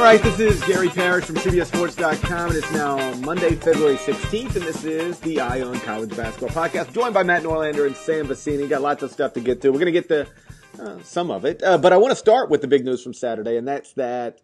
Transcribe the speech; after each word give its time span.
All 0.00 0.06
right, 0.06 0.22
this 0.22 0.40
is 0.40 0.64
Gary 0.64 0.88
Parrish 0.88 1.26
from 1.26 1.36
CBSSports.com, 1.36 2.48
and 2.48 2.56
it's 2.56 2.72
now 2.72 3.14
Monday, 3.16 3.54
February 3.54 3.96
16th, 3.96 4.56
and 4.56 4.64
this 4.64 4.82
is 4.82 5.20
the 5.20 5.42
Eye 5.42 5.60
on 5.60 5.78
College 5.80 6.16
Basketball 6.16 6.48
Podcast, 6.48 6.94
joined 6.94 7.12
by 7.12 7.22
Matt 7.22 7.42
Norlander 7.42 7.86
and 7.86 7.94
Sam 7.94 8.26
Vecenie. 8.26 8.66
Got 8.66 8.80
lots 8.80 9.02
of 9.02 9.10
stuff 9.10 9.34
to 9.34 9.40
get 9.40 9.60
to. 9.60 9.68
We're 9.70 9.78
going 9.78 9.92
to 9.92 10.00
get 10.00 10.08
to 10.08 10.26
uh, 10.82 11.02
some 11.02 11.30
of 11.30 11.44
it, 11.44 11.62
uh, 11.62 11.76
but 11.76 11.92
I 11.92 11.98
want 11.98 12.12
to 12.12 12.16
start 12.16 12.48
with 12.48 12.62
the 12.62 12.66
big 12.66 12.82
news 12.82 13.02
from 13.02 13.12
Saturday, 13.12 13.58
and 13.58 13.68
that's 13.68 13.92
that 13.92 14.40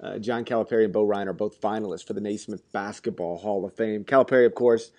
uh, 0.00 0.18
John 0.18 0.44
Calipari 0.44 0.84
and 0.84 0.92
Bo 0.92 1.02
Ryan 1.02 1.26
are 1.26 1.32
both 1.32 1.60
finalists 1.60 2.06
for 2.06 2.12
the 2.12 2.20
Naismith 2.20 2.62
Basketball 2.70 3.36
Hall 3.36 3.64
of 3.64 3.74
Fame. 3.74 4.04
Calipari, 4.04 4.46
of 4.46 4.54
course, 4.54 4.92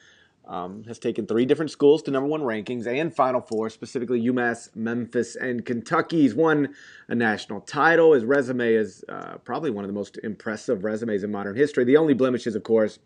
um, 0.46 0.84
has 0.86 1.00
taken 1.00 1.28
three 1.28 1.46
different 1.46 1.72
schools 1.72 2.02
to 2.04 2.12
number 2.12 2.28
one 2.28 2.42
rankings 2.42 2.88
and 2.88 3.14
Final 3.14 3.42
Four, 3.42 3.70
specifically 3.70 4.22
UMass, 4.22 4.76
Memphis, 4.76 5.36
and 5.36 5.66
Kentucky. 5.66 6.22
He's 6.22 6.36
won 6.36 6.74
a 7.08 7.16
national 7.16 7.62
title. 7.62 8.14
His 8.14 8.26
resume 8.26 8.74
is 8.74 9.04
uh, 9.08 9.38
probably 9.44 9.72
one 9.72 9.84
of 9.84 9.90
the 9.90 9.94
most 9.94 10.20
impressive 10.24 10.84
resumes 10.84 11.24
in 11.24 11.32
modern 11.32 11.56
history. 11.56 11.84
The 11.84 11.98
only 11.98 12.14
blemishes, 12.14 12.56
of 12.56 12.64
course, 12.64 13.00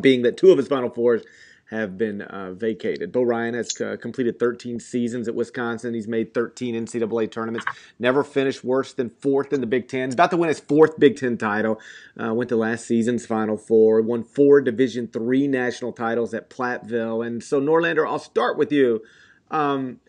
being 0.00 0.22
that 0.22 0.36
two 0.36 0.50
of 0.50 0.58
his 0.58 0.68
Final 0.68 0.90
Fours 0.90 1.22
have 1.72 1.96
been 1.96 2.20
uh, 2.20 2.52
vacated. 2.52 3.10
Bo 3.12 3.22
Ryan 3.22 3.54
has 3.54 3.80
uh, 3.80 3.96
completed 4.00 4.38
13 4.38 4.78
seasons 4.78 5.26
at 5.26 5.34
Wisconsin. 5.34 5.94
He's 5.94 6.06
made 6.06 6.34
13 6.34 6.74
NCAA 6.74 7.30
tournaments. 7.30 7.64
Never 7.98 8.22
finished 8.22 8.62
worse 8.62 8.92
than 8.92 9.08
fourth 9.08 9.54
in 9.54 9.62
the 9.62 9.66
Big 9.66 9.88
Ten. 9.88 10.08
He's 10.08 10.14
about 10.14 10.30
to 10.32 10.36
win 10.36 10.48
his 10.48 10.60
fourth 10.60 11.00
Big 11.00 11.16
Ten 11.16 11.38
title. 11.38 11.80
Uh, 12.22 12.34
went 12.34 12.50
to 12.50 12.56
last 12.56 12.86
season's 12.86 13.24
Final 13.24 13.56
Four. 13.56 14.02
Won 14.02 14.22
four 14.22 14.60
Division 14.60 15.08
three 15.08 15.48
national 15.48 15.92
titles 15.92 16.34
at 16.34 16.50
Platteville. 16.50 17.26
And 17.26 17.42
so, 17.42 17.58
Norlander, 17.58 18.06
I'll 18.06 18.18
start 18.18 18.58
with 18.58 18.70
you. 18.70 19.02
Um, 19.50 20.00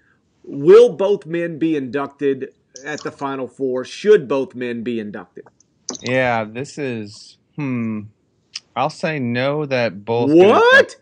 will 0.43 0.93
both 0.93 1.25
men 1.25 1.59
be 1.59 1.77
inducted 1.77 2.53
at 2.85 3.01
the 3.03 3.11
Final 3.11 3.47
Four? 3.47 3.85
Should 3.85 4.27
both 4.27 4.53
men 4.53 4.83
be 4.83 4.99
inducted? 4.99 5.45
Yeah, 6.01 6.43
this 6.43 6.77
is 6.77 7.37
hmm. 7.55 8.01
I'll 8.75 8.89
say 8.89 9.19
no 9.19 9.65
that 9.65 10.03
both. 10.03 10.31
What? 10.31 10.97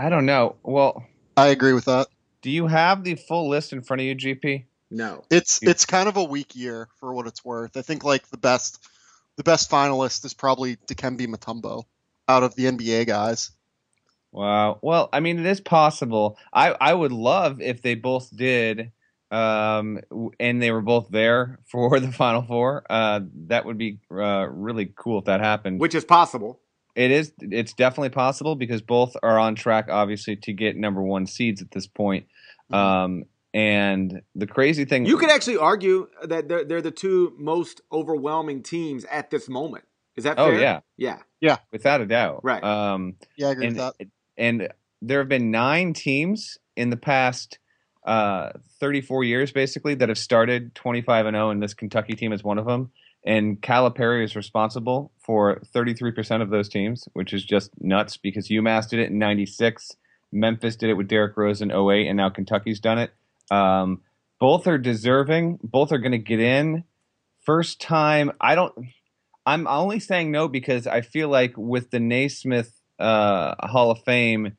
I 0.00 0.08
don't 0.08 0.24
know. 0.24 0.56
Well, 0.62 1.04
I 1.36 1.48
agree 1.48 1.74
with 1.74 1.84
that. 1.84 2.06
Do 2.40 2.48
you 2.50 2.66
have 2.68 3.04
the 3.04 3.16
full 3.16 3.50
list 3.50 3.74
in 3.74 3.82
front 3.82 4.00
of 4.00 4.06
you, 4.06 4.16
GP? 4.16 4.64
No. 4.90 5.24
It's 5.30 5.62
it's 5.62 5.84
kind 5.84 6.08
of 6.08 6.16
a 6.16 6.24
weak 6.24 6.56
year 6.56 6.88
for 6.98 7.12
what 7.12 7.26
it's 7.26 7.44
worth. 7.44 7.76
I 7.76 7.82
think 7.82 8.02
like 8.02 8.26
the 8.28 8.38
best 8.38 8.82
the 9.36 9.42
best 9.42 9.70
finalist 9.70 10.24
is 10.24 10.32
probably 10.32 10.76
Dikembe 10.76 11.26
Mutombo 11.26 11.84
out 12.26 12.42
of 12.42 12.54
the 12.54 12.64
NBA 12.64 13.08
guys. 13.08 13.50
Wow. 14.32 14.78
Well, 14.80 15.10
I 15.12 15.20
mean, 15.20 15.38
it 15.38 15.44
is 15.44 15.60
possible. 15.60 16.38
I 16.50 16.74
I 16.80 16.94
would 16.94 17.12
love 17.12 17.60
if 17.60 17.82
they 17.82 17.94
both 17.94 18.34
did, 18.34 18.92
um, 19.30 20.00
and 20.40 20.62
they 20.62 20.70
were 20.70 20.80
both 20.80 21.10
there 21.10 21.58
for 21.66 22.00
the 22.00 22.10
Final 22.10 22.40
Four. 22.40 22.86
Uh, 22.88 23.20
that 23.48 23.66
would 23.66 23.76
be 23.76 23.98
uh, 24.10 24.48
really 24.48 24.94
cool 24.96 25.18
if 25.18 25.26
that 25.26 25.40
happened. 25.40 25.78
Which 25.78 25.94
is 25.94 26.06
possible. 26.06 26.58
It 26.94 27.10
is. 27.10 27.32
It's 27.40 27.72
definitely 27.72 28.10
possible 28.10 28.56
because 28.56 28.82
both 28.82 29.16
are 29.22 29.38
on 29.38 29.54
track, 29.54 29.88
obviously, 29.90 30.36
to 30.36 30.52
get 30.52 30.76
number 30.76 31.02
one 31.02 31.26
seeds 31.26 31.62
at 31.62 31.70
this 31.70 31.86
point. 31.86 32.26
Mm-hmm. 32.72 32.74
Um, 32.74 33.24
and 33.52 34.22
the 34.34 34.46
crazy 34.46 34.84
thing, 34.84 35.06
You 35.06 35.16
could 35.16 35.30
actually 35.30 35.56
argue 35.56 36.08
that 36.22 36.48
they're, 36.48 36.64
they're 36.64 36.82
the 36.82 36.90
two 36.92 37.34
most 37.38 37.80
overwhelming 37.92 38.62
teams 38.62 39.04
at 39.06 39.30
this 39.30 39.48
moment. 39.48 39.84
Is 40.16 40.24
that 40.24 40.38
Oh, 40.38 40.46
fair? 40.50 40.60
Yeah, 40.60 40.80
yeah. 40.96 41.18
Yeah. 41.40 41.56
without 41.72 42.00
a 42.00 42.06
doubt, 42.06 42.44
Right. 42.44 42.62
Um, 42.62 43.16
Yeah, 43.36 43.48
I 43.48 43.50
agree 43.52 43.66
and 43.66 43.76
with 43.76 43.94
that. 43.98 44.06
and 44.36 44.68
there 45.02 45.18
have 45.18 45.28
been 45.28 45.50
nine 45.50 45.94
teams 45.94 46.58
in 46.76 46.90
the 46.90 46.96
past 46.96 47.58
uh, 48.04 48.52
34 48.80 49.24
years, 49.24 49.50
basically, 49.52 49.94
that 49.94 50.08
have 50.08 50.18
started 50.18 50.74
25 50.74 51.26
and 51.26 51.34
0, 51.34 51.50
and 51.50 51.62
this 51.62 51.74
Kentucky 51.74 52.14
team 52.14 52.32
is 52.32 52.44
one 52.44 52.58
of 52.58 52.66
them. 52.66 52.90
And 53.24 53.60
Calipari 53.60 54.24
is 54.24 54.34
responsible 54.34 55.12
for 55.18 55.60
33% 55.74 56.40
of 56.40 56.50
those 56.50 56.68
teams, 56.68 57.06
which 57.12 57.32
is 57.32 57.44
just 57.44 57.70
nuts 57.80 58.16
because 58.16 58.48
UMass 58.48 58.88
did 58.88 59.00
it 59.00 59.10
in 59.10 59.18
96, 59.18 59.96
Memphis 60.32 60.76
did 60.76 60.90
it 60.90 60.94
with 60.94 61.08
Derrick 61.08 61.36
Rose 61.36 61.60
in 61.60 61.70
08, 61.70 62.06
and 62.06 62.16
now 62.16 62.30
Kentucky's 62.30 62.80
done 62.80 62.98
it. 62.98 63.12
Um, 63.50 64.02
both 64.38 64.66
are 64.66 64.78
deserving. 64.78 65.58
Both 65.62 65.92
are 65.92 65.98
going 65.98 66.12
to 66.12 66.18
get 66.18 66.40
in. 66.40 66.84
First 67.40 67.80
time, 67.80 68.32
I 68.40 68.54
don't. 68.54 68.74
I'm 69.44 69.66
only 69.66 70.00
saying 70.00 70.30
no 70.30 70.48
because 70.48 70.86
I 70.86 71.00
feel 71.00 71.28
like 71.28 71.54
with 71.56 71.90
the 71.90 72.00
Naismith 72.00 72.80
uh, 72.98 73.54
Hall 73.66 73.90
of 73.90 74.02
Fame, 74.04 74.56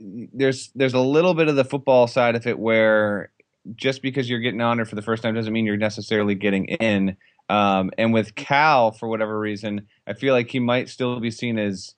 there's 0.00 0.70
there's 0.74 0.94
a 0.94 1.00
little 1.00 1.34
bit 1.34 1.48
of 1.48 1.56
the 1.56 1.64
football 1.64 2.06
side 2.06 2.36
of 2.36 2.46
it 2.46 2.58
where 2.58 3.30
just 3.76 4.02
because 4.02 4.28
you're 4.28 4.40
getting 4.40 4.60
honored 4.60 4.88
for 4.88 4.96
the 4.96 5.02
first 5.02 5.22
time 5.22 5.34
doesn't 5.34 5.52
mean 5.52 5.66
you're 5.66 5.76
necessarily 5.76 6.34
getting 6.34 6.66
in. 6.66 7.16
Um, 7.48 7.90
and 7.96 8.12
with 8.12 8.34
Cal, 8.34 8.92
for 8.92 9.08
whatever 9.08 9.38
reason, 9.38 9.86
I 10.06 10.12
feel 10.12 10.34
like 10.34 10.50
he 10.50 10.60
might 10.60 10.88
still 10.88 11.18
be 11.20 11.30
seen 11.30 11.58
as 11.58 11.94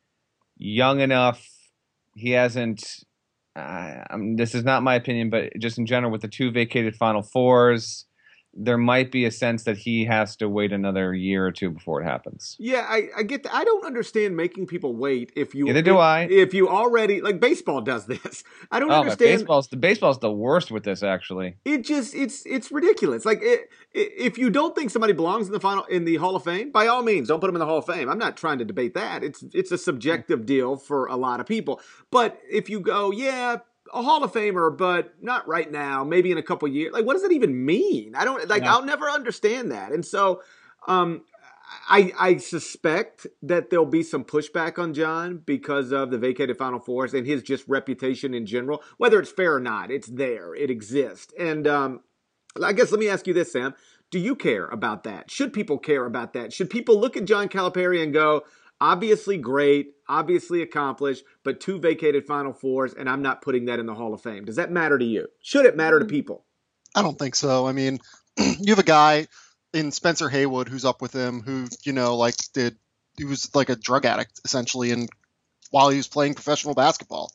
young 0.56 1.00
enough. 1.00 1.46
He 2.14 2.30
hasn't. 2.30 2.84
Uh, 3.56 4.04
this 4.36 4.54
is 4.54 4.64
not 4.64 4.84
my 4.84 4.94
opinion, 4.94 5.28
but 5.28 5.52
just 5.58 5.78
in 5.78 5.86
general, 5.86 6.12
with 6.12 6.22
the 6.22 6.28
two 6.28 6.50
vacated 6.52 6.94
Final 6.94 7.22
Fours, 7.22 8.06
there 8.52 8.78
might 8.78 9.12
be 9.12 9.24
a 9.24 9.30
sense 9.30 9.62
that 9.64 9.76
he 9.78 10.04
has 10.06 10.34
to 10.36 10.48
wait 10.48 10.72
another 10.72 11.14
year 11.14 11.46
or 11.46 11.52
two 11.52 11.70
before 11.70 12.00
it 12.00 12.04
happens. 12.04 12.56
Yeah, 12.58 12.84
I, 12.88 13.08
I 13.16 13.22
get 13.22 13.44
that. 13.44 13.54
I 13.54 13.62
don't 13.64 13.86
understand 13.86 14.36
making 14.36 14.66
people 14.66 14.94
wait 14.96 15.32
if 15.36 15.54
you 15.54 15.66
Neither 15.66 15.82
do 15.82 15.94
if, 15.94 16.00
I. 16.00 16.22
If 16.24 16.52
you 16.52 16.68
already 16.68 17.20
like 17.20 17.38
baseball 17.40 17.80
does 17.80 18.06
this. 18.06 18.42
I 18.70 18.80
don't 18.80 18.90
Oh, 18.90 19.00
understand. 19.00 19.38
baseball's 19.38 19.68
the 19.68 19.76
baseball's 19.76 20.18
the 20.18 20.32
worst 20.32 20.70
with 20.70 20.82
this 20.82 21.02
actually. 21.02 21.56
It 21.64 21.84
just 21.84 22.14
it's 22.14 22.44
it's 22.44 22.72
ridiculous. 22.72 23.24
Like 23.24 23.38
it, 23.42 23.68
i 23.94 24.08
if 24.18 24.38
you 24.38 24.50
don't 24.50 24.74
think 24.74 24.90
somebody 24.90 25.12
belongs 25.12 25.46
in 25.46 25.52
the 25.52 25.60
final 25.60 25.84
in 25.84 26.04
the 26.04 26.16
Hall 26.16 26.34
of 26.36 26.44
Fame, 26.44 26.70
by 26.72 26.86
all 26.88 27.02
means, 27.02 27.28
don't 27.28 27.40
put 27.40 27.46
them 27.46 27.56
in 27.56 27.60
the 27.60 27.66
Hall 27.66 27.78
of 27.78 27.86
Fame. 27.86 28.08
I'm 28.08 28.18
not 28.18 28.36
trying 28.36 28.58
to 28.58 28.64
debate 28.64 28.94
that. 28.94 29.22
It's 29.22 29.44
it's 29.54 29.70
a 29.72 29.78
subjective 29.78 30.44
deal 30.44 30.76
for 30.76 31.06
a 31.06 31.16
lot 31.16 31.38
of 31.40 31.46
people. 31.46 31.80
But 32.10 32.40
if 32.50 32.68
you 32.68 32.80
go, 32.80 33.10
yeah, 33.12 33.58
a 33.92 34.02
Hall 34.02 34.22
of 34.22 34.32
Famer, 34.32 34.76
but 34.76 35.14
not 35.20 35.46
right 35.48 35.70
now, 35.70 36.04
maybe 36.04 36.30
in 36.30 36.38
a 36.38 36.42
couple 36.42 36.68
years. 36.68 36.92
Like, 36.92 37.04
what 37.04 37.14
does 37.14 37.22
that 37.22 37.32
even 37.32 37.64
mean? 37.64 38.14
I 38.14 38.24
don't 38.24 38.48
like. 38.48 38.62
I'll 38.62 38.84
never 38.84 39.08
understand 39.08 39.72
that. 39.72 39.92
And 39.92 40.04
so, 40.04 40.42
um, 40.86 41.22
I 41.88 42.12
I 42.18 42.36
suspect 42.38 43.26
that 43.42 43.70
there'll 43.70 43.86
be 43.86 44.02
some 44.02 44.24
pushback 44.24 44.78
on 44.78 44.94
John 44.94 45.42
because 45.44 45.92
of 45.92 46.10
the 46.10 46.18
vacated 46.18 46.56
Final 46.56 46.80
Fours 46.80 47.14
and 47.14 47.26
his 47.26 47.42
just 47.42 47.66
reputation 47.68 48.34
in 48.34 48.46
general. 48.46 48.82
Whether 48.98 49.20
it's 49.20 49.30
fair 49.30 49.54
or 49.54 49.60
not, 49.60 49.90
it's 49.90 50.08
there. 50.08 50.54
It 50.54 50.70
exists. 50.70 51.32
And 51.38 51.66
um, 51.66 52.00
I 52.62 52.72
guess 52.72 52.90
let 52.90 53.00
me 53.00 53.08
ask 53.08 53.26
you 53.26 53.34
this, 53.34 53.52
Sam. 53.52 53.74
Do 54.10 54.18
you 54.18 54.34
care 54.34 54.66
about 54.66 55.04
that? 55.04 55.30
Should 55.30 55.52
people 55.52 55.78
care 55.78 56.04
about 56.04 56.32
that? 56.32 56.52
Should 56.52 56.70
people 56.70 56.98
look 56.98 57.16
at 57.16 57.24
John 57.24 57.48
Calipari 57.48 58.02
and 58.02 58.12
go, 58.12 58.42
obviously 58.80 59.36
great, 59.36 59.94
obviously 60.08 60.62
accomplished, 60.62 61.24
but 61.44 61.60
two 61.60 61.78
vacated 61.78 62.26
Final 62.26 62.52
Fours, 62.52 62.94
and 62.94 63.08
I'm 63.08 63.22
not 63.22 63.42
putting 63.42 63.66
that 63.66 63.78
in 63.78 63.86
the 63.86 63.94
Hall 63.94 64.14
of 64.14 64.22
Fame? 64.22 64.44
Does 64.44 64.56
that 64.56 64.70
matter 64.70 64.98
to 64.98 65.04
you? 65.04 65.28
Should 65.40 65.66
it 65.66 65.76
matter 65.76 65.98
to 65.98 66.04
mm. 66.04 66.10
people? 66.10 66.44
I 66.94 67.02
don't 67.02 67.18
think 67.18 67.34
so. 67.34 67.66
I 67.66 67.72
mean, 67.72 68.00
you 68.38 68.72
have 68.72 68.78
a 68.78 68.84
guy 68.84 69.26
in 69.72 69.92
Spencer 69.92 70.28
Haywood 70.28 70.68
who's 70.68 70.84
up 70.84 71.00
with 71.00 71.12
him 71.12 71.42
who, 71.42 71.68
you 71.84 71.92
know, 71.92 72.16
like 72.16 72.34
did 72.52 72.76
he 73.16 73.24
was 73.24 73.54
like 73.54 73.68
a 73.68 73.76
drug 73.76 74.06
addict 74.06 74.40
essentially 74.44 74.90
and 74.90 75.08
while 75.70 75.90
he 75.90 75.96
was 75.96 76.08
playing 76.08 76.34
professional 76.34 76.74
basketball. 76.74 77.30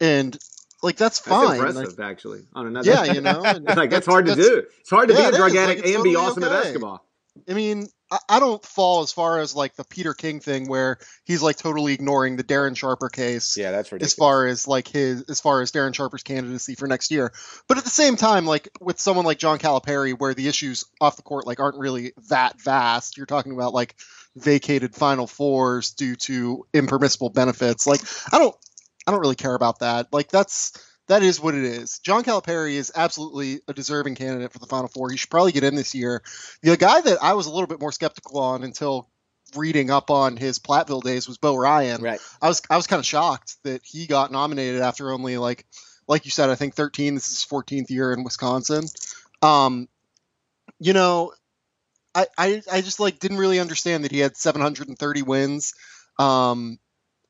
And 0.00 0.36
like 0.82 0.96
that's 0.96 1.20
That's 1.20 1.28
fine. 1.28 1.56
impressive, 1.56 1.98
actually. 2.00 2.40
On 2.54 2.66
another, 2.66 2.90
Yeah, 2.90 3.04
you 3.04 3.20
know, 3.22 3.42
and 3.44 3.64
like 3.64 3.90
that's 3.90 4.06
hard 4.06 4.26
to 4.26 4.34
do. 4.34 4.64
It's 4.80 4.90
hard 4.90 5.08
to 5.08 5.14
Yeah, 5.14 5.30
be 5.30 5.36
a 5.36 5.38
drug. 5.38 5.52
Like, 5.52 5.60
addict 5.60 5.86
it's 5.86 5.94
and 5.94 6.04
be 6.04 6.14
totally 6.14 6.30
awesome 6.30 6.42
at 6.44 6.52
okay. 6.52 6.62
basketball. 6.62 7.07
I 7.48 7.54
mean, 7.54 7.88
I, 8.10 8.18
I 8.28 8.40
don't 8.40 8.64
fall 8.64 9.02
as 9.02 9.12
far 9.12 9.38
as 9.38 9.54
like 9.54 9.74
the 9.76 9.84
Peter 9.84 10.14
King 10.14 10.40
thing 10.40 10.68
where 10.68 10.98
he's 11.24 11.42
like 11.42 11.56
totally 11.56 11.92
ignoring 11.92 12.36
the 12.36 12.44
Darren 12.44 12.76
Sharper 12.76 13.08
case. 13.08 13.56
Yeah, 13.56 13.70
that's 13.70 13.92
as 13.92 14.14
far 14.14 14.46
as 14.46 14.66
like 14.66 14.88
his 14.88 15.22
as 15.22 15.40
far 15.40 15.60
as 15.60 15.72
Darren 15.72 15.94
Sharper's 15.94 16.22
candidacy 16.22 16.74
for 16.74 16.86
next 16.86 17.10
year. 17.10 17.32
But 17.68 17.78
at 17.78 17.84
the 17.84 17.90
same 17.90 18.16
time, 18.16 18.46
like 18.46 18.68
with 18.80 19.00
someone 19.00 19.26
like 19.26 19.38
John 19.38 19.58
Calipari, 19.58 20.18
where 20.18 20.34
the 20.34 20.48
issues 20.48 20.84
off 21.00 21.16
the 21.16 21.22
court 21.22 21.46
like 21.46 21.60
aren't 21.60 21.78
really 21.78 22.12
that 22.28 22.60
vast, 22.60 23.16
you're 23.16 23.26
talking 23.26 23.52
about 23.52 23.74
like 23.74 23.96
vacated 24.36 24.94
Final 24.94 25.26
Fours 25.26 25.90
due 25.92 26.16
to 26.16 26.66
impermissible 26.72 27.30
benefits. 27.30 27.86
Like 27.86 28.00
I 28.32 28.38
don't 28.38 28.56
I 29.06 29.10
don't 29.10 29.20
really 29.20 29.34
care 29.36 29.54
about 29.54 29.80
that. 29.80 30.08
Like 30.12 30.28
that's 30.28 30.72
that 31.08 31.22
is 31.22 31.40
what 31.40 31.54
it 31.54 31.64
is. 31.64 31.98
John 32.00 32.22
Calipari 32.22 32.74
is 32.74 32.92
absolutely 32.94 33.60
a 33.66 33.72
deserving 33.72 34.14
candidate 34.14 34.52
for 34.52 34.58
the 34.58 34.66
Final 34.66 34.88
Four. 34.88 35.10
He 35.10 35.16
should 35.16 35.30
probably 35.30 35.52
get 35.52 35.64
in 35.64 35.74
this 35.74 35.94
year. 35.94 36.22
The 36.62 36.76
guy 36.76 37.00
that 37.00 37.18
I 37.22 37.32
was 37.34 37.46
a 37.46 37.50
little 37.50 37.66
bit 37.66 37.80
more 37.80 37.92
skeptical 37.92 38.38
on 38.38 38.62
until 38.62 39.08
reading 39.56 39.90
up 39.90 40.10
on 40.10 40.36
his 40.36 40.58
Platteville 40.58 41.02
days 41.02 41.26
was 41.26 41.38
Bo 41.38 41.56
Ryan. 41.56 42.02
Right. 42.02 42.20
I 42.40 42.48
was 42.48 42.62
I 42.68 42.76
was 42.76 42.86
kind 42.86 43.00
of 43.00 43.06
shocked 43.06 43.56
that 43.64 43.82
he 43.84 44.06
got 44.06 44.30
nominated 44.30 44.82
after 44.82 45.10
only 45.10 45.38
like 45.38 45.66
like 46.06 46.24
you 46.24 46.30
said 46.30 46.50
I 46.50 46.54
think 46.54 46.74
13 46.74 47.14
this 47.14 47.30
is 47.30 47.42
his 47.42 47.50
14th 47.50 47.90
year 47.90 48.12
in 48.12 48.24
Wisconsin. 48.24 48.84
Um 49.40 49.88
you 50.78 50.92
know 50.92 51.32
I 52.14 52.26
I 52.36 52.62
I 52.70 52.80
just 52.82 53.00
like 53.00 53.18
didn't 53.18 53.38
really 53.38 53.60
understand 53.60 54.04
that 54.04 54.12
he 54.12 54.18
had 54.18 54.36
730 54.36 55.22
wins. 55.22 55.74
Um 56.18 56.78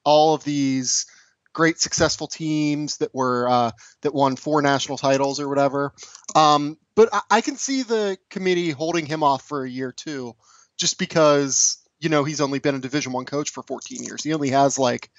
all 0.04 0.34
of 0.34 0.42
these 0.42 1.06
great 1.52 1.78
successful 1.80 2.26
teams 2.26 2.98
that 2.98 3.14
were 3.14 3.48
uh, 3.48 3.70
that 4.02 4.14
won 4.14 4.36
four 4.36 4.62
national 4.62 4.98
titles 4.98 5.40
or 5.40 5.48
whatever. 5.48 5.92
Um, 6.34 6.76
but 6.94 7.08
I, 7.12 7.20
I 7.30 7.40
can 7.40 7.56
see 7.56 7.82
the 7.82 8.18
committee 8.30 8.70
holding 8.70 9.06
him 9.06 9.22
off 9.22 9.42
for 9.42 9.64
a 9.64 9.70
year 9.70 9.92
too 9.92 10.34
just 10.76 10.98
because 10.98 11.78
you 12.00 12.08
know 12.08 12.24
he's 12.24 12.40
only 12.40 12.58
been 12.60 12.74
a 12.74 12.80
Division 12.80 13.12
One 13.12 13.24
coach 13.24 13.50
for 13.50 13.62
14 13.62 14.02
years. 14.04 14.22
He 14.22 14.32
only 14.34 14.50
has 14.50 14.78
like 14.78 15.10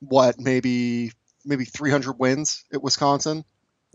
what 0.00 0.38
maybe 0.40 1.12
maybe 1.44 1.64
300 1.64 2.18
wins 2.18 2.64
at 2.72 2.82
Wisconsin, 2.82 3.44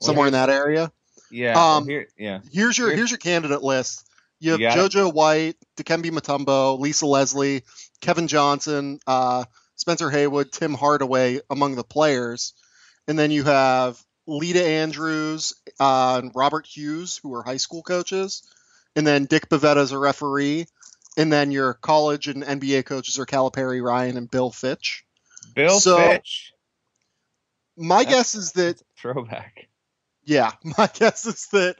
somewhere 0.02 0.28
in 0.28 0.34
that 0.34 0.50
area. 0.50 0.92
Yeah. 1.32 1.76
Um, 1.76 1.88
here, 1.88 2.08
yeah. 2.18 2.40
Here's 2.52 2.78
your 2.78 2.90
Here's- 2.92 3.10
your 3.12 3.18
candidate 3.18 3.64
list. 3.64 4.04
You 4.40 4.52
have 4.52 4.60
You 4.62 4.68
got 4.68 4.78
it? 4.78 4.92
JoJo 4.92 5.14
White, 5.14 5.56
Dikembe 5.78 6.12
Mutombo, 6.12 6.78
Lisa 6.80 7.08
Leslie, 7.08 7.64
Kevin 8.02 8.28
Johnson, 8.28 9.00
uh, 9.08 9.46
Spencer 9.78 10.10
Haywood, 10.10 10.52
Tim 10.52 10.74
Hardaway 10.74 11.40
among 11.50 11.76
the 11.76 11.84
players, 11.84 12.54
and 13.08 13.18
then 13.18 13.32
you 13.32 13.44
have 13.46 13.98
Leta 14.28 14.64
Andrews 14.66 15.54
uh, 15.80 16.20
and 16.22 16.32
Robert 16.36 16.66
Hughes, 16.68 17.20
who 17.24 17.34
are 17.34 17.44
high 17.44 17.58
school 17.58 17.82
coaches, 17.84 18.44
and 18.96 19.08
then 19.08 19.26
Dick 19.26 19.48
Bavetta 19.50 19.78
is 19.78 19.94
a 19.94 19.98
referee, 19.98 20.66
and 21.16 21.32
then 21.32 21.52
your 21.52 21.74
college 21.76 22.28
and 22.28 22.44
NBA 22.44 22.86
coaches 22.86 23.18
are 23.20 23.26
Calipari, 23.26 23.82
Ryan, 23.82 24.18
and 24.18 24.30
Bill 24.30 24.52
Fitch. 24.52 25.06
Bill 25.56 25.80
so- 25.80 25.98
Fitch. 25.98 26.52
My 27.78 28.04
That's- 28.04 28.16
guess 28.16 28.36
is 28.36 28.52
that 28.54 28.82
Throwback. 28.98 29.68
Yeah, 30.26 30.52
my 30.78 30.90
guess 30.94 31.26
is 31.28 31.48
that 31.54 31.76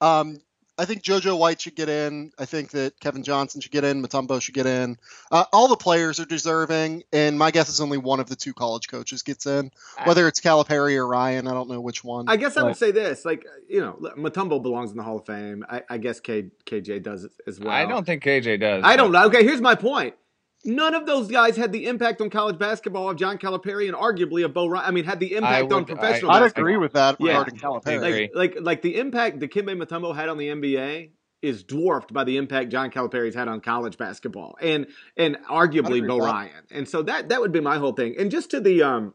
um, 0.00 0.38
I 0.80 0.86
think 0.86 1.02
JoJo 1.02 1.38
White 1.38 1.60
should 1.60 1.76
get 1.76 1.90
in. 1.90 2.32
I 2.38 2.46
think 2.46 2.70
that 2.70 2.98
Kevin 3.00 3.22
Johnson 3.22 3.60
should 3.60 3.70
get 3.70 3.84
in. 3.84 4.02
Mutombo 4.02 4.40
should 4.40 4.54
get 4.54 4.64
in. 4.64 4.96
Uh, 5.30 5.44
all 5.52 5.68
the 5.68 5.76
players 5.76 6.18
are 6.18 6.24
deserving, 6.24 7.02
and 7.12 7.38
my 7.38 7.50
guess 7.50 7.68
is 7.68 7.82
only 7.82 7.98
one 7.98 8.18
of 8.18 8.30
the 8.30 8.36
two 8.36 8.54
college 8.54 8.88
coaches 8.88 9.22
gets 9.22 9.44
in. 9.44 9.70
Whether 10.04 10.26
it's 10.26 10.40
Calipari 10.40 10.96
or 10.96 11.06
Ryan, 11.06 11.48
I 11.48 11.52
don't 11.52 11.68
know 11.68 11.82
which 11.82 12.02
one. 12.02 12.30
I 12.30 12.36
guess 12.36 12.56
I 12.56 12.62
would 12.62 12.78
say 12.78 12.92
this, 12.92 13.26
like 13.26 13.44
you 13.68 13.80
know, 13.80 13.98
Mutombo 14.16 14.62
belongs 14.62 14.90
in 14.90 14.96
the 14.96 15.02
Hall 15.02 15.18
of 15.18 15.26
Fame. 15.26 15.66
I, 15.68 15.82
I 15.90 15.98
guess 15.98 16.18
K, 16.18 16.46
KJ 16.64 17.02
does 17.02 17.28
as 17.46 17.60
well. 17.60 17.70
I 17.70 17.84
don't 17.84 18.06
think 18.06 18.24
KJ 18.24 18.60
does. 18.60 18.82
I 18.82 18.96
don't 18.96 19.12
know. 19.12 19.26
Okay, 19.26 19.44
here's 19.44 19.60
my 19.60 19.74
point. 19.74 20.14
None 20.64 20.94
of 20.94 21.06
those 21.06 21.28
guys 21.28 21.56
had 21.56 21.72
the 21.72 21.86
impact 21.86 22.20
on 22.20 22.28
college 22.28 22.58
basketball 22.58 23.08
of 23.08 23.16
John 23.16 23.38
Calipari 23.38 23.86
and 23.88 23.96
arguably 23.96 24.44
of 24.44 24.52
Bo 24.52 24.66
Ryan. 24.66 24.86
I 24.86 24.90
mean, 24.90 25.04
had 25.04 25.18
the 25.18 25.34
impact 25.36 25.72
on 25.72 25.84
professional 25.86 26.30
I- 26.30 26.36
I'd 26.36 26.40
basketball. 26.40 26.64
agree 26.64 26.76
with 26.76 26.92
that 26.92 27.16
Yeah. 27.18 27.28
regarding 27.38 27.58
Calipari. 27.58 28.00
Like, 28.02 28.30
like, 28.34 28.56
like 28.60 28.82
the 28.82 28.96
impact 28.98 29.40
that 29.40 29.50
Kimbe 29.50 29.74
Mutombo 29.82 30.14
had 30.14 30.28
on 30.28 30.36
the 30.36 30.48
NBA 30.48 31.12
is 31.40 31.62
dwarfed 31.64 32.12
by 32.12 32.24
the 32.24 32.36
impact 32.36 32.70
John 32.70 32.90
Calipari's 32.90 33.34
had 33.34 33.48
on 33.48 33.62
college 33.62 33.96
basketball 33.96 34.56
and 34.60 34.86
and 35.16 35.38
arguably 35.48 35.96
agree 35.98 36.08
Bo. 36.08 36.18
Ryan. 36.18 36.50
And 36.70 36.86
so 36.86 37.00
that 37.04 37.30
that 37.30 37.40
would 37.40 37.52
be 37.52 37.60
my 37.60 37.78
whole 37.78 37.92
thing. 37.92 38.14
And 38.18 38.30
just 38.30 38.50
to 38.50 38.60
the 38.60 38.82
um 38.82 39.14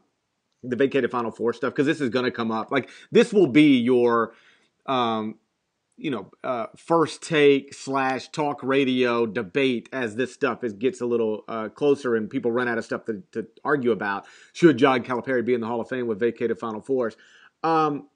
the 0.64 0.74
vacated 0.74 1.12
Final 1.12 1.30
Four 1.30 1.52
stuff 1.52 1.72
because 1.72 1.86
this 1.86 2.00
is 2.00 2.10
going 2.10 2.24
to 2.24 2.32
come 2.32 2.50
up. 2.50 2.72
Like 2.72 2.90
this 3.12 3.32
will 3.32 3.46
be 3.46 3.76
your 3.78 4.32
um 4.86 5.36
you 5.98 6.10
know 6.10 6.30
uh, 6.44 6.66
first 6.76 7.22
take 7.22 7.72
slash 7.72 8.28
talk 8.28 8.62
radio 8.62 9.24
debate 9.26 9.88
as 9.92 10.14
this 10.16 10.32
stuff 10.32 10.62
is 10.62 10.72
gets 10.74 11.00
a 11.00 11.06
little 11.06 11.44
uh, 11.48 11.68
closer 11.70 12.16
and 12.16 12.28
people 12.28 12.52
run 12.52 12.68
out 12.68 12.78
of 12.78 12.84
stuff 12.84 13.04
to, 13.06 13.22
to 13.32 13.46
argue 13.64 13.92
about. 13.92 14.26
Should 14.52 14.76
John 14.76 15.02
Calipari 15.02 15.44
be 15.44 15.54
in 15.54 15.60
the 15.60 15.66
Hall 15.66 15.80
of 15.80 15.88
Fame 15.88 16.06
with 16.06 16.20
vacated 16.20 16.58
Final 16.58 16.80
Fours? 16.80 17.16
Um, 17.62 18.08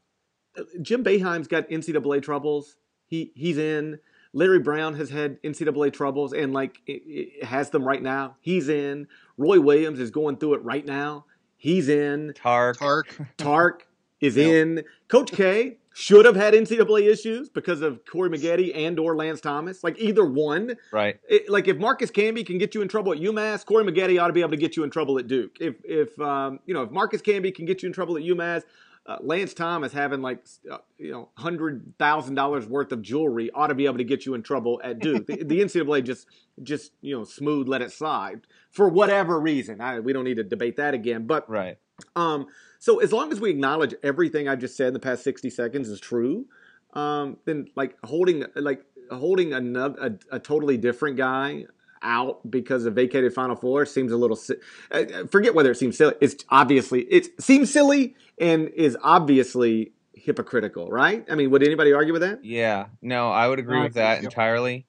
Jim 0.83 1.03
Boeheim's 1.05 1.49
got 1.49 1.69
NCAA 1.69 2.23
troubles. 2.23 2.77
He 3.07 3.33
he's 3.35 3.59
in. 3.59 3.99
Larry 4.33 4.61
Brown 4.61 4.95
has 4.95 5.11
had 5.11 5.43
NCAA 5.43 5.93
troubles 5.93 6.33
and 6.33 6.53
like 6.53 6.81
it, 6.87 7.03
it 7.07 7.45
has 7.45 7.71
them 7.71 7.83
right 7.85 8.03
now. 8.03 8.37
He's 8.41 8.69
in. 8.69 9.09
Roy 9.37 9.59
Williams 9.61 9.99
is 9.99 10.11
going 10.11 10.37
through 10.37 10.55
it 10.55 10.63
right 10.65 10.85
now. 10.87 11.25
He's 11.57 11.89
in. 11.89 12.33
Tark. 12.37 12.79
Tark. 12.79 13.19
Tark 13.37 13.89
is 14.21 14.37
Yep. 14.37 14.47
in. 14.47 14.85
Coach 15.09 15.33
K 15.33 15.79
should 15.93 16.25
have 16.25 16.37
had 16.37 16.55
NCAA 16.55 17.11
issues 17.11 17.49
because 17.49 17.81
of 17.83 18.05
Corey 18.05 18.31
Maggette 18.31 18.73
and 18.75 18.99
or 18.99 19.17
Lance 19.17 19.41
Thomas. 19.41 19.83
Like 19.83 19.99
either 19.99 20.25
one. 20.25 20.77
Right. 20.93 21.19
It, 21.29 21.49
like 21.49 21.69
if 21.69 21.79
Marcus 21.79 22.11
Camby 22.11 22.47
can 22.47 22.59
get 22.59 22.75
you 22.75 22.83
in 22.83 22.89
trouble 22.89 23.13
at 23.13 23.19
UMass, 23.19 23.65
Corey 23.67 23.85
Maggette 23.85 24.21
ought 24.21 24.29
to 24.29 24.33
be 24.33 24.41
able 24.41 24.51
to 24.51 24.57
get 24.57 24.77
you 24.77 24.85
in 24.85 24.91
trouble 24.91 25.19
at 25.19 25.27
Duke. 25.27 25.57
If 25.61 25.77
if 25.85 26.19
um, 26.21 26.61
you 26.67 26.75
know 26.75 26.83
if 26.83 26.91
Marcus 26.91 27.23
Camby 27.23 27.55
can 27.55 27.65
get 27.65 27.83
you 27.83 27.89
in 27.89 27.93
trouble 27.93 28.17
at 28.17 28.23
UMass, 28.23 28.63
uh, 29.07 29.17
Lance 29.21 29.55
Thomas 29.55 29.93
having 29.93 30.23
like 30.23 30.45
uh, 30.71 30.79
you 30.99 31.11
know 31.11 31.31
hundred 31.37 31.95
thousand 31.99 32.35
dollars 32.37 32.67
worth 32.67 32.93
of 32.93 33.03
jewelry 33.03 33.51
ought 33.53 33.69
to 33.69 33.75
be 33.75 33.87
able 33.87 33.99
to 33.99 34.05
get 34.05 34.27
you 34.27 34.35
in 34.35 34.43
trouble 34.43 34.81
at 34.85 35.01
Duke. 35.01 35.27
the, 35.27 35.43
the 35.43 35.61
NCAA 35.61 36.05
just 36.05 36.27
just 36.63 36.93
you 37.01 37.17
know 37.17 37.25
smooth 37.25 37.67
let 37.67 37.83
it 37.83 37.91
slide 37.91 38.43
for 38.71 38.89
whatever 38.89 39.41
reason. 39.41 39.81
I, 39.81 40.01
we 40.01 40.13
don't 40.13 40.25
need 40.25 40.37
to 40.37 40.45
debate 40.45 40.77
that 40.77 40.95
again, 40.95 41.27
but 41.27 41.49
Right. 41.51 41.79
Um, 42.17 42.47
so 42.79 42.99
as 43.01 43.13
long 43.13 43.33
as 43.33 43.41
we 43.41 43.51
acknowledge 43.51 43.95
everything 44.03 44.49
I've 44.49 44.61
just 44.61 44.77
said 44.77 44.89
in 44.89 44.95
the 44.95 45.01
past 45.01 45.23
sixty 45.25 45.51
seconds 45.51 45.89
is 45.89 46.01
true, 46.01 46.47
um, 46.95 47.37
then 47.45 47.69
like 47.77 47.97
holding 48.05 48.45
like 48.55 48.85
holding 49.11 49.53
another 49.53 50.19
a, 50.31 50.37
a 50.37 50.39
totally 50.39 50.77
different 50.77 51.17
guy 51.17 51.67
out 52.03 52.51
because 52.51 52.87
of 52.87 52.95
vacated 52.95 53.35
Final 53.35 53.57
Four 53.57 53.85
seems 53.87 54.13
a 54.13 54.17
little. 54.17 54.37
si- 54.37 54.55
uh, 54.91 55.05
Forget 55.31 55.55
whether 55.55 55.71
it 55.71 55.77
seems 55.77 55.97
silly. 55.99 56.15
It's 56.21 56.45
obviously 56.49 57.03
it 57.03 57.41
seems 57.43 57.73
silly 57.73 58.15
and 58.39 58.69
is 58.71 58.97
obviously 59.03 59.93
hypocritical, 60.15 60.89
right? 60.91 61.25
I 61.31 61.35
mean, 61.35 61.51
would 61.51 61.63
anybody 61.63 61.93
argue 61.93 62.13
with 62.13 62.23
that? 62.23 62.45
Yeah. 62.45 62.87
No, 63.03 63.31
I 63.31 63.49
would 63.49 63.59
agree 63.59 63.81
I 63.81 63.85
with 63.85 63.95
that 63.95 64.21
think, 64.21 64.25
entirely. 64.25 64.87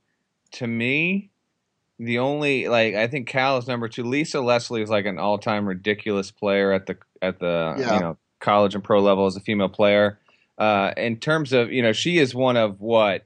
To 0.53 0.67
me, 0.67 1.30
the 2.03 2.17
only 2.17 2.67
like 2.67 2.95
I 2.95 3.07
think 3.07 3.27
Cal 3.27 3.57
is 3.57 3.67
number 3.67 3.87
two. 3.87 4.03
Lisa 4.03 4.41
Leslie 4.41 4.81
is 4.81 4.89
like 4.89 5.05
an 5.05 5.19
all-time 5.19 5.67
ridiculous 5.67 6.31
player 6.31 6.71
at 6.73 6.87
the 6.87 6.97
at 7.21 7.39
the 7.39 7.75
Yeah. 7.77 7.93
you 7.93 7.99
know 7.99 8.17
college 8.39 8.73
and 8.73 8.83
pro 8.83 8.99
level 9.01 9.27
as 9.27 9.35
a 9.35 9.39
female 9.39 9.69
player. 9.69 10.19
Uh, 10.57 10.91
in 10.97 11.17
terms 11.17 11.53
of 11.53 11.71
you 11.71 11.81
know, 11.83 11.93
she 11.93 12.17
is 12.17 12.33
one 12.33 12.57
of 12.57 12.81
what 12.81 13.25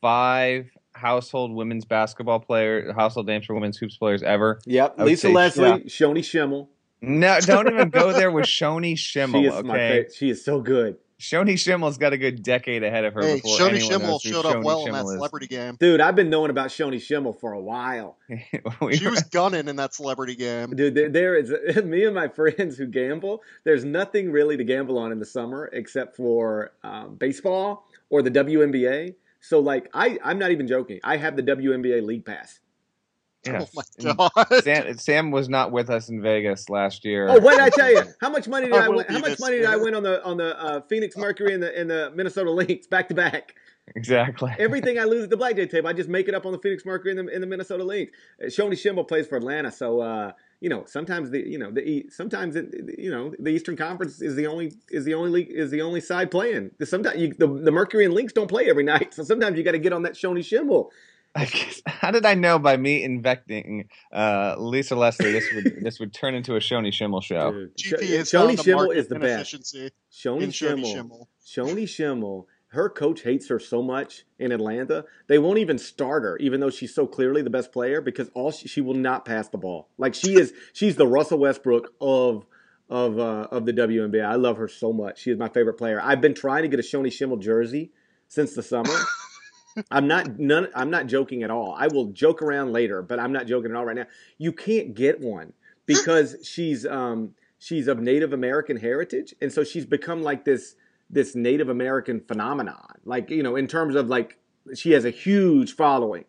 five 0.00 0.70
household 0.92 1.52
women's 1.54 1.84
basketball 1.84 2.40
player, 2.40 2.92
household 2.92 3.26
names 3.26 3.46
for 3.46 3.54
women's 3.54 3.78
hoops 3.78 3.96
players 3.96 4.22
ever. 4.22 4.58
Yep. 4.66 4.98
Lisa 4.98 5.28
Leslie, 5.28 5.68
yeah. 5.68 5.76
Shoni 5.78 6.24
Schimmel. 6.24 6.68
No, 7.00 7.38
don't 7.40 7.72
even 7.72 7.90
go 7.90 8.12
there 8.12 8.32
with 8.32 8.46
Shoni 8.58 8.98
Schimmel. 8.98 9.42
She 9.42 9.46
is 9.46 9.54
okay. 9.54 10.06
She 10.12 10.30
is 10.30 10.44
so 10.44 10.60
good. 10.60 10.96
Shoni 11.20 11.54
Schimmel's 11.58 11.98
got 11.98 12.12
a 12.12 12.16
good 12.18 12.42
decade 12.44 12.84
ahead 12.84 13.04
of 13.04 13.14
her 13.14 13.22
Hey, 13.22 13.34
before 13.36 13.58
Shoni 13.58 13.68
anyone 13.70 13.90
Schimmel 13.90 14.08
knows 14.08 14.22
who 14.22 14.30
showed 14.30 14.46
up 14.46 14.56
Shoni 14.56 14.64
well 14.64 14.86
in 14.86 14.92
that 14.92 14.98
Schimmel 14.98 15.10
is. 15.10 15.16
celebrity 15.16 15.46
game. 15.48 15.76
Dude, 15.80 16.00
I've 16.00 16.14
been 16.14 16.30
knowing 16.30 16.50
about 16.50 16.68
Shoni 16.68 17.00
Schimmel 17.00 17.32
for 17.32 17.52
a 17.52 17.60
while. 17.60 18.16
We 18.80 18.96
She 18.96 19.04
were- 19.04 19.10
was 19.10 19.22
gunning 19.24 19.66
in 19.68 19.76
that 19.76 19.94
celebrity 19.94 20.36
game. 20.36 20.70
Dude, 20.76 20.94
there, 20.94 21.08
there 21.08 21.36
is 21.36 21.52
me 21.84 22.04
and 22.04 22.14
my 22.14 22.28
friends 22.28 22.76
who 22.78 22.86
gamble. 22.86 23.42
There's 23.64 23.84
nothing 23.84 24.30
really 24.30 24.56
to 24.56 24.64
gamble 24.64 24.96
on 24.98 25.10
in 25.10 25.18
the 25.18 25.26
summer 25.26 25.68
except 25.72 26.16
for 26.16 26.72
um, 26.84 27.16
baseball 27.16 27.86
or 28.10 28.22
the 28.22 28.30
WNBA. 28.30 29.14
So, 29.40 29.58
like, 29.60 29.88
I 29.94 30.18
I'm 30.24 30.38
not 30.38 30.50
even 30.52 30.66
joking. 30.68 31.00
I 31.02 31.16
have 31.16 31.36
the 31.36 31.42
WNBA 31.42 32.02
league 32.04 32.24
pass. 32.24 32.60
Yeah. 33.52 33.64
Oh 34.18 34.30
my 34.36 34.44
god. 34.48 34.64
Sam, 34.64 34.98
Sam 34.98 35.30
was 35.30 35.48
not 35.48 35.72
with 35.72 35.90
us 35.90 36.08
in 36.08 36.22
Vegas 36.22 36.68
last 36.68 37.04
year. 37.04 37.28
Oh, 37.28 37.38
what 37.40 37.52
did 37.52 37.60
I 37.60 37.70
tell 37.70 37.90
you? 37.90 38.02
How 38.20 38.30
much 38.30 38.48
money 38.48 38.66
did 38.66 38.76
I 38.76 38.86
I 38.86 38.88
win? 38.88 39.06
How 39.08 39.18
much 39.18 39.30
this 39.30 39.40
money 39.40 39.56
did 39.56 39.66
I 39.66 39.76
win 39.76 39.94
on 39.94 40.02
the 40.02 40.24
on 40.24 40.36
the 40.36 40.60
uh, 40.60 40.80
Phoenix 40.88 41.16
Mercury 41.16 41.54
and 41.54 41.62
the 41.62 41.78
and 41.78 41.90
the 41.90 42.12
Minnesota 42.14 42.50
Lynx 42.50 42.86
back 42.86 43.08
to 43.08 43.14
back? 43.14 43.54
exactly. 43.96 44.52
Everything 44.58 44.98
I 44.98 45.04
lose 45.12 45.24
at 45.24 45.30
the 45.30 45.36
blackjack 45.36 45.70
table, 45.70 45.88
I 45.88 45.92
just 45.92 46.08
make 46.08 46.28
it 46.28 46.34
up 46.34 46.46
on 46.46 46.52
the 46.52 46.58
Phoenix 46.58 46.84
Mercury 46.84 47.16
and 47.16 47.28
the, 47.28 47.32
and 47.32 47.42
the 47.42 47.46
Minnesota 47.46 47.84
Lynx. 47.84 48.12
Uh, 48.42 48.46
Shoni 48.46 48.78
Schimmel 48.78 49.04
plays 49.04 49.26
for 49.26 49.36
Atlanta, 49.36 49.70
so 49.70 50.00
uh, 50.00 50.32
you 50.60 50.68
know 50.68 50.84
sometimes 50.86 51.30
the 51.30 51.40
you 51.46 51.58
know 51.58 51.70
the 51.70 51.86
E- 51.86 52.08
sometimes 52.10 52.56
it, 52.56 52.74
you 52.98 53.10
know 53.10 53.32
the 53.38 53.50
Eastern 53.50 53.76
Conference 53.76 54.20
is 54.20 54.36
the 54.36 54.46
only 54.46 54.72
is 54.90 55.04
the 55.04 55.14
only 55.14 55.30
league, 55.30 55.50
is 55.50 55.70
the 55.70 55.82
only 55.82 56.00
side 56.00 56.30
playing. 56.30 56.70
Sometimes 56.82 57.20
you, 57.20 57.34
the 57.34 57.46
the 57.46 57.72
Mercury 57.72 58.04
and 58.04 58.14
Lynx 58.14 58.32
don't 58.32 58.48
play 58.48 58.68
every 58.68 58.84
night, 58.84 59.14
so 59.14 59.22
sometimes 59.22 59.56
you 59.56 59.64
got 59.64 59.72
to 59.72 59.78
get 59.78 59.92
on 59.92 60.02
that 60.02 60.14
Shoni 60.14 60.44
Schimmel. 60.44 60.90
I 61.38 61.44
guess, 61.44 61.82
how 61.86 62.10
did 62.10 62.26
I 62.26 62.34
know 62.34 62.58
by 62.58 62.76
me 62.76 63.04
invecting 63.04 63.88
uh, 64.12 64.56
Lisa 64.58 64.96
Leslie 64.96 65.30
this 65.30 65.46
would 65.54 65.76
this 65.82 66.00
would 66.00 66.12
turn 66.12 66.34
into 66.34 66.56
a 66.56 66.58
Shoni 66.58 66.92
Schimmel 66.92 67.20
show? 67.20 67.52
Dude, 67.52 67.76
GP 67.76 68.02
is 68.02 68.30
Shoni 68.30 68.58
Schimmel 68.58 68.90
is 68.90 69.06
the 69.06 69.14
best. 69.14 69.52
inefficiency 69.54 69.84
in 69.84 69.90
Shoni 70.12 70.48
Shoni 70.48 70.52
Schimmel. 70.52 70.90
Schimmel. 70.92 71.28
Shoni 71.46 71.88
Schimmel, 71.88 72.48
her 72.68 72.90
coach 72.90 73.22
hates 73.22 73.48
her 73.50 73.60
so 73.60 73.82
much 73.82 74.24
in 74.40 74.50
Atlanta, 74.50 75.04
they 75.28 75.38
won't 75.38 75.58
even 75.58 75.78
start 75.78 76.24
her, 76.24 76.36
even 76.38 76.58
though 76.58 76.70
she's 76.70 76.92
so 76.92 77.06
clearly 77.06 77.40
the 77.40 77.50
best 77.50 77.70
player, 77.70 78.00
because 78.00 78.30
all 78.34 78.50
she, 78.50 78.66
she 78.66 78.80
will 78.80 78.94
not 78.94 79.24
pass 79.24 79.48
the 79.48 79.58
ball. 79.58 79.88
Like 79.96 80.14
she 80.14 80.34
is, 80.34 80.52
she's 80.72 80.96
the 80.96 81.06
Russell 81.06 81.38
Westbrook 81.38 81.92
of 82.00 82.46
of 82.90 83.16
uh, 83.20 83.46
of 83.52 83.64
the 83.64 83.72
WNBA. 83.72 84.24
I 84.24 84.34
love 84.34 84.56
her 84.56 84.66
so 84.66 84.92
much. 84.92 85.20
She 85.20 85.30
is 85.30 85.38
my 85.38 85.48
favorite 85.48 85.74
player. 85.74 86.00
I've 86.02 86.20
been 86.20 86.34
trying 86.34 86.62
to 86.62 86.68
get 86.68 86.80
a 86.80 86.82
Shoni 86.82 87.12
Schimmel 87.12 87.36
jersey 87.36 87.92
since 88.26 88.54
the 88.54 88.62
summer. 88.62 88.90
I'm 89.90 90.06
not 90.06 90.38
none. 90.38 90.68
I'm 90.74 90.90
not 90.90 91.06
joking 91.06 91.42
at 91.42 91.50
all. 91.50 91.74
I 91.78 91.88
will 91.88 92.06
joke 92.06 92.42
around 92.42 92.72
later, 92.72 93.02
but 93.02 93.18
I'm 93.18 93.32
not 93.32 93.46
joking 93.46 93.70
at 93.70 93.76
all 93.76 93.84
right 93.84 93.96
now. 93.96 94.06
You 94.38 94.52
can't 94.52 94.94
get 94.94 95.20
one 95.20 95.52
because 95.86 96.36
she's 96.42 96.86
um 96.86 97.34
she's 97.58 97.88
of 97.88 98.00
Native 98.00 98.32
American 98.32 98.76
heritage, 98.76 99.34
and 99.40 99.52
so 99.52 99.64
she's 99.64 99.86
become 99.86 100.22
like 100.22 100.44
this 100.44 100.76
this 101.10 101.34
Native 101.34 101.68
American 101.68 102.20
phenomenon. 102.20 102.98
Like 103.04 103.30
you 103.30 103.42
know, 103.42 103.56
in 103.56 103.66
terms 103.66 103.94
of 103.94 104.08
like 104.08 104.38
she 104.74 104.92
has 104.92 105.04
a 105.04 105.10
huge 105.10 105.74
following, 105.74 106.24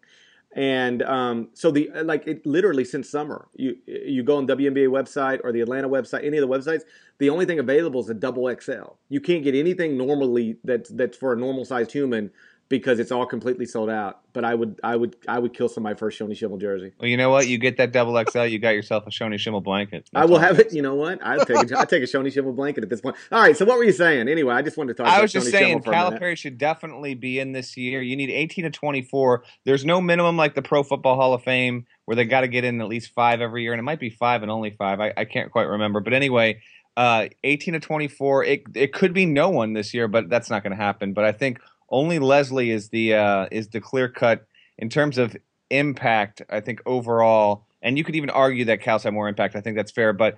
and 0.56 1.02
um 1.04 1.50
so 1.54 1.72
the 1.72 1.90
like 2.04 2.28
it 2.28 2.46
literally 2.46 2.86
since 2.86 3.10
summer 3.10 3.48
you 3.56 3.78
you 3.86 4.24
go 4.24 4.38
on 4.38 4.48
WNBA 4.48 4.88
website 4.88 5.40
or 5.44 5.52
the 5.52 5.62
Atlanta 5.62 5.90
website, 5.90 6.26
any 6.26 6.38
of 6.38 6.48
the 6.48 6.56
websites, 6.56 6.84
the 7.18 7.30
only 7.30 7.46
thing 7.46 7.60
available 7.60 8.00
is 8.02 8.10
a 8.10 8.14
double 8.14 8.54
XL. 8.60 8.94
You 9.10 9.22
can't 9.22 9.44
get 9.44 9.56
anything 9.56 9.98
normally 9.98 10.58
that's 10.64 10.90
that's 10.90 11.18
for 11.18 11.34
a 11.34 11.38
normal 11.38 11.66
sized 11.66 11.92
human 11.92 12.32
because 12.70 13.00
it's 13.00 13.12
all 13.12 13.26
completely 13.26 13.66
sold 13.66 13.90
out. 13.90 14.20
But 14.32 14.46
I 14.46 14.54
would, 14.54 14.80
I 14.84 14.96
would, 14.96 15.16
I 15.28 15.40
would 15.40 15.56
kill 15.56 15.68
somebody 15.68 15.98
for 15.98 16.08
a 16.08 16.12
Shoni 16.12 16.38
Schimmel 16.38 16.60
jersey. 16.60 16.94
Well, 17.00 17.10
you 17.10 17.18
know 17.18 17.32
what? 17.32 17.48
You 17.48 17.58
get 17.58 17.78
that 17.78 17.92
double 17.92 18.24
XL, 18.30 18.46
you 18.46 18.60
got 18.60 18.70
yourself 18.76 19.08
a 19.08 19.10
Shoni 19.10 19.40
Schimmel 19.40 19.62
blanket. 19.62 20.08
I 20.14 20.26
will 20.26 20.38
have 20.38 20.60
it. 20.60 20.72
You 20.72 20.84
know 20.84 20.94
what? 20.94 21.20
I'll 21.24 21.44
take, 21.44 21.72
a, 21.72 21.78
I'll 21.78 21.88
take 21.88 22.04
a 22.04 22.06
Shoni 22.06 22.32
Schimmel 22.32 22.54
blanket 22.54 22.84
at 22.84 22.90
this 22.90 23.02
point. 23.02 23.16
All 23.32 23.42
right. 23.42 23.58
So 23.58 23.66
what 23.66 23.80
were 23.80 23.84
you 23.84 23.92
saying? 23.92 24.30
Anyway, 24.30 24.54
I 24.54 24.62
just 24.62 24.78
wanted 24.78 24.96
to 24.96 25.04
talk. 25.04 25.12
I 25.12 25.20
was 25.20 25.32
just 25.32 25.48
Shoni 25.48 25.52
saying, 25.52 25.80
Calipari 25.82 26.38
should 26.38 26.60
definitely 26.60 27.16
be 27.16 27.40
in 27.40 27.54
this 27.54 27.76
year. 27.76 28.04
You 28.04 28.16
need 28.16 28.30
18 28.30 28.66
to 28.66 28.70
24. 28.70 29.44
There's 29.66 29.84
no 29.84 30.00
minimum 30.00 30.38
like 30.38 30.54
the 30.54 30.62
Pro 30.62 30.84
Football 30.84 31.16
Hall 31.16 31.34
of 31.34 31.44
Fame 31.44 31.88
where 32.06 32.16
they 32.16 32.26
got 32.26 32.42
to 32.42 32.48
get 32.48 32.64
in 32.64 32.82
at 32.82 32.88
least 32.88 33.12
five 33.14 33.42
every 33.42 33.64
year, 33.64 33.74
and 33.74 33.80
it 33.80 33.84
might 33.84 34.00
be 34.00 34.12
five 34.12 34.44
and 34.44 34.52
only 34.52 34.72
five. 34.72 35.00
I, 35.00 35.12
I 35.18 35.26
can't 35.26 35.52
quite 35.52 35.68
remember, 35.68 36.00
but 36.00 36.14
anyway. 36.14 36.62
Uh, 36.98 37.30
18 37.46 37.76
to 37.76 37.80
24. 37.80 38.44
It 38.44 38.64
it 38.76 38.92
could 38.94 39.14
be 39.14 39.26
no 39.26 39.50
one 39.50 39.72
this 39.72 39.94
year, 39.94 40.10
but 40.10 40.28
that's 40.28 40.50
not 40.50 40.64
going 40.64 40.72
to 40.72 40.84
happen. 40.84 41.14
But 41.14 41.24
I 41.24 41.32
think 41.32 41.60
only 41.90 42.20
Leslie 42.20 42.72
is 42.72 42.90
the 42.90 43.16
uh, 43.16 43.48
is 43.52 43.70
the 43.70 43.82
clear 43.82 44.10
cut 44.10 44.46
in 44.78 44.90
terms 44.90 45.18
of 45.18 45.36
impact. 45.70 46.42
I 46.50 46.60
think 46.60 46.82
overall, 46.86 47.66
and 47.82 47.98
you 47.98 48.04
could 48.04 48.16
even 48.16 48.30
argue 48.30 48.66
that 48.66 48.82
Cal's 48.82 49.04
had 49.04 49.14
more 49.14 49.28
impact. 49.28 49.56
I 49.56 49.62
think 49.62 49.76
that's 49.76 49.92
fair, 49.92 50.14
but 50.14 50.38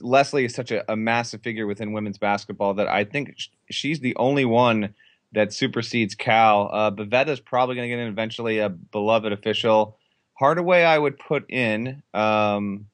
Leslie 0.00 0.44
is 0.44 0.54
such 0.54 0.70
a, 0.70 0.90
a 0.90 0.96
massive 0.96 1.42
figure 1.42 1.66
within 1.66 1.92
women's 1.92 2.18
basketball 2.18 2.74
that 2.74 2.88
I 2.88 3.04
think 3.04 3.34
she's 3.70 4.00
the 4.00 4.16
only 4.16 4.44
one 4.44 4.94
that 5.32 5.52
supersedes 5.52 6.14
Cal. 6.14 6.70
Uh, 6.72 6.90
is 7.26 7.40
probably 7.40 7.74
going 7.74 7.88
to 7.88 7.94
get 7.94 8.00
in 8.00 8.08
eventually, 8.08 8.58
a 8.58 8.68
beloved 8.68 9.32
official. 9.32 9.96
Hardaway, 10.34 10.84
I 10.84 10.98
would 10.98 11.18
put 11.18 11.50
in. 11.50 12.02
Um, 12.14 12.86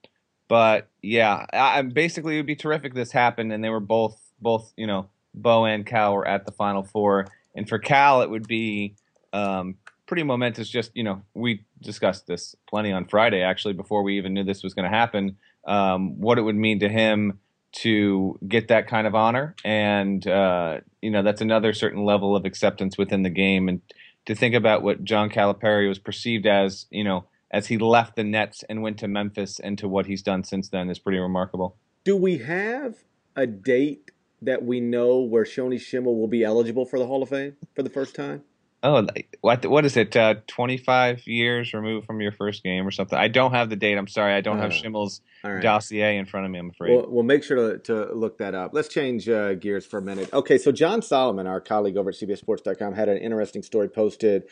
but 0.49 0.89
yeah, 1.03 1.47
I, 1.53 1.83
basically 1.83 2.35
it 2.35 2.39
would 2.39 2.47
be 2.47 2.57
terrific 2.57 2.93
if 2.93 2.97
this 2.97 3.13
happened, 3.13 3.53
and 3.53 3.63
they 3.63 3.71
were 3.71 3.81
both 3.81 4.21
both 4.41 4.73
you 4.77 4.87
know 4.87 5.09
Bo 5.35 5.65
and 5.65 5.87
Cal 5.87 6.15
were 6.15 6.27
at 6.27 6.47
the 6.47 6.53
Final 6.53 6.83
Four, 6.83 7.27
and 7.55 7.69
for 7.69 7.79
Cal 7.79 8.23
it 8.23 8.31
would 8.31 8.47
be 8.47 8.95
um, 9.33 9.77
pretty 10.07 10.23
momentous. 10.23 10.69
Just 10.69 10.91
you 10.95 11.05
know, 11.05 11.23
we 11.35 11.65
discussed 11.83 12.27
this 12.27 12.55
plenty 12.69 12.93
on 12.93 13.07
Friday 13.07 13.43
actually 13.43 13.75
before 13.75 14.03
we 14.03 14.17
even 14.19 14.35
knew 14.35 14.45
this 14.45 14.63
was 14.63 14.75
going 14.75 14.91
to 14.91 14.97
happen. 14.97 15.37
Um, 15.67 16.21
what 16.21 16.39
it 16.39 16.43
would 16.43 16.57
mean 16.57 16.81
to 16.81 16.89
him 16.89 17.39
to 17.73 18.39
get 18.47 18.69
that 18.69 18.87
kind 18.87 19.07
of 19.07 19.15
honor, 19.15 19.55
and 19.65 20.27
uh, 20.27 20.81
you 21.03 21.11
know 21.11 21.23
that's 21.23 21.41
another 21.41 21.73
certain 21.73 22.05
level 22.05 22.37
of 22.37 22.45
acceptance 22.45 22.99
within 22.99 23.23
the 23.23 23.31
game, 23.31 23.69
and 23.69 23.81
to 24.27 24.35
think 24.35 24.55
about 24.55 24.83
what 24.83 25.05
John 25.05 25.31
Calipari 25.31 25.89
was 25.89 25.99
perceived 25.99 26.47
as, 26.47 26.87
you 26.91 27.05
know 27.05 27.27
as 27.55 27.69
he 27.69 27.79
left 27.79 28.17
the 28.17 28.25
Nets 28.25 28.65
and 28.69 28.83
went 28.83 28.99
to 28.99 29.07
Memphis 29.07 29.61
and 29.61 29.79
to 29.79 29.87
what 29.87 30.07
he's 30.07 30.23
done 30.23 30.43
since 30.43 30.69
then 30.69 30.91
is 30.91 30.99
pretty 30.99 31.21
remarkable. 31.21 31.77
Do 32.03 32.17
we 32.17 32.39
have 32.39 32.97
a 33.37 33.47
date 33.47 34.11
that 34.45 34.65
we 34.65 34.81
know 34.81 35.21
where 35.21 35.45
Shoni 35.45 35.81
Schimmel 35.81 36.19
will 36.19 36.29
be 36.29 36.45
eligible 36.45 36.85
for 36.85 36.99
the 36.99 37.07
Hall 37.07 37.23
of 37.23 37.29
Fame 37.29 37.57
for 37.75 37.83
the 37.83 37.91
first 37.91 38.15
time? 38.15 38.43
Oh, 38.85 39.07
what 39.41 39.65
what 39.65 39.87
is 39.87 39.97
it? 39.97 40.15
Uh, 40.15 40.35
Twenty 40.47 40.77
five 40.77 41.27
years 41.27 41.73
removed 41.73 42.07
from 42.07 42.21
your 42.21 42.33
first 42.33 42.63
game 42.63 42.87
or 42.87 42.91
something? 42.91 43.19
I 43.19 43.29
don't 43.29 43.53
have 43.53 43.71
the 43.71 43.77
date. 43.77 43.97
I'm 43.97 44.07
sorry, 44.07 44.35
I 44.35 44.43
don't 44.43 44.59
uh, 44.59 44.63
have 44.63 44.73
Schimmel's 44.73 45.23
right. 45.43 45.63
dossier 45.63 46.19
in 46.19 46.27
front 46.27 46.45
of 46.45 46.53
me. 46.53 46.59
I'm 46.59 46.69
afraid. 46.69 46.91
We'll, 46.91 47.07
we'll 47.09 47.23
make 47.23 47.43
sure 47.45 47.57
to, 47.57 47.79
to 47.85 48.13
look 48.15 48.37
that 48.39 48.55
up. 48.55 48.73
Let's 48.75 48.89
change 48.89 49.27
uh, 49.27 49.55
gears 49.55 49.87
for 49.87 50.01
a 50.01 50.03
minute. 50.03 50.31
Okay, 50.35 50.59
so 50.59 50.71
John 50.71 51.01
Solomon, 51.01 51.47
our 51.47 51.63
colleague 51.63 51.97
over 51.97 52.11
at 52.11 52.17
CBSSports.com, 52.17 52.93
had 52.93 53.09
an 53.09 53.17
interesting 53.17 53.63
story 53.63 53.89
posted 53.89 54.43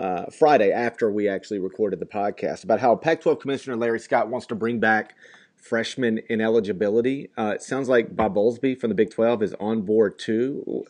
uh, 0.00 0.24
Friday 0.30 0.72
after 0.72 1.12
we 1.12 1.28
actually 1.28 1.58
recorded 1.58 2.00
the 2.00 2.06
podcast 2.06 2.64
about 2.64 2.80
how 2.80 2.96
Pac-12 2.96 3.40
Commissioner 3.40 3.76
Larry 3.76 4.00
Scott 4.00 4.30
wants 4.30 4.46
to 4.46 4.54
bring 4.54 4.80
back 4.80 5.14
freshman 5.62 6.20
ineligibility. 6.28 7.30
Uh, 7.38 7.52
it 7.54 7.62
sounds 7.62 7.88
like 7.88 8.14
Bob 8.14 8.34
Bowlesby 8.34 8.78
from 8.78 8.90
the 8.90 8.94
Big 8.94 9.10
12 9.10 9.42
is 9.42 9.54
on 9.58 9.82
board 9.82 10.18
too 10.18 10.84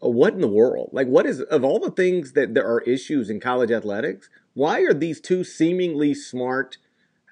what 0.00 0.34
in 0.34 0.40
the 0.40 0.48
world? 0.48 0.90
Like, 0.92 1.08
what 1.08 1.26
is 1.26 1.40
of 1.40 1.64
all 1.64 1.78
the 1.78 1.90
things 1.90 2.32
that 2.32 2.54
there 2.54 2.66
are 2.66 2.80
issues 2.82 3.30
in 3.30 3.40
college 3.40 3.70
athletics? 3.70 4.28
Why 4.54 4.80
are 4.80 4.94
these 4.94 5.20
two 5.20 5.44
seemingly 5.44 6.14
smart? 6.14 6.78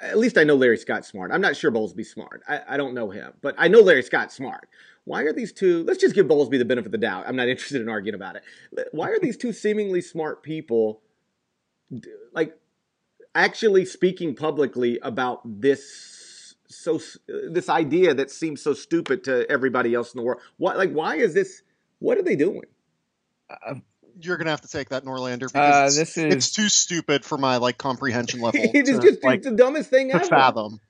At 0.00 0.19
least 0.19 0.37
I 0.37 0.45
know 0.45 0.57
Larry 0.57 0.76
Scott's 0.76 1.09
smart. 1.09 1.31
I'm 1.33 1.40
not 1.40 1.57
sure 1.57 1.71
Bowlesby's 1.71 2.11
smart. 2.11 2.43
I, 2.49 2.61
I 2.71 2.76
don't 2.76 2.95
know 2.95 3.11
him, 3.11 3.33
but 3.40 3.55
I 3.57 3.69
know 3.69 3.81
Larry 3.81 4.02
Scott's 4.02 4.35
smart. 4.35 4.69
Why 5.05 5.23
are 5.23 5.33
these 5.33 5.52
two? 5.52 5.85
Let's 5.85 6.00
just 6.00 6.14
give 6.14 6.26
Bowlesby 6.26 6.59
the 6.59 6.64
benefit 6.64 6.87
of 6.87 6.93
the 6.93 6.99
doubt. 6.99 7.25
I'm 7.26 7.37
not 7.37 7.49
interested 7.49 7.81
in 7.81 7.88
arguing 7.88 8.14
about 8.14 8.37
it. 8.37 8.43
Why 8.93 9.11
are 9.11 9.21
these 9.21 9.37
two 9.37 9.52
seemingly 9.52 10.00
smart 10.00 10.43
people, 10.43 11.00
like, 12.33 12.59
actually 13.35 13.85
speaking 13.85 14.35
publicly 14.35 14.99
about 15.02 15.40
this? 15.45 16.15
So 16.68 17.00
this 17.28 17.68
idea 17.68 18.14
that 18.14 18.30
seems 18.30 18.62
so 18.62 18.75
stupid 18.75 19.25
to 19.25 19.49
everybody 19.50 19.94
else 19.94 20.14
in 20.14 20.18
the 20.18 20.25
world. 20.25 20.40
Why, 20.56 20.75
like, 20.75 20.92
why 20.92 21.16
is 21.16 21.35
this? 21.35 21.62
What 21.99 22.18
are 22.18 22.23
they 22.23 22.37
doing? 22.37 22.62
Uh, 23.49 23.76
You're 24.20 24.37
gonna 24.37 24.50
have 24.50 24.62
to 24.62 24.68
take 24.68 24.88
that 24.90 25.04
Norlander 25.04 25.44
uh, 25.44 25.49
because 25.52 25.96
uh, 25.96 26.00
this 26.00 26.16
is... 26.16 26.35
it's 26.35 26.50
too 26.52 26.68
stupid 26.68 27.25
for 27.25 27.38
my 27.38 27.56
like 27.58 27.78
comprehension 27.78 28.40
level. 28.40 28.61
it 28.75 28.88
is 28.88 28.99
just 28.99 29.23
like, 29.23 29.38
it's 29.38 29.49
the 29.49 29.54
dumbest 29.54 29.90
thing 29.90 30.08
to 30.11 30.16
ever. 30.16 30.25
fathom. 30.25 30.80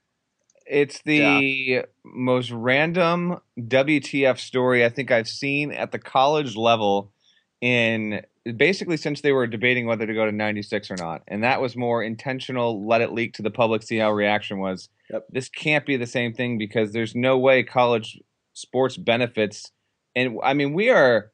It's 0.66 1.00
the 1.02 1.16
yeah. 1.16 1.82
most 2.04 2.50
random 2.50 3.40
WTF 3.58 4.38
story 4.38 4.84
I 4.84 4.88
think 4.88 5.12
I've 5.12 5.28
seen 5.28 5.70
at 5.70 5.92
the 5.92 5.98
college 6.00 6.56
level 6.56 7.12
in 7.60 8.22
basically 8.56 8.96
since 8.96 9.20
they 9.20 9.32
were 9.32 9.46
debating 9.46 9.86
whether 9.86 10.06
to 10.06 10.14
go 10.14 10.26
to 10.26 10.32
96 10.32 10.90
or 10.90 10.96
not. 10.96 11.22
And 11.28 11.42
that 11.42 11.60
was 11.60 11.76
more 11.76 12.02
intentional, 12.02 12.86
let 12.86 13.00
it 13.00 13.12
leak 13.12 13.34
to 13.34 13.42
the 13.42 13.50
public, 13.50 13.82
see 13.82 13.96
how 13.98 14.12
reaction 14.12 14.58
was. 14.58 14.88
Yep. 15.10 15.26
This 15.30 15.48
can't 15.48 15.86
be 15.86 15.96
the 15.96 16.06
same 16.06 16.32
thing 16.32 16.58
because 16.58 16.92
there's 16.92 17.14
no 17.14 17.38
way 17.38 17.62
college 17.62 18.18
sports 18.52 18.96
benefits 18.96 19.70
and 20.16 20.38
I 20.42 20.54
mean 20.54 20.72
we 20.72 20.88
are 20.88 21.30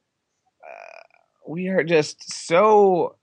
uh, 0.62 1.00
we 1.49 1.69
are 1.69 1.85
just 1.85 2.31
so 2.31 3.16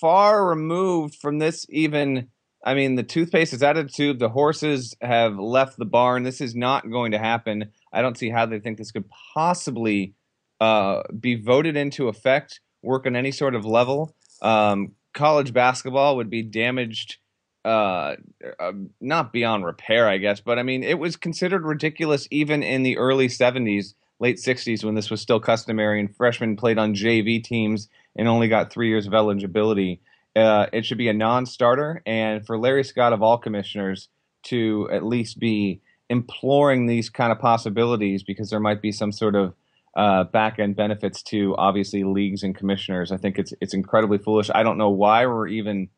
far 0.00 0.46
removed 0.46 1.16
from 1.16 1.38
this 1.38 1.66
even 1.68 2.28
I 2.64 2.74
mean 2.74 2.94
the 2.94 3.02
toothpaste 3.02 3.52
is 3.52 3.62
out 3.62 3.76
of 3.76 3.88
the 3.88 3.92
tube 3.92 4.20
the 4.20 4.28
horses 4.28 4.94
have 5.02 5.36
left 5.36 5.76
the 5.76 5.84
barn 5.84 6.22
this 6.22 6.40
is 6.40 6.54
not 6.54 6.90
going 6.90 7.10
to 7.10 7.18
happen 7.18 7.70
I 7.92 8.00
don't 8.00 8.16
see 8.16 8.30
how 8.30 8.46
they 8.46 8.60
think 8.60 8.78
this 8.78 8.92
could 8.92 9.10
possibly 9.34 10.14
uh, 10.60 11.02
be 11.18 11.34
voted 11.34 11.76
into 11.76 12.08
effect 12.08 12.60
work 12.82 13.06
on 13.06 13.16
any 13.16 13.30
sort 13.30 13.54
of 13.54 13.64
level 13.64 14.14
um, 14.42 14.92
college 15.12 15.52
basketball 15.52 16.16
would 16.16 16.30
be 16.30 16.42
damaged 16.42 17.18
uh, 17.64 18.16
uh, 18.58 18.72
not 19.00 19.32
beyond 19.32 19.64
repair, 19.64 20.08
I 20.08 20.16
guess, 20.16 20.40
but 20.40 20.58
I 20.58 20.62
mean, 20.62 20.82
it 20.82 20.98
was 20.98 21.16
considered 21.16 21.64
ridiculous 21.64 22.26
even 22.30 22.62
in 22.62 22.82
the 22.82 22.96
early 22.96 23.28
70s 23.28 23.94
late 24.18 24.36
60s 24.36 24.84
when 24.84 24.94
this 24.94 25.10
was 25.10 25.20
still 25.20 25.40
customary 25.40 26.00
and 26.00 26.14
freshmen 26.14 26.56
played 26.56 26.78
on 26.78 26.94
JV 26.94 27.42
teams 27.42 27.88
and 28.16 28.28
only 28.28 28.48
got 28.48 28.72
three 28.72 28.88
years 28.88 29.06
of 29.06 29.14
eligibility. 29.14 30.00
Uh, 30.34 30.66
it 30.72 30.86
should 30.86 30.98
be 30.98 31.08
a 31.08 31.14
non 31.14 31.44
starter. 31.44 32.02
And 32.06 32.46
for 32.46 32.58
Larry 32.58 32.84
Scott, 32.84 33.12
of 33.12 33.22
all 33.22 33.38
commissioners, 33.38 34.08
to 34.44 34.88
at 34.90 35.04
least 35.04 35.38
be 35.38 35.80
imploring 36.08 36.86
these 36.86 37.10
kind 37.10 37.30
of 37.30 37.38
possibilities 37.38 38.22
because 38.22 38.50
there 38.50 38.60
might 38.60 38.80
be 38.80 38.92
some 38.92 39.12
sort 39.12 39.34
of 39.34 39.54
uh, 39.96 40.24
back 40.24 40.58
end 40.58 40.76
benefits 40.76 41.22
to 41.24 41.54
obviously 41.56 42.04
leagues 42.04 42.42
and 42.42 42.56
commissioners. 42.56 43.12
I 43.12 43.16
think 43.16 43.38
it's 43.38 43.52
it's 43.60 43.74
incredibly 43.74 44.18
foolish. 44.18 44.50
I 44.54 44.62
don't 44.62 44.78
know 44.78 44.90
why 44.90 45.26
we're 45.26 45.48
even 45.48 45.88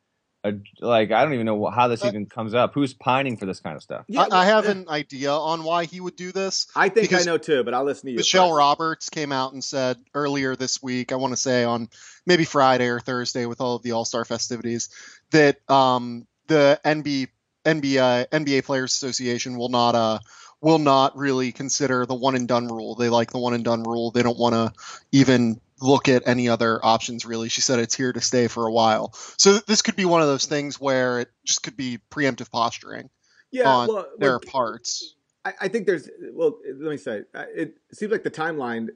a, 0.45 0.55
like 0.81 1.13
I 1.13 1.23
don't 1.23 1.35
even 1.35 1.47
know 1.47 1.67
how 1.67 1.89
this 1.89 2.05
uh, 2.05 2.09
even 2.09 2.27
comes 2.27 2.55
up. 2.55 2.73
Who's 2.75 2.95
pining 2.95 3.37
for 3.37 3.47
this 3.47 3.61
kind 3.61 3.77
of 3.77 3.83
stuff? 3.83 4.05
Yeah, 4.09 4.27
I, 4.31 4.43
I 4.43 4.45
have 4.47 4.67
an 4.67 4.89
idea 4.89 5.31
on 5.33 5.63
why 5.63 5.85
he 5.85 6.01
would 6.01 6.17
do 6.17 6.33
this. 6.33 6.67
I 6.75 6.89
think 6.89 7.13
I 7.13 7.23
know 7.23 7.39
too, 7.39 7.63
but 7.65 7.75
I'll 7.75 7.85
listen 7.85 8.07
to 8.07 8.13
you. 8.13 8.17
Michelle 8.17 8.49
first. 8.49 8.59
Roberts 8.59 9.11
came 9.11 9.31
out 9.31 9.53
and 9.53 9.63
said 9.63 9.99
earlier 10.15 10.57
this 10.57 10.83
week, 10.83 11.13
I 11.13 11.17
want 11.17 11.33
to 11.33 11.37
say 11.37 11.65
on 11.65 11.89
maybe 12.27 12.45
Friday 12.45 12.89
or 12.89 12.99
Thursday 12.99 13.47
with 13.47 13.61
all 13.61 13.77
of 13.77 13.83
the 13.83 13.93
All 13.93 14.05
Star 14.05 14.25
festivities, 14.25 14.89
that 15.31 15.59
um, 15.71 16.27
the 16.49 16.81
NBA 16.85 17.29
NBA 17.65 18.29
NBA 18.29 18.65
Players 18.65 18.93
Association 18.93 19.57
will 19.57 19.69
not 19.69 19.95
uh 19.95 20.19
will 20.63 20.79
not 20.79 21.17
really 21.17 21.53
consider 21.53 22.07
the 22.07 22.15
one 22.15 22.37
and 22.37 22.49
done 22.49 22.69
rule. 22.69 22.95
They 22.95 23.09
like 23.09 23.33
the 23.33 23.39
one 23.39 23.53
and 23.53 23.65
done 23.65 23.83
rule. 23.83 24.13
They 24.13 24.23
don't 24.23 24.39
want 24.39 24.55
to 24.55 24.73
even 25.11 25.61
look 25.83 26.09
at 26.09 26.23
any 26.27 26.49
other 26.49 26.79
options 26.85 27.25
really. 27.27 27.49
She 27.49 27.61
said 27.61 27.81
it's 27.81 27.97
here 27.97 28.13
to 28.13 28.21
stay 28.21 28.47
for 28.47 28.67
a 28.67 28.73
while. 28.73 29.13
So 29.37 29.59
this 29.59 29.83
could 29.83 29.97
be 29.97 30.05
one 30.05 30.23
of 30.23 30.29
those 30.29 30.47
things 30.47 30.81
where 30.81 31.21
it 31.21 31.29
just 31.45 31.65
could 31.65 31.77
be 31.77 31.99
preemptive 32.11 32.51
posturing 32.51 33.11
yeah, 33.51 33.69
on 33.69 33.89
well, 33.89 34.07
their 34.19 34.39
parts. 34.39 35.17
I, 35.45 35.53
I, 35.63 35.69
think 35.69 35.87
there's 35.87 36.09
well, 36.33 36.59
let 36.65 36.91
me 36.91 36.97
say 36.97 37.23
it 37.35 37.77
seems 37.93 38.13
like 38.13 38.23
the 38.23 38.31
timeline. 38.31 38.91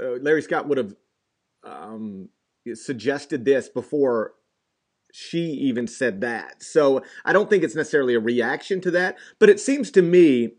Uh, 0.00 0.14
Larry 0.20 0.42
Scott 0.42 0.66
would 0.66 0.78
have 0.78 0.96
um, 1.62 2.28
suggested 2.74 3.44
this 3.44 3.68
before 3.68 4.34
she 5.12 5.38
even 5.38 5.86
said 5.86 6.22
that. 6.22 6.60
So 6.60 7.04
I 7.24 7.32
don't 7.32 7.48
think 7.48 7.62
it's 7.62 7.76
necessarily 7.76 8.14
a 8.14 8.20
reaction 8.20 8.80
to 8.80 8.90
that, 8.90 9.16
but 9.38 9.48
it 9.48 9.60
seems 9.60 9.92
to 9.92 10.02
me 10.02 10.54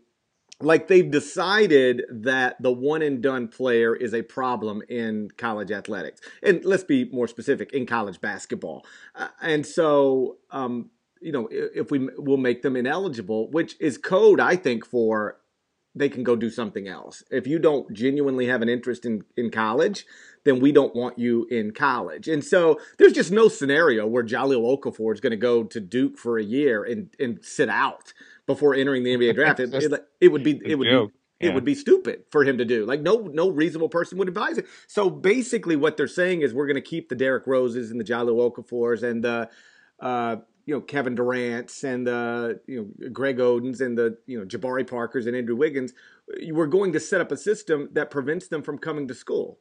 like 0.60 0.88
they've 0.88 1.10
decided 1.10 2.02
that 2.10 2.60
the 2.62 2.72
one 2.72 3.02
and 3.02 3.22
done 3.22 3.48
player 3.48 3.94
is 3.94 4.14
a 4.14 4.22
problem 4.22 4.82
in 4.88 5.30
college 5.36 5.70
athletics 5.70 6.20
and 6.42 6.64
let's 6.64 6.84
be 6.84 7.04
more 7.06 7.28
specific 7.28 7.72
in 7.72 7.86
college 7.86 8.20
basketball 8.20 8.84
uh, 9.14 9.28
and 9.42 9.66
so 9.66 10.38
um, 10.50 10.90
you 11.20 11.32
know 11.32 11.48
if 11.50 11.90
we 11.90 12.08
will 12.16 12.38
make 12.38 12.62
them 12.62 12.76
ineligible 12.76 13.50
which 13.50 13.76
is 13.80 13.98
code 13.98 14.40
i 14.40 14.56
think 14.56 14.86
for 14.86 15.38
they 15.96 16.10
can 16.10 16.22
go 16.22 16.36
do 16.36 16.50
something 16.50 16.86
else. 16.86 17.24
If 17.30 17.46
you 17.46 17.58
don't 17.58 17.90
genuinely 17.92 18.46
have 18.46 18.60
an 18.60 18.68
interest 18.68 19.06
in, 19.06 19.24
in 19.36 19.50
college, 19.50 20.04
then 20.44 20.60
we 20.60 20.70
don't 20.70 20.94
want 20.94 21.18
you 21.18 21.46
in 21.50 21.72
college. 21.72 22.28
And 22.28 22.44
so 22.44 22.78
there's 22.98 23.14
just 23.14 23.32
no 23.32 23.48
scenario 23.48 24.06
where 24.06 24.22
Jahlil 24.22 24.78
Okafor 24.78 25.14
is 25.14 25.20
going 25.20 25.30
to 25.30 25.38
go 25.38 25.64
to 25.64 25.80
Duke 25.80 26.18
for 26.18 26.38
a 26.38 26.44
year 26.44 26.84
and, 26.84 27.08
and 27.18 27.42
sit 27.42 27.70
out 27.70 28.12
before 28.46 28.74
entering 28.74 29.02
the 29.02 29.14
NBA 29.16 29.34
draft. 29.34 29.60
It, 29.60 29.74
it, 29.74 30.08
it 30.20 30.28
would 30.28 30.42
be 30.42 30.60
it 30.64 30.76
would 30.76 30.88
be 30.88 31.12
it 31.38 31.54
would 31.54 31.64
be 31.64 31.74
stupid 31.74 32.24
for 32.30 32.44
him 32.44 32.58
to 32.58 32.64
do. 32.64 32.86
Like 32.86 33.00
no 33.02 33.28
no 33.32 33.50
reasonable 33.50 33.88
person 33.88 34.18
would 34.18 34.28
advise 34.28 34.58
it. 34.58 34.66
So 34.86 35.10
basically, 35.10 35.76
what 35.76 35.96
they're 35.96 36.08
saying 36.08 36.42
is 36.42 36.54
we're 36.54 36.66
going 36.66 36.76
to 36.76 36.80
keep 36.80 37.08
the 37.08 37.14
Derrick 37.14 37.46
Roses 37.46 37.90
and 37.90 38.00
the 38.00 38.04
Jahlil 38.04 38.50
Okafors 38.50 39.02
and 39.02 39.22
the 39.22 39.50
uh, 40.00 40.36
you 40.64 40.74
know 40.74 40.80
Kevin 40.80 41.14
Durant's 41.14 41.84
and 41.84 42.06
the 42.06 42.60
you 42.66 42.94
know 43.00 43.08
Greg 43.10 43.40
Odens 43.40 43.80
and 43.80 43.96
the 43.96 44.18
you 44.26 44.38
know 44.38 44.46
Jabari 44.46 44.88
Parkers 44.88 45.26
and 45.26 45.36
Andrew 45.36 45.56
Wiggins, 45.56 45.92
we're 46.50 46.66
going 46.66 46.92
to 46.92 47.00
set 47.00 47.20
up 47.20 47.32
a 47.32 47.36
system 47.36 47.88
that 47.92 48.10
prevents 48.10 48.48
them 48.48 48.62
from 48.62 48.78
coming 48.78 49.08
to 49.08 49.14
school. 49.14 49.58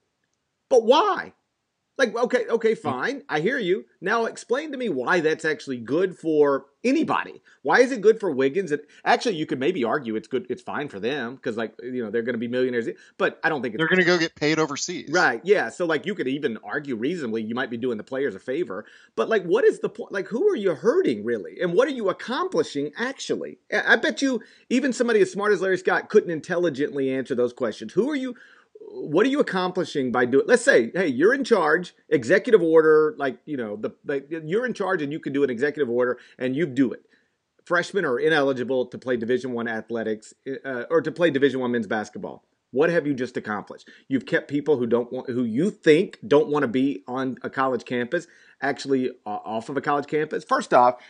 But 0.69 0.83
why? 0.83 1.33
Like, 1.97 2.15
okay, 2.15 2.45
okay, 2.49 2.73
hmm. 2.73 2.81
fine. 2.81 3.23
I 3.29 3.39
hear 3.39 3.57
you. 3.57 3.85
Now 4.01 4.25
explain 4.25 4.71
to 4.71 4.77
me 4.77 4.89
why 4.89 5.21
that's 5.21 5.45
actually 5.45 5.77
good 5.77 6.17
for 6.17 6.65
anybody. 6.83 7.41
Why 7.63 7.79
is 7.79 7.91
it 7.91 8.01
good 8.01 8.19
for 8.19 8.29
Wiggins? 8.29 8.71
And 8.71 8.81
actually, 9.03 9.35
you 9.35 9.45
could 9.45 9.59
maybe 9.59 9.83
argue 9.83 10.15
it's 10.15 10.27
good, 10.27 10.45
it's 10.49 10.61
fine 10.61 10.87
for 10.87 10.99
them 10.99 11.35
because, 11.35 11.57
like, 11.57 11.73
you 11.81 12.03
know, 12.03 12.11
they're 12.11 12.21
going 12.21 12.33
to 12.33 12.39
be 12.39 12.47
millionaires. 12.47 12.87
But 13.17 13.39
I 13.43 13.49
don't 13.49 13.61
think 13.61 13.77
they're 13.77 13.87
going 13.87 13.99
to 13.99 14.05
go 14.05 14.17
get 14.17 14.35
paid 14.35 14.59
overseas. 14.59 15.09
Right. 15.11 15.41
Yeah. 15.43 15.69
So, 15.69 15.85
like, 15.85 16.05
you 16.05 16.15
could 16.15 16.27
even 16.27 16.57
argue 16.63 16.95
reasonably 16.95 17.41
you 17.41 17.55
might 17.55 17.69
be 17.69 17.77
doing 17.77 17.97
the 17.97 18.03
players 18.03 18.35
a 18.35 18.39
favor. 18.39 18.85
But, 19.15 19.29
like, 19.29 19.43
what 19.43 19.65
is 19.65 19.79
the 19.79 19.89
point? 19.89 20.11
Like, 20.11 20.27
who 20.27 20.47
are 20.49 20.55
you 20.55 20.75
hurting 20.75 21.23
really? 21.25 21.59
And 21.61 21.73
what 21.73 21.87
are 21.87 21.91
you 21.91 22.09
accomplishing 22.09 22.91
actually? 22.97 23.59
I 23.73 23.95
bet 23.95 24.21
you 24.21 24.41
even 24.69 24.93
somebody 24.93 25.21
as 25.21 25.31
smart 25.31 25.53
as 25.53 25.61
Larry 25.61 25.77
Scott 25.77 26.09
couldn't 26.09 26.29
intelligently 26.29 27.09
answer 27.09 27.35
those 27.35 27.53
questions. 27.53 27.93
Who 27.93 28.09
are 28.09 28.15
you? 28.15 28.35
What 28.87 29.25
are 29.25 29.29
you 29.29 29.39
accomplishing 29.39 30.11
by 30.11 30.25
doing 30.25 30.45
let's 30.47 30.63
say 30.63 30.91
hey 30.93 31.07
you're 31.07 31.33
in 31.33 31.43
charge 31.43 31.95
executive 32.09 32.61
order 32.61 33.15
like 33.17 33.37
you 33.45 33.57
know 33.57 33.75
the, 33.75 33.91
the 34.03 34.43
you're 34.45 34.65
in 34.65 34.73
charge 34.73 35.01
and 35.01 35.11
you 35.11 35.19
can 35.19 35.33
do 35.33 35.43
an 35.43 35.49
executive 35.49 35.89
order 35.89 36.19
and 36.37 36.55
you 36.55 36.65
do 36.65 36.91
it. 36.91 37.05
Freshmen 37.65 38.05
are 38.05 38.19
ineligible 38.19 38.85
to 38.85 38.97
play 38.97 39.17
division 39.17 39.51
one 39.51 39.67
athletics 39.67 40.33
uh, 40.63 40.83
or 40.89 41.01
to 41.01 41.11
play 41.11 41.31
division 41.31 41.59
one 41.59 41.71
men's 41.71 41.87
basketball. 41.87 42.43
What 42.71 42.89
have 42.91 43.07
you 43.07 43.13
just 43.13 43.37
accomplished? 43.37 43.89
You've 44.07 44.25
kept 44.25 44.49
people 44.49 44.77
who 44.77 44.85
don't 44.85 45.11
want 45.11 45.29
who 45.29 45.43
you 45.43 45.71
think 45.71 46.19
don't 46.27 46.49
want 46.49 46.63
to 46.63 46.67
be 46.67 47.03
on 47.07 47.37
a 47.41 47.49
college 47.49 47.85
campus 47.85 48.27
actually 48.61 49.09
uh, 49.25 49.29
off 49.29 49.69
of 49.69 49.77
a 49.77 49.81
college 49.81 50.07
campus. 50.07 50.43
First 50.43 50.73
off 50.73 51.01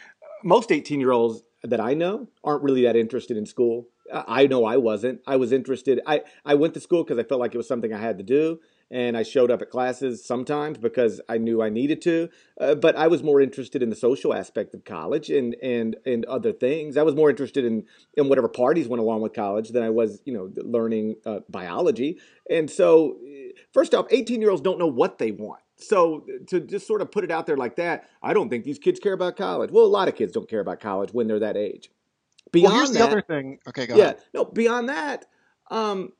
most 0.43 0.71
18 0.71 0.99
year 0.99 1.11
olds 1.11 1.41
that 1.63 1.81
i 1.81 1.93
know 1.93 2.27
aren't 2.43 2.63
really 2.63 2.83
that 2.83 2.95
interested 2.95 3.35
in 3.35 3.45
school 3.45 3.87
I 4.13 4.47
know 4.47 4.65
I 4.65 4.77
wasn't. 4.77 5.21
I 5.25 5.35
was 5.35 5.51
interested. 5.51 5.99
I, 6.05 6.21
I 6.45 6.55
went 6.55 6.73
to 6.75 6.79
school 6.79 7.03
because 7.03 7.17
I 7.17 7.23
felt 7.23 7.41
like 7.41 7.53
it 7.53 7.57
was 7.57 7.67
something 7.67 7.93
I 7.93 7.99
had 7.99 8.17
to 8.17 8.23
do. 8.23 8.59
And 8.91 9.17
I 9.17 9.23
showed 9.23 9.49
up 9.49 9.63
at 9.63 9.71
classes 9.71 10.23
sometimes 10.23 10.77
because 10.77 11.19
I 11.27 11.39
knew 11.39 11.61
I 11.61 11.69
needed 11.69 12.03
to. 12.03 12.29
Uh, 12.61 12.75
but 12.75 12.95
I 12.95 13.07
was 13.07 13.23
more 13.23 13.41
interested 13.41 13.81
in 13.81 13.89
the 13.89 13.95
social 13.95 14.31
aspect 14.31 14.75
of 14.75 14.85
college 14.85 15.31
and, 15.31 15.55
and, 15.63 15.95
and 16.05 16.23
other 16.25 16.53
things. 16.53 16.95
I 16.95 17.01
was 17.01 17.15
more 17.15 17.31
interested 17.31 17.65
in, 17.65 17.85
in 18.13 18.29
whatever 18.29 18.47
parties 18.47 18.87
went 18.87 19.01
along 19.01 19.21
with 19.21 19.33
college 19.33 19.69
than 19.69 19.81
I 19.81 19.89
was, 19.89 20.21
you 20.25 20.33
know, 20.33 20.51
learning 20.57 21.15
uh, 21.25 21.39
biology. 21.49 22.19
And 22.47 22.69
so, 22.69 23.17
first 23.73 23.95
off, 23.95 24.05
18 24.11 24.39
year 24.39 24.51
olds 24.51 24.61
don't 24.61 24.77
know 24.77 24.85
what 24.85 25.17
they 25.17 25.31
want. 25.31 25.61
So 25.77 26.25
to 26.47 26.61
just 26.61 26.87
sort 26.87 27.01
of 27.01 27.11
put 27.11 27.23
it 27.23 27.31
out 27.31 27.47
there 27.47 27.57
like 27.57 27.75
that, 27.77 28.07
I 28.21 28.33
don't 28.33 28.49
think 28.49 28.63
these 28.63 28.79
kids 28.79 28.99
care 28.99 29.13
about 29.13 29.35
college. 29.35 29.71
Well, 29.71 29.83
a 29.83 29.87
lot 29.87 30.07
of 30.07 30.15
kids 30.15 30.31
don't 30.31 30.49
care 30.49 30.61
about 30.61 30.79
college 30.79 31.11
when 31.11 31.27
they're 31.27 31.39
that 31.39 31.57
age. 31.57 31.89
Beyond 32.55 32.71
well, 32.71 32.79
here's 32.79 32.91
that, 32.91 32.99
the 32.99 33.05
other 33.05 33.21
thing. 33.21 33.59
Okay, 33.67 33.85
go 33.85 33.97
yeah, 33.97 34.03
ahead. 34.03 34.17
no. 34.33 34.45
Beyond 34.45 34.87
that, 34.87 35.25
um, 35.69 36.13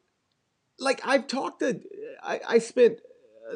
like 0.80 1.00
I've 1.06 1.28
talked 1.28 1.62
to, 1.62 1.80
I, 2.22 2.42
I 2.46 2.58
spent 2.60 3.00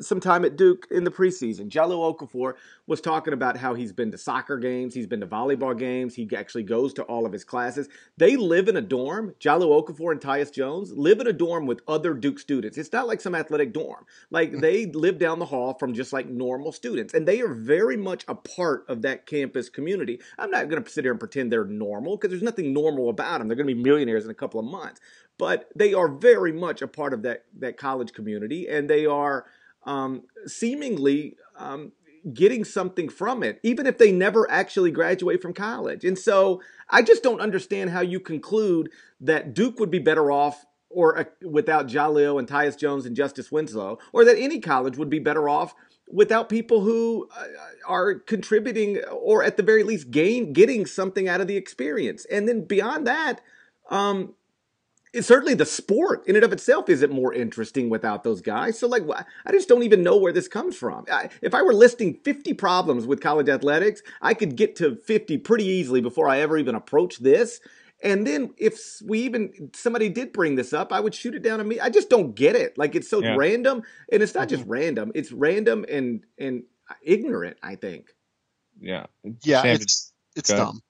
some 0.02 0.20
time 0.20 0.46
at 0.46 0.56
Duke 0.56 0.88
in 0.92 1.04
the 1.04 1.12
preseason. 1.12 1.70
Jahlil 1.70 2.16
Okafor 2.16 2.54
was 2.88 3.02
talking 3.02 3.34
about 3.34 3.58
how 3.58 3.74
he's 3.74 3.92
been 3.92 4.12
to 4.12 4.18
soccer 4.18 4.58
games, 4.58 4.94
he's 4.94 5.08
been 5.08 5.20
to 5.20 5.28
volleyball 5.28 5.78
games, 5.78 6.16
he 6.16 6.30
actually 6.36 6.64
goes 6.64 6.94
to 6.94 7.04
all 7.04 7.26
of 7.26 7.34
his 7.34 7.44
classes. 7.44 7.90
They 8.18 8.36
live 8.36 8.68
in 8.68 8.78
a 8.78 8.82
dorm. 8.82 9.36
Jahlil 9.40 9.84
Okafor 9.84 10.12
and 10.12 10.22
Tyus 10.22 10.52
Jones 10.52 10.92
live 10.94 11.20
in 11.20 11.28
a 11.28 11.34
dorm 11.34 11.66
with 11.66 11.82
other 11.88 12.14
Duke 12.14 12.40
students. 12.40 12.78
It's 12.78 12.94
not 12.94 13.08
like 13.08 13.22
some 13.22 13.36
athletic 13.36 13.74
dorm. 13.74 14.06
Like 14.30 14.52
hmm. 14.52 14.60
they 14.60 14.86
live 14.88 15.18
down 15.18 15.40
the 15.40 15.46
hall 15.46 15.74
from 15.74 15.94
just 15.94 16.14
like 16.14 16.28
normal 16.28 16.72
students, 16.72 17.14
and 17.14 17.28
they 17.28 17.42
are 17.42 17.54
very 17.54 17.98
much 17.98 18.24
a 18.28 18.36
part 18.36 18.86
of 18.88 19.02
that 19.02 19.26
campus 19.26 19.70
community. 19.70 20.20
I'm 20.38 20.52
not 20.52 20.70
going 20.70 20.84
to 20.84 20.90
sit 20.90 21.04
here 21.04 21.12
and 21.12 21.20
pretend 21.20 21.52
they're 21.52 21.66
normal 21.66 22.18
because 22.18 22.30
there's 22.30 22.44
nothing 22.44 22.74
normal 22.74 23.10
about 23.10 23.40
them. 23.40 23.48
They're 23.48 23.58
going 23.58 23.68
to 23.68 23.76
be 23.76 23.82
millionaires 23.82 24.26
in 24.26 24.32
a 24.32 24.36
couple 24.36 24.60
of 24.60 24.66
months, 24.66 25.00
but 25.38 25.70
they 25.76 25.94
are 25.94 26.08
very 26.08 26.52
much 26.52 26.82
a 26.82 26.88
part 26.88 27.14
of 27.14 27.24
that 27.24 27.46
that 27.60 27.78
college 27.78 28.14
community, 28.14 28.68
and 28.68 28.90
they 28.90 29.06
are 29.06 29.46
um, 29.90 30.22
seemingly 30.46 31.36
um, 31.58 31.92
getting 32.32 32.64
something 32.64 33.10
from 33.10 33.42
it, 33.42 33.60
even 33.64 33.88
if 33.88 33.98
they 33.98 34.12
never 34.12 34.50
actually 34.52 34.92
graduate 34.92 35.42
from 35.42 35.52
college. 35.52 36.06
And 36.06 36.18
so 36.18 36.62
I 36.90 37.02
just 37.02 37.24
don't 37.24 37.42
understand 37.42 37.90
how 37.90 38.02
you 38.02 38.20
conclude 38.20 38.92
that 39.20 39.56
Duke 39.56 39.80
would 39.80 39.90
be 39.90 39.98
better 39.98 40.32
off 40.32 40.64
or 40.92 41.18
uh, 41.18 41.24
without 41.42 41.88
Jahlil 41.88 42.38
and 42.38 42.48
Tyus 42.48 42.78
Jones 42.78 43.08
and 43.08 43.16
Justice 43.16 43.52
Winslow, 43.52 43.98
or 44.14 44.26
that 44.26 44.38
any 44.38 44.60
college 44.60 44.98
would 44.98 45.10
be 45.10 45.20
better 45.20 45.50
off 45.50 45.74
without 46.08 46.50
people 46.50 46.82
who 46.82 47.28
uh, 47.36 47.46
are 47.88 48.14
contributing 48.14 49.00
or 49.12 49.44
at 49.44 49.58
the 49.58 49.64
very 49.64 49.84
least 49.84 50.12
gain 50.12 50.54
getting 50.54 50.86
something 50.86 51.28
out 51.28 51.42
of 51.42 51.48
the 51.48 51.58
experience. 51.58 52.26
And 52.26 52.48
then 52.48 52.66
beyond 52.66 53.08
that, 53.08 53.42
um, 53.90 54.36
certainly 55.22 55.54
the 55.54 55.66
sport 55.66 56.28
in 56.28 56.36
and 56.36 56.46
of 56.46 56.54
itself 56.54 56.90
isn't 56.90 57.12
more 57.12 57.34
interesting 57.34 57.90
without 57.90 58.24
those 58.24 58.42
guys. 58.42 58.78
So 58.78 58.88
like, 58.88 59.04
I 59.46 59.52
just 59.52 59.68
don't 59.68 59.84
even 59.84 60.04
know 60.04 60.18
where 60.18 60.34
this 60.34 60.48
comes 60.48 60.76
from. 60.76 61.06
I, 61.12 61.30
if 61.42 61.54
I 61.54 61.62
were 61.62 61.74
listing 61.74 62.20
50 62.24 62.54
problems 62.54 63.08
with 63.08 63.22
college 63.22 63.50
athletics, 63.50 64.02
I 64.22 64.34
could 64.34 64.56
get 64.56 64.76
to 64.78 64.96
50 64.96 65.38
pretty 65.40 65.66
easily 65.66 66.02
before 66.02 66.30
I 66.30 66.40
ever 66.40 66.58
even 66.58 66.76
approach 66.76 67.20
this. 67.20 67.60
And 68.02 68.26
then 68.26 68.54
if 68.58 68.80
we 69.06 69.20
even 69.22 69.72
somebody 69.74 70.08
did 70.10 70.32
bring 70.32 70.56
this 70.56 70.72
up, 70.72 70.94
I 70.94 71.00
would 71.00 71.14
shoot 71.14 71.36
it 71.36 71.44
down 71.44 71.60
on 71.60 71.68
me. 71.68 71.80
I 71.80 71.90
just 71.90 72.10
don't 72.10 72.34
get 72.34 72.56
it. 72.56 72.78
Like 72.78 72.96
it's 72.96 73.10
so 73.10 73.22
yeah. 73.22 73.36
random, 73.36 73.84
and 74.12 74.24
it's 74.24 74.34
not 74.34 74.48
just 74.48 74.64
mm-hmm. 74.64 74.72
random. 74.72 75.12
It's 75.16 75.34
random 75.34 75.86
and 75.90 76.24
and 76.38 76.64
ignorant. 77.04 77.58
I 77.62 77.76
think. 77.76 78.14
Yeah. 78.80 79.08
Yeah. 79.42 79.64
Sam, 79.64 79.76
it's 79.76 80.14
it's 80.38 80.50
dumb. 80.50 80.82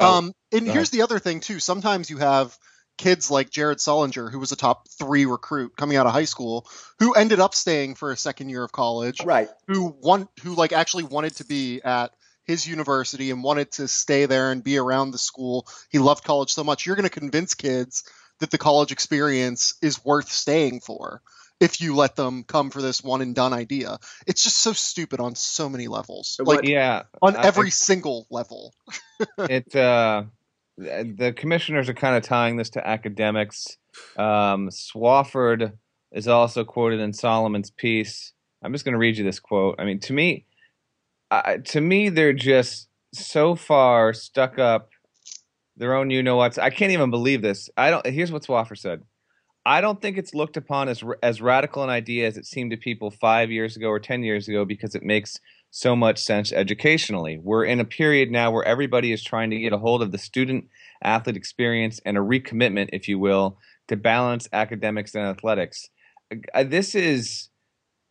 Oh, 0.00 0.18
um, 0.18 0.32
and 0.50 0.66
here's 0.66 0.90
the 0.90 1.02
other 1.02 1.20
thing 1.20 1.38
too. 1.38 1.60
Sometimes 1.60 2.10
you 2.10 2.18
have 2.18 2.58
kids 2.98 3.30
like 3.30 3.50
Jared 3.50 3.78
Sullinger, 3.78 4.30
who 4.30 4.38
was 4.38 4.52
a 4.52 4.56
top 4.56 4.88
three 4.98 5.24
recruit 5.24 5.76
coming 5.76 5.96
out 5.96 6.06
of 6.06 6.12
high 6.12 6.26
school, 6.26 6.68
who 6.98 7.14
ended 7.14 7.40
up 7.40 7.54
staying 7.54 7.94
for 7.94 8.10
a 8.10 8.16
second 8.16 8.50
year 8.50 8.62
of 8.62 8.72
college, 8.72 9.24
right? 9.24 9.48
Who 9.68 9.94
want 10.02 10.28
who 10.42 10.54
like 10.54 10.72
actually 10.72 11.04
wanted 11.04 11.36
to 11.36 11.44
be 11.44 11.80
at 11.82 12.10
his 12.44 12.66
university 12.66 13.30
and 13.30 13.42
wanted 13.42 13.70
to 13.72 13.86
stay 13.86 14.26
there 14.26 14.50
and 14.50 14.64
be 14.64 14.78
around 14.78 15.12
the 15.12 15.18
school. 15.18 15.66
He 15.90 15.98
loved 15.98 16.24
college 16.24 16.50
so 16.50 16.64
much. 16.64 16.84
You're 16.84 16.96
going 16.96 17.08
to 17.08 17.20
convince 17.20 17.54
kids 17.54 18.04
that 18.40 18.50
the 18.50 18.58
college 18.58 18.90
experience 18.90 19.74
is 19.82 20.04
worth 20.04 20.30
staying 20.30 20.80
for 20.80 21.20
if 21.60 21.80
you 21.80 21.94
let 21.94 22.16
them 22.16 22.44
come 22.44 22.70
for 22.70 22.80
this 22.80 23.02
one 23.02 23.20
and 23.20 23.34
done 23.34 23.52
idea. 23.52 23.98
It's 24.26 24.42
just 24.42 24.58
so 24.58 24.72
stupid 24.72 25.20
on 25.20 25.34
so 25.34 25.68
many 25.68 25.88
levels. 25.88 26.40
Like 26.42 26.66
yeah, 26.66 27.02
on 27.20 27.36
every 27.36 27.66
I, 27.66 27.70
single 27.70 28.26
level. 28.30 28.74
it 29.38 29.74
uh 29.74 30.24
the 30.78 31.34
commissioners 31.36 31.88
are 31.88 31.94
kind 31.94 32.16
of 32.16 32.22
tying 32.22 32.56
this 32.56 32.70
to 32.70 32.86
academics. 32.86 33.78
Um, 34.16 34.68
Swofford 34.68 35.72
is 36.12 36.28
also 36.28 36.64
quoted 36.64 37.00
in 37.00 37.12
Solomon's 37.12 37.70
piece. 37.70 38.32
I'm 38.62 38.72
just 38.72 38.84
going 38.84 38.92
to 38.92 38.98
read 38.98 39.18
you 39.18 39.24
this 39.24 39.40
quote. 39.40 39.76
I 39.78 39.84
mean, 39.84 39.98
to 40.00 40.12
me, 40.12 40.46
to 41.64 41.80
me, 41.80 42.08
they're 42.08 42.32
just 42.32 42.88
so 43.12 43.56
far 43.56 44.12
stuck 44.12 44.58
up 44.58 44.90
their 45.76 45.94
own 45.94 46.10
you 46.10 46.22
know 46.22 46.36
what's. 46.36 46.58
I 46.58 46.70
can't 46.70 46.92
even 46.92 47.10
believe 47.10 47.42
this. 47.42 47.70
I 47.76 47.90
don't. 47.90 48.06
Here's 48.06 48.32
what 48.32 48.44
Swofford 48.44 48.78
said. 48.78 49.02
I 49.64 49.80
don't 49.80 50.00
think 50.00 50.16
it's 50.16 50.34
looked 50.34 50.56
upon 50.56 50.88
as 50.88 51.02
as 51.22 51.42
radical 51.42 51.82
an 51.82 51.90
idea 51.90 52.26
as 52.26 52.36
it 52.36 52.46
seemed 52.46 52.70
to 52.70 52.76
people 52.76 53.10
five 53.10 53.50
years 53.50 53.76
ago 53.76 53.88
or 53.88 54.00
ten 54.00 54.22
years 54.22 54.48
ago 54.48 54.64
because 54.64 54.94
it 54.94 55.02
makes 55.02 55.38
so 55.78 55.94
much 55.94 56.18
sense 56.18 56.52
educationally. 56.52 57.38
We're 57.38 57.64
in 57.64 57.78
a 57.78 57.84
period 57.84 58.32
now 58.32 58.50
where 58.50 58.64
everybody 58.64 59.12
is 59.12 59.22
trying 59.22 59.50
to 59.50 59.58
get 59.58 59.72
a 59.72 59.78
hold 59.78 60.02
of 60.02 60.10
the 60.10 60.18
student 60.18 60.68
athlete 61.04 61.36
experience 61.36 62.00
and 62.04 62.18
a 62.18 62.20
recommitment, 62.20 62.88
if 62.92 63.06
you 63.06 63.18
will, 63.18 63.58
to 63.86 63.96
balance 63.96 64.48
academics 64.52 65.14
and 65.14 65.24
athletics. 65.24 65.88
Uh, 66.52 66.64
this 66.64 66.96
is 66.96 67.50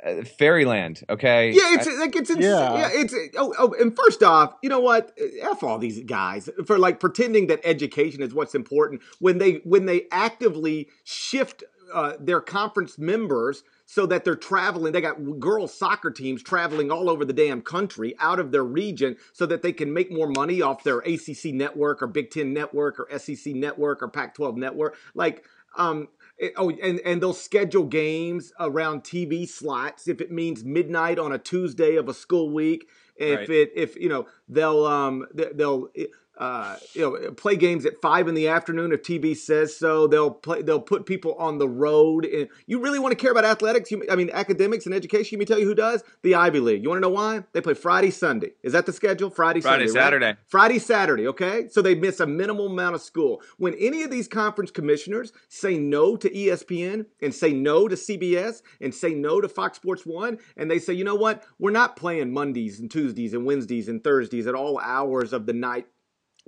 uh, 0.06 0.24
fairyland, 0.24 1.02
okay? 1.10 1.52
Yeah, 1.52 1.74
it's 1.74 1.88
like 2.00 2.16
it's 2.16 2.30
ins- 2.30 2.40
yeah. 2.40 2.78
yeah, 2.78 2.90
it's 2.94 3.14
oh 3.36 3.54
oh. 3.58 3.76
And 3.80 3.96
first 3.96 4.24
off, 4.24 4.54
you 4.64 4.70
know 4.70 4.80
what? 4.80 5.12
F 5.42 5.62
all 5.62 5.78
these 5.78 6.02
guys 6.06 6.50
for 6.66 6.78
like 6.78 7.02
pretending 7.02 7.48
that 7.48 7.60
education 7.66 8.24
is 8.24 8.34
what's 8.34 8.56
important 8.56 9.02
when 9.20 9.40
they 9.40 9.56
when 9.66 9.88
they 9.88 10.08
actively 10.12 10.88
shift 11.04 11.64
uh, 11.94 12.14
their 12.20 12.42
conference 12.42 12.98
members 12.98 13.64
so 13.86 14.06
that 14.06 14.24
they're 14.26 14.36
traveling. 14.36 14.92
They 14.94 15.02
got 15.02 15.40
girls 15.40 15.74
soccer 15.74 16.12
teams 16.12 16.44
traveling 16.44 16.92
all 16.92 17.10
over 17.10 17.24
the 17.26 17.34
damn 17.34 17.62
country 17.62 18.16
out 18.20 18.40
of 18.40 18.52
their 18.52 18.64
region 18.64 19.18
so 19.34 19.46
that 19.46 19.62
they 19.62 19.72
can 19.74 19.94
make 19.94 20.12
more 20.12 20.28
money 20.28 20.62
off 20.62 20.84
their 20.84 21.00
ACC 21.00 21.46
network 21.54 22.02
or 22.02 22.08
Big 22.08 22.32
Ten 22.32 22.54
network 22.54 23.00
or 23.00 23.08
SEC 23.20 23.54
network 23.56 24.02
or 24.04 24.08
Pac 24.10 24.36
12 24.36 24.58
network. 24.58 24.96
Like, 25.14 25.46
Um, 25.78 26.08
it- 26.40 26.54
oh, 26.58 26.70
and 26.72 27.00
and 27.02 27.22
they'll 27.22 27.34
schedule 27.34 27.84
games 27.84 28.52
around 28.60 29.04
TV 29.04 29.46
slots 29.48 30.08
if 30.08 30.22
it 30.22 30.32
means 30.32 30.64
midnight 30.64 31.20
on 31.20 31.32
a 31.32 31.38
Tuesday 31.38 31.96
of 31.98 32.10
a 32.10 32.14
school 32.16 32.50
week. 32.52 32.88
If 33.16 33.40
Right. 33.42 33.50
it 33.50 33.72
if 33.76 33.96
you 33.96 34.10
know 34.10 34.26
they'll 34.50 34.86
um 34.86 35.28
they- 35.36 35.52
they'll 35.54 35.90
uh 36.38 36.78
you 36.94 37.02
know 37.02 37.32
play 37.32 37.56
games 37.56 37.86
at 37.86 38.02
five 38.02 38.28
in 38.28 38.36
the 38.36 38.48
afternoon 38.48 38.92
if 38.92 39.02
TV 39.02 39.36
says 39.36 39.76
so. 39.76 40.08
They'll 40.08 40.32
play 40.32 40.62
they'll 40.62 40.80
put 40.80 41.06
people 41.06 41.36
on 41.36 41.58
the 41.58 41.68
road. 41.68 42.26
And 42.26 42.48
you 42.66 42.80
really 42.80 43.00
want 43.00 43.12
to 43.12 43.16
care 43.16 43.32
about 43.32 43.46
athletics? 43.46 43.92
You, 43.92 44.04
I 44.10 44.16
mean 44.16 44.30
academics 44.32 44.86
and 44.86 44.94
education. 44.96 45.38
Let 45.38 45.40
me 45.40 45.46
tell 45.46 45.60
you 45.60 45.66
who 45.66 45.76
does 45.76 46.04
the 46.24 46.36
Ivy 46.36 46.60
League. 46.60 46.84
You 46.84 46.90
want 46.90 46.98
to 46.98 47.02
know 47.02 47.14
why? 47.14 47.44
They 47.54 47.62
play 47.62 47.74
Friday 47.74 48.12
Sunday. 48.12 48.52
Is 48.64 48.74
that 48.74 48.86
the 48.86 48.94
schedule? 48.94 49.30
Friday 49.30 49.62
Friday, 49.62 49.88
Sunday. 49.88 50.00
right? 50.00 50.06
Saturday. 50.06 50.36
Friday, 50.48 50.80
Saturday, 50.80 51.28
okay? 51.28 51.68
So 51.70 51.82
they 51.82 51.96
miss 51.96 52.20
a 52.20 52.28
minimal 52.28 52.68
amount 52.68 52.96
of 52.96 53.02
school. 53.02 53.42
When 53.58 53.74
any 53.76 54.04
of 54.04 54.12
these 54.12 54.28
conference 54.28 54.72
commissioners 54.72 55.32
say 55.50 55.78
no 55.78 56.16
to 56.18 56.30
ESPN 56.30 57.06
and 57.22 57.34
say 57.34 57.54
no 57.54 57.88
to 57.88 57.96
CBS 57.96 58.62
and 58.82 58.94
say 58.94 59.14
no 59.14 59.42
to 59.42 59.50
Fox 59.50 59.78
Sports 59.78 60.06
1, 60.06 60.38
and 60.58 60.70
they 60.70 60.80
say, 60.80 60.94
you 60.94 61.04
know 61.04 61.16
what? 61.16 61.44
We're 61.60 61.72
not 61.72 61.96
playing 61.96 62.34
Mondays 62.34 62.80
and 62.80 62.90
Tuesdays 62.90 63.34
and 63.34 63.46
Wednesdays 63.46 63.88
and 63.88 64.04
Thursdays 64.04 64.48
at 64.48 64.56
all 64.56 64.80
hours 64.80 65.34
of 65.34 65.46
the 65.46 65.54
night 65.54 65.88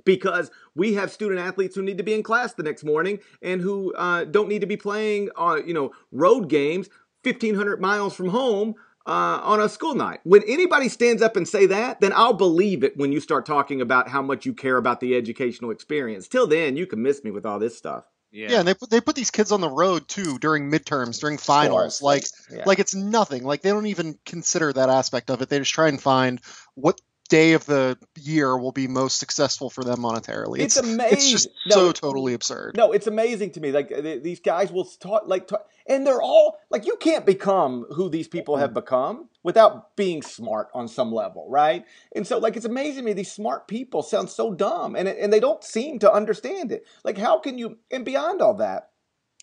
because 0.04 0.50
we 0.74 0.94
have 0.94 1.10
student 1.10 1.40
athletes 1.40 1.74
who 1.76 1.82
need 1.82 1.98
to 1.98 2.04
be 2.04 2.14
in 2.14 2.22
class 2.22 2.52
the 2.54 2.62
next 2.62 2.84
morning 2.84 3.18
and 3.42 3.60
who 3.60 3.92
uh, 3.94 4.24
don't 4.24 4.48
need 4.48 4.60
to 4.60 4.66
be 4.66 4.76
playing 4.76 5.30
uh, 5.36 5.58
you 5.64 5.74
know 5.74 5.92
road 6.12 6.48
games 6.48 6.88
1500 7.22 7.80
miles 7.80 8.14
from 8.14 8.28
home 8.28 8.74
uh, 9.06 9.40
on 9.42 9.60
a 9.60 9.68
school 9.68 9.94
night 9.94 10.20
when 10.24 10.42
anybody 10.46 10.88
stands 10.88 11.22
up 11.22 11.36
and 11.36 11.48
say 11.48 11.66
that 11.66 12.00
then 12.00 12.12
i'll 12.14 12.32
believe 12.34 12.84
it 12.84 12.96
when 12.96 13.12
you 13.12 13.20
start 13.20 13.44
talking 13.46 13.80
about 13.80 14.08
how 14.08 14.22
much 14.22 14.44
you 14.46 14.52
care 14.54 14.76
about 14.76 15.00
the 15.00 15.14
educational 15.16 15.70
experience 15.70 16.28
till 16.28 16.46
then 16.46 16.76
you 16.76 16.86
can 16.86 17.02
miss 17.02 17.24
me 17.24 17.30
with 17.30 17.46
all 17.46 17.58
this 17.58 17.76
stuff 17.76 18.04
Yeah, 18.32 18.60
and 18.60 18.68
they 18.68 18.74
put 18.74 18.90
they 18.90 19.00
put 19.00 19.16
these 19.16 19.30
kids 19.32 19.50
on 19.52 19.60
the 19.60 19.68
road 19.68 20.06
too 20.06 20.38
during 20.38 20.70
midterms, 20.70 21.18
during 21.20 21.36
finals. 21.38 22.00
Like 22.00 22.24
Yeah. 22.48 22.62
like 22.64 22.78
it's 22.78 22.94
nothing. 22.94 23.42
Like 23.42 23.62
they 23.62 23.70
don't 23.70 23.86
even 23.86 24.18
consider 24.24 24.72
that 24.72 24.88
aspect 24.88 25.30
of 25.30 25.42
it. 25.42 25.48
They 25.48 25.58
just 25.58 25.72
try 25.72 25.88
and 25.88 26.00
find 26.00 26.40
what 26.74 27.00
day 27.30 27.54
of 27.54 27.64
the 27.64 27.96
year 28.18 28.58
will 28.58 28.72
be 28.72 28.86
most 28.86 29.18
successful 29.18 29.70
for 29.70 29.82
them 29.82 30.00
monetarily. 30.00 30.58
It's 30.58 30.76
It's 30.76 30.86
amazing. 30.86 31.12
It's 31.12 31.30
just 31.30 31.48
No, 31.66 31.76
so 31.76 31.92
totally 31.92 32.34
absurd. 32.34 32.76
No, 32.76 32.92
it's 32.92 33.06
amazing 33.06 33.52
to 33.52 33.60
me. 33.60 33.72
Like 33.72 33.88
th- 33.88 34.22
these 34.22 34.40
guys 34.40 34.70
will 34.70 34.84
talk, 34.84 35.22
like, 35.26 35.46
talk, 35.46 35.66
and 35.86 36.06
they're 36.06 36.20
all 36.20 36.58
like, 36.68 36.86
you 36.86 36.96
can't 36.96 37.24
become 37.24 37.86
who 37.94 38.10
these 38.10 38.28
people 38.28 38.56
have 38.56 38.74
become 38.74 39.28
without 39.42 39.96
being 39.96 40.20
smart 40.20 40.68
on 40.74 40.88
some 40.88 41.12
level, 41.12 41.46
right? 41.48 41.86
And 42.14 42.26
so, 42.26 42.38
like, 42.38 42.56
it's 42.56 42.66
amazing 42.66 43.04
to 43.04 43.06
me. 43.06 43.12
These 43.14 43.32
smart 43.32 43.66
people 43.66 44.02
sound 44.02 44.28
so 44.28 44.52
dumb, 44.52 44.94
and 44.94 45.08
and 45.08 45.32
they 45.32 45.40
don't 45.40 45.64
seem 45.64 45.98
to 46.00 46.12
understand 46.12 46.72
it. 46.72 46.84
Like, 47.04 47.16
how 47.16 47.38
can 47.38 47.56
you? 47.56 47.78
And 47.90 48.04
beyond 48.04 48.42
all 48.42 48.54
that, 48.54 48.90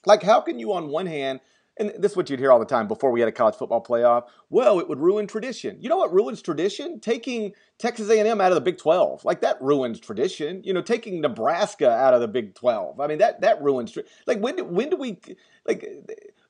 like, 0.06 0.23
how 0.23 0.41
can 0.41 0.60
you, 0.60 0.73
on 0.73 0.89
one 0.89 1.08
hand, 1.08 1.39
and 1.80 1.92
this 1.98 2.12
is 2.12 2.18
what 2.18 2.30
you'd 2.30 2.40
hear 2.40 2.52
all 2.52 2.60
the 2.60 2.66
time 2.66 2.88
before 2.88 3.12
we 3.12 3.20
had 3.20 3.30
a 3.30 3.32
college 3.32 3.56
football 3.56 3.84
playoff. 3.84 4.24
Well, 4.50 4.80
it 4.80 4.88
would 4.88 5.00
ruin 5.00 5.28
tradition. 5.28 5.78
You 5.80 5.90
know 5.90 5.98
what 5.98 6.13
ruins 6.13 6.42
tradition? 6.42 7.00
Taking 7.00 7.54
Texas 7.78 8.10
A&M 8.10 8.42
out 8.42 8.52
of 8.52 8.56
the 8.56 8.62
Big 8.62 8.78
12. 8.78 9.26
Like 9.26 9.42
that 9.42 9.62
ruins 9.62 10.00
tradition. 10.00 10.62
You 10.63 10.74
know, 10.74 10.82
taking 10.82 11.22
Nebraska 11.22 11.90
out 11.90 12.13
of 12.13 12.22
the 12.22 12.28
Big 12.28 12.56
12. 12.56 13.00
I 13.00 13.08
mean, 13.08 13.20
that 13.20 13.42
that 13.42 13.62
ruins 13.62 13.98
like 14.26 14.40
when 14.40 14.56
do, 14.56 14.66
when 14.66 14.90
do 14.90 14.98
we 14.98 15.20
like 15.66 15.88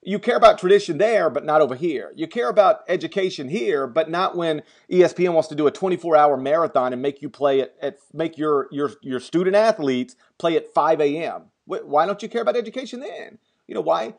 you 0.02 0.20
care 0.20 0.38
about 0.38 0.58
tradition 0.58 0.98
there 0.98 1.30
but 1.30 1.44
not 1.44 1.62
over 1.62 1.76
here. 1.76 2.14
You 2.16 2.28
care 2.28 2.50
about 2.50 2.82
education 2.88 3.50
here 3.50 3.88
but 3.88 4.10
not 4.10 4.38
when 4.38 4.64
ESPN 4.92 5.34
wants 5.34 5.50
to 5.50 5.56
do 5.56 5.68
a 5.68 5.72
24-hour 5.72 6.38
marathon 6.38 6.94
and 6.94 7.02
make 7.02 7.22
you 7.22 7.30
play 7.30 7.62
at, 7.62 7.76
at 7.82 7.98
make 8.14 8.38
your 8.38 8.68
your 8.72 8.92
your 9.02 9.20
student 9.20 9.56
athletes 9.56 10.16
play 10.38 10.56
at 10.56 10.74
5 10.74 11.02
a.m. 11.02 11.44
Why 11.66 12.06
don't 12.06 12.22
you 12.24 12.30
care 12.30 12.42
about 12.42 12.56
education 12.56 13.02
then? 13.02 13.40
You 13.68 13.76
know, 13.76 13.82
why 13.82 14.14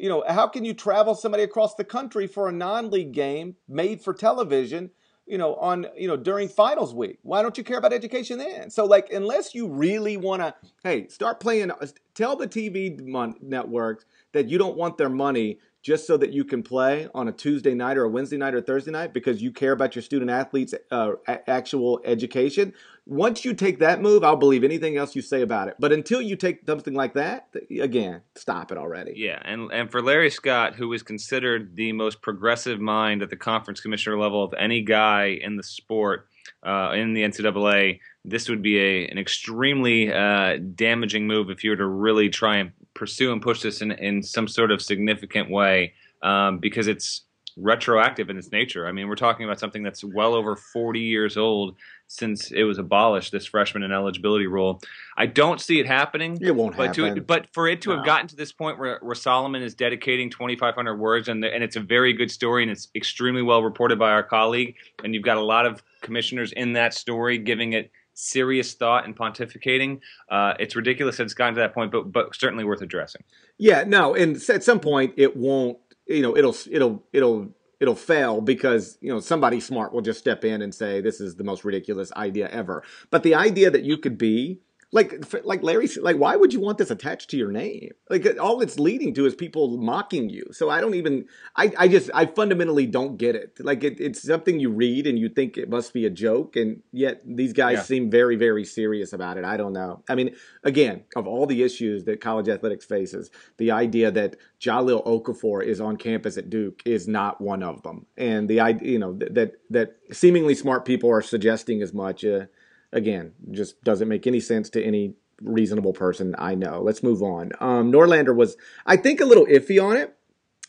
you 0.00 0.08
know, 0.08 0.24
how 0.26 0.48
can 0.48 0.64
you 0.64 0.72
travel 0.72 1.14
somebody 1.14 1.42
across 1.42 1.74
the 1.74 1.84
country 1.84 2.26
for 2.26 2.48
a 2.48 2.52
non-league 2.52 3.12
game 3.12 3.56
made 3.68 4.00
for 4.00 4.14
television, 4.14 4.90
you 5.26 5.36
know, 5.36 5.56
on, 5.56 5.86
you 5.94 6.08
know, 6.08 6.16
during 6.16 6.48
finals 6.48 6.94
week? 6.94 7.18
Why 7.22 7.42
don't 7.42 7.58
you 7.58 7.64
care 7.64 7.76
about 7.76 7.92
education 7.92 8.38
then? 8.38 8.70
So 8.70 8.86
like 8.86 9.10
unless 9.12 9.54
you 9.54 9.68
really 9.68 10.16
want 10.16 10.40
to, 10.40 10.54
hey, 10.82 11.06
start 11.08 11.38
playing 11.38 11.70
tell 12.14 12.34
the 12.34 12.48
TV 12.48 12.98
mon- 13.06 13.36
networks 13.42 14.06
that 14.32 14.48
you 14.48 14.56
don't 14.56 14.76
want 14.76 14.96
their 14.96 15.10
money 15.10 15.58
just 15.82 16.06
so 16.06 16.16
that 16.16 16.32
you 16.32 16.44
can 16.44 16.62
play 16.62 17.08
on 17.14 17.28
a 17.28 17.32
Tuesday 17.32 17.74
night 17.74 17.96
or 17.96 18.04
a 18.04 18.08
Wednesday 18.08 18.36
night 18.36 18.54
or 18.54 18.60
Thursday 18.60 18.90
night 18.90 19.14
because 19.14 19.40
you 19.42 19.50
care 19.50 19.72
about 19.72 19.94
your 19.94 20.02
student 20.02 20.30
athletes' 20.30 20.74
uh, 20.90 21.12
actual 21.46 22.00
education. 22.04 22.72
Once 23.10 23.44
you 23.44 23.52
take 23.52 23.80
that 23.80 24.00
move, 24.00 24.22
I'll 24.22 24.36
believe 24.36 24.62
anything 24.62 24.96
else 24.96 25.16
you 25.16 25.22
say 25.22 25.42
about 25.42 25.66
it. 25.66 25.74
But 25.80 25.90
until 25.90 26.22
you 26.22 26.36
take 26.36 26.60
something 26.64 26.94
like 26.94 27.14
that, 27.14 27.48
again, 27.68 28.20
stop 28.36 28.70
it 28.70 28.78
already. 28.78 29.14
Yeah, 29.16 29.42
and 29.44 29.68
and 29.72 29.90
for 29.90 30.00
Larry 30.00 30.30
Scott, 30.30 30.76
who 30.76 30.92
is 30.92 31.02
considered 31.02 31.74
the 31.74 31.92
most 31.92 32.22
progressive 32.22 32.78
mind 32.78 33.22
at 33.22 33.28
the 33.28 33.36
conference 33.36 33.80
commissioner 33.80 34.16
level 34.16 34.44
of 34.44 34.54
any 34.56 34.82
guy 34.82 35.36
in 35.42 35.56
the 35.56 35.64
sport 35.64 36.28
uh, 36.64 36.92
in 36.94 37.12
the 37.12 37.22
NCAA, 37.22 37.98
this 38.24 38.48
would 38.48 38.62
be 38.62 38.78
a 38.78 39.08
an 39.08 39.18
extremely 39.18 40.12
uh, 40.12 40.58
damaging 40.76 41.26
move 41.26 41.50
if 41.50 41.64
you 41.64 41.70
were 41.70 41.76
to 41.78 41.88
really 41.88 42.28
try 42.28 42.58
and 42.58 42.70
pursue 42.94 43.32
and 43.32 43.42
push 43.42 43.60
this 43.60 43.82
in 43.82 43.90
in 43.90 44.22
some 44.22 44.46
sort 44.46 44.70
of 44.70 44.80
significant 44.80 45.50
way, 45.50 45.94
um, 46.22 46.58
because 46.58 46.86
it's 46.86 47.22
retroactive 47.56 48.30
in 48.30 48.38
its 48.38 48.52
nature. 48.52 48.86
I 48.86 48.92
mean, 48.92 49.08
we're 49.08 49.16
talking 49.16 49.44
about 49.44 49.58
something 49.58 49.82
that's 49.82 50.04
well 50.04 50.34
over 50.34 50.56
40 50.56 51.00
years 51.00 51.36
old 51.36 51.76
since 52.14 52.50
it 52.50 52.64
was 52.64 52.76
abolished. 52.76 53.30
This 53.30 53.46
freshman 53.46 53.84
ineligibility 53.84 54.48
rule. 54.48 54.82
I 55.16 55.26
don't 55.26 55.60
see 55.60 55.78
it 55.78 55.86
happening. 55.86 56.38
It 56.40 56.50
won't 56.56 56.76
But 56.76 56.96
happen. 56.96 57.14
to 57.14 57.20
but 57.20 57.46
for 57.54 57.68
it 57.68 57.82
to 57.82 57.90
No. 57.90 57.96
have 57.96 58.04
gotten 58.04 58.26
to 58.26 58.36
this 58.36 58.50
point 58.50 58.80
where, 58.80 58.98
where 59.00 59.14
Solomon 59.14 59.62
is 59.62 59.74
dedicating 59.74 60.28
2,500 60.28 60.96
words 60.96 61.28
and 61.28 61.40
the, 61.40 61.54
and 61.54 61.62
it's 61.62 61.76
a 61.76 61.80
very 61.80 62.12
good 62.12 62.30
story 62.30 62.64
and 62.64 62.72
it's 62.72 62.88
extremely 62.96 63.42
well 63.42 63.62
reported 63.62 63.96
by 63.98 64.10
our 64.10 64.24
colleague 64.24 64.74
and 65.04 65.14
you've 65.14 65.22
got 65.22 65.36
a 65.36 65.42
lot 65.42 65.66
of 65.66 65.84
commissioners 66.02 66.50
in 66.52 66.72
that 66.72 66.94
story 66.94 67.38
giving 67.38 67.74
it 67.74 67.92
serious 68.14 68.74
thought 68.74 69.04
and 69.04 69.16
pontificating. 69.16 70.00
Uh, 70.28 70.54
it's 70.58 70.74
ridiculous 70.74 71.16
that 71.18 71.22
it's 71.24 71.34
gotten 71.34 71.54
to 71.54 71.60
that 71.60 71.72
point, 71.72 71.92
but 71.92 72.10
but 72.10 72.34
certainly 72.34 72.64
worth 72.64 72.82
addressing. 72.82 73.22
Yeah, 73.56 73.84
no, 73.86 74.14
and 74.16 74.36
at 74.50 74.64
some 74.64 74.80
point 74.80 75.14
it 75.16 75.36
won't. 75.36 75.78
You 76.08 76.22
know, 76.22 76.36
it'll 76.36 76.56
it'll 76.68 77.04
it'll 77.12 77.54
it'll 77.80 77.96
fail 77.96 78.40
because 78.40 78.98
you 79.00 79.12
know 79.12 79.20
somebody 79.20 79.58
smart 79.58 79.92
will 79.92 80.02
just 80.02 80.18
step 80.18 80.44
in 80.44 80.62
and 80.62 80.74
say 80.74 81.00
this 81.00 81.20
is 81.20 81.36
the 81.36 81.44
most 81.44 81.64
ridiculous 81.64 82.12
idea 82.12 82.48
ever. 82.50 82.84
But 83.10 83.22
the 83.22 83.34
idea 83.34 83.70
that 83.70 83.82
you 83.82 83.96
could 83.96 84.18
be 84.18 84.60
like 84.92 85.24
like 85.44 85.62
Larry, 85.62 85.88
like 86.00 86.16
why 86.16 86.34
would 86.34 86.52
you 86.52 86.58
want 86.60 86.78
this 86.78 86.90
attached 86.90 87.30
to 87.30 87.36
your 87.36 87.52
name? 87.52 87.90
Like 88.08 88.26
all 88.40 88.60
it's 88.60 88.76
leading 88.78 89.14
to 89.14 89.24
is 89.24 89.36
people 89.36 89.76
mocking 89.76 90.28
you. 90.28 90.46
So 90.50 90.68
I 90.68 90.80
don't 90.80 90.94
even. 90.94 91.26
I 91.54 91.72
I 91.78 91.86
just 91.86 92.10
I 92.12 92.26
fundamentally 92.26 92.86
don't 92.86 93.16
get 93.16 93.36
it. 93.36 93.58
Like 93.60 93.84
it, 93.84 94.00
it's 94.00 94.20
something 94.22 94.58
you 94.58 94.68
read 94.70 95.06
and 95.06 95.16
you 95.16 95.28
think 95.28 95.56
it 95.56 95.70
must 95.70 95.92
be 95.92 96.06
a 96.06 96.10
joke, 96.10 96.56
and 96.56 96.82
yet 96.90 97.22
these 97.24 97.52
guys 97.52 97.76
Yeah. 97.78 97.82
seem 97.82 98.10
very 98.10 98.34
very 98.34 98.64
serious 98.64 99.12
about 99.12 99.38
it. 99.38 99.44
I 99.44 99.56
don't 99.56 99.72
know. 99.72 100.02
I 100.08 100.16
mean, 100.16 100.34
again, 100.64 101.04
of 101.14 101.28
all 101.28 101.46
the 101.46 101.62
issues 101.62 102.04
that 102.04 102.20
college 102.20 102.48
athletics 102.48 102.84
faces, 102.84 103.30
the 103.58 103.70
idea 103.70 104.10
that 104.10 104.36
Jahlil 104.60 105.06
Okafor 105.06 105.64
is 105.64 105.80
on 105.80 105.98
campus 105.98 106.36
at 106.36 106.50
Duke 106.50 106.82
is 106.84 107.06
not 107.06 107.40
one 107.40 107.62
of 107.62 107.82
them. 107.84 108.06
And 108.16 108.48
the 108.48 108.58
idea, 108.58 108.90
you 108.90 108.98
know, 108.98 109.12
that 109.18 109.34
that, 109.34 109.52
that 109.70 109.96
seemingly 110.10 110.56
smart 110.56 110.84
people 110.84 111.10
are 111.10 111.22
suggesting 111.22 111.80
as 111.80 111.94
much. 111.94 112.24
Uh, 112.24 112.46
again, 112.92 113.32
just 113.50 113.82
doesn't 113.84 114.08
make 114.08 114.26
any 114.26 114.40
sense 114.40 114.70
to 114.70 114.82
any 114.82 115.14
reasonable 115.40 115.92
person 115.92 116.34
I 116.38 116.54
know. 116.54 116.82
Let's 116.82 117.02
move 117.02 117.22
on. 117.22 117.52
Um, 117.60 117.90
Norlander 117.90 118.34
was, 118.34 118.56
I 118.86 118.96
think, 118.96 119.20
a 119.20 119.24
little 119.24 119.46
iffy 119.46 119.82
on 119.82 119.96
it 119.96 120.14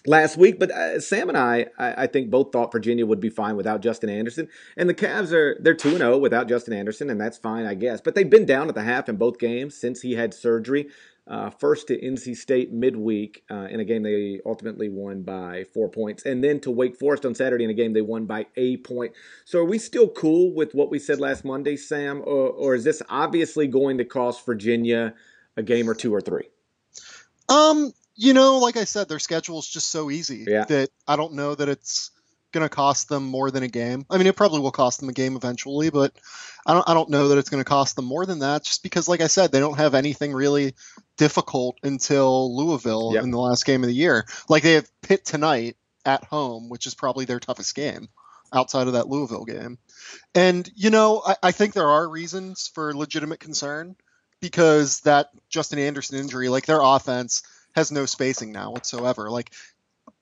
last 0.06 0.38
week, 0.38 0.60
but 0.60 0.72
uh, 0.72 1.00
Sam 1.00 1.30
and 1.30 1.38
I, 1.38 1.68
I, 1.78 2.04
I 2.04 2.08
think 2.08 2.30
both 2.32 2.52
thought 2.52 2.72
Virginia 2.72 3.06
would 3.06 3.20
be 3.20 3.30
fine 3.30 3.56
without 3.56 3.82
Justin 3.82 4.10
Anderson, 4.10 4.48
and 4.78 4.90
the 4.90 4.94
Cavs 4.94 5.32
are 5.32 5.58
they're 5.60 5.76
two 5.76 5.90
and 5.90 5.98
zero 6.00 6.18
without 6.18 6.48
Justin 6.48 6.74
Anderson, 6.74 7.10
and 7.10 7.20
that's 7.20 7.38
fine, 7.38 7.66
I 7.66 7.76
guess. 7.76 8.02
But 8.02 8.16
they've 8.16 8.30
been 8.30 8.46
down 8.46 8.70
at 8.70 8.76
the 8.76 8.84
half 8.84 9.10
in 9.10 9.18
both 9.18 9.38
games 9.38 9.76
since 9.76 10.02
he 10.02 10.14
had 10.14 10.34
surgery. 10.34 10.88
Uh, 11.32 11.50
first 11.50 11.88
to 11.88 11.98
NC 11.98 12.36
State 12.36 12.74
midweek 12.74 13.46
uh, 13.50 13.68
in 13.72 13.80
a 13.80 13.86
game 13.86 14.04
they 14.04 14.42
ultimately 14.46 14.90
won 14.90 15.22
by 15.22 15.64
four 15.74 15.88
points, 15.88 16.26
and 16.26 16.44
then 16.44 16.60
to 16.60 16.70
Wake 16.70 16.98
Forest 16.98 17.26
on 17.26 17.34
Saturday 17.34 17.64
in 17.64 17.70
a 17.70 17.74
game 17.74 17.94
they 17.94 18.02
won 18.02 18.26
by 18.26 18.48
a 18.58 18.76
point. 18.78 19.14
So 19.46 19.60
are 19.60 19.66
we 19.66 19.78
still 19.80 20.10
cool 20.10 20.54
with 20.54 20.76
what 20.76 20.92
we 20.92 21.00
said 21.00 21.22
last 21.22 21.46
Monday, 21.46 21.78
Sam, 21.78 22.20
or, 22.20 22.50
or 22.50 22.76
is 22.76 22.84
this 22.84 23.02
obviously 23.10 23.68
going 23.68 23.98
to 24.00 24.04
cost 24.04 24.46
Virginia 24.46 25.14
a 25.56 25.64
game 25.64 25.90
or 25.90 25.96
two 25.96 26.14
or 26.14 26.20
three? 26.20 26.50
Um, 27.48 27.94
you 28.16 28.34
know, 28.34 28.58
like 28.58 28.76
I 28.76 28.84
said, 28.84 29.08
their 29.08 29.20
schedule 29.20 29.60
is 29.60 29.68
just 29.70 29.90
so 29.90 30.12
easy 30.12 30.46
Yeah. 30.46 30.66
that 30.66 30.90
I 31.08 31.16
don't 31.16 31.34
know 31.36 31.56
that 31.56 31.70
it's 31.70 32.12
going 32.52 32.66
to 32.66 32.70
cost 32.70 33.10
them 33.10 33.24
more 33.26 33.52
than 33.52 33.64
a 33.64 33.68
game. 33.68 34.06
I 34.10 34.18
mean, 34.18 34.28
it 34.28 34.36
probably 34.36 34.60
will 34.60 34.72
cost 34.72 35.00
them 35.00 35.10
a 35.10 35.14
game 35.14 35.36
eventually, 35.36 35.90
but 35.90 36.14
I 36.66 36.74
don't 36.74 36.88
I 36.88 36.94
don't 36.94 37.10
know 37.10 37.30
that 37.30 37.38
it's 37.38 37.50
going 37.50 37.64
to 37.64 37.68
cost 37.70 37.96
them 37.96 38.06
more 38.06 38.26
than 38.26 38.40
that 38.40 38.64
just 38.64 38.84
because 38.84 39.08
like 39.08 39.22
I 39.22 39.28
said, 39.28 39.52
they 39.52 39.60
don't 39.60 39.78
have 39.78 39.96
anything 39.96 40.34
really 40.34 40.76
difficult 41.18 41.78
until 41.84 42.56
Louisville 42.56 43.12
Yep. 43.14 43.24
in 43.24 43.32
the 43.32 43.40
last 43.40 43.66
game 43.66 43.84
of 43.84 43.88
the 43.88 43.96
year. 43.96 44.26
Like 44.50 44.64
they 44.64 44.74
have 44.74 44.90
Pitt 45.02 45.26
tonight 45.26 45.76
at 46.06 46.24
home, 46.26 46.70
which 46.70 46.86
is 46.88 46.96
probably 46.96 47.26
their 47.26 47.40
toughest 47.40 47.76
game 47.76 48.10
outside 48.54 48.88
of 48.88 48.94
that 48.94 49.08
Louisville 49.08 49.46
game. 49.46 49.78
And 50.36 50.70
you 50.76 50.90
know, 50.90 51.22
I, 51.26 51.36
I 51.44 51.52
think 51.52 51.74
there 51.74 51.88
are 51.88 52.08
reasons 52.08 52.70
for 52.74 52.94
legitimate 52.94 53.40
concern 53.40 53.96
because 54.42 55.02
that 55.02 55.30
Justin 55.50 55.80
Anderson 55.80 56.18
injury, 56.20 56.50
like 56.50 56.66
their 56.66 56.82
offense 56.82 57.44
has 57.76 57.92
no 57.92 58.06
spacing 58.06 58.52
now 58.52 58.72
whatsoever. 58.72 59.30
Like 59.30 59.54